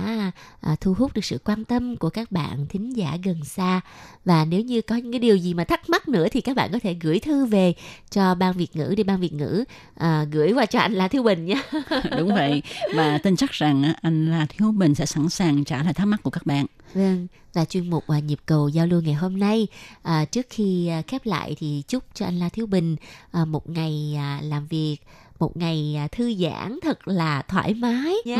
à, 0.60 0.76
thu 0.80 0.94
hút 0.94 1.14
được 1.14 1.24
sự 1.24 1.38
quan 1.44 1.64
tâm 1.64 1.96
của 1.96 2.10
các 2.10 2.32
bạn 2.32 2.66
thính 2.68 2.96
giả 2.96 3.16
gần 3.24 3.44
xa 3.44 3.80
và 4.24 4.44
nếu 4.44 4.60
như 4.60 4.80
có 4.80 4.96
những 4.96 5.12
cái 5.12 5.18
điều 5.18 5.36
gì 5.36 5.54
mà 5.54 5.64
thắc 5.64 5.90
mắc 5.90 6.08
nữa 6.08 6.26
thì 6.30 6.40
các 6.40 6.56
bạn 6.56 6.72
có 6.72 6.78
thể 6.82 6.94
gửi 7.00 7.18
thư 7.18 7.46
về 7.46 7.74
cho 8.10 8.34
ban 8.34 8.52
Việt 8.52 8.76
ngữ 8.76 8.94
để 8.96 9.04
ban 9.04 9.20
Việt 9.20 9.32
ngữ 9.32 9.64
à, 9.94 10.24
gửi 10.32 10.52
qua 10.52 10.66
cho 10.66 10.78
anh 10.78 10.92
là 10.92 11.08
Thiếu 11.08 11.22
Bình 11.22 11.46
nhé. 11.46 11.62
Đúng 12.18 12.34
vậy. 12.34 12.62
Và 12.94 13.18
tin 13.18 13.36
chắc 13.36 13.50
rằng 13.50 13.92
anh 14.02 14.30
là 14.30 14.46
Thiếu 14.48 14.72
Bình 14.72 14.94
sẽ 14.94 15.06
sẵn 15.06 15.28
sàng 15.28 15.64
trả 15.64 15.82
lời 15.82 15.94
thắc 15.94 16.06
mắc 16.06 16.22
của 16.22 16.30
các 16.30 16.46
bạn. 16.46 16.66
Vâng, 16.94 17.26
và 17.52 17.64
chuyên 17.64 17.90
mục 17.90 18.06
à, 18.08 18.18
nhịp 18.18 18.38
cầu 18.46 18.68
giao 18.68 18.86
lưu 18.86 19.00
ngày 19.00 19.14
hôm 19.14 19.38
nay 19.38 19.66
à, 20.02 20.24
trước 20.24 20.46
khi 20.50 20.86
à, 20.88 21.02
khép 21.02 21.26
lại 21.26 21.56
thì 21.58 21.82
chúc 21.88 22.04
cho 22.14 22.26
anh 22.26 22.38
La 22.38 22.48
Thiếu 22.48 22.66
Bình 22.66 22.96
à, 23.32 23.44
một 23.44 23.70
ngày 23.70 24.14
à, 24.18 24.40
làm 24.42 24.66
việc 24.66 24.96
một 25.38 25.56
ngày 25.56 25.96
à, 25.96 26.08
thư 26.12 26.34
giãn 26.34 26.78
thật 26.82 27.08
là 27.08 27.42
thoải 27.42 27.74
mái 27.74 28.14
nhé. 28.24 28.38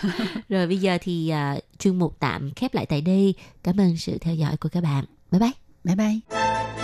Rồi 0.48 0.66
bây 0.66 0.78
giờ 0.78 0.98
thì 1.00 1.28
à, 1.28 1.56
chuyên 1.78 1.98
mục 1.98 2.16
tạm 2.18 2.50
khép 2.56 2.74
lại 2.74 2.86
tại 2.86 3.00
đây. 3.00 3.34
Cảm 3.62 3.80
ơn 3.80 3.96
sự 3.96 4.18
theo 4.18 4.34
dõi 4.34 4.56
của 4.56 4.68
các 4.68 4.82
bạn. 4.82 5.04
Bye 5.30 5.40
bye. 5.40 5.52
Bye 5.84 5.96
bye. 5.96 6.79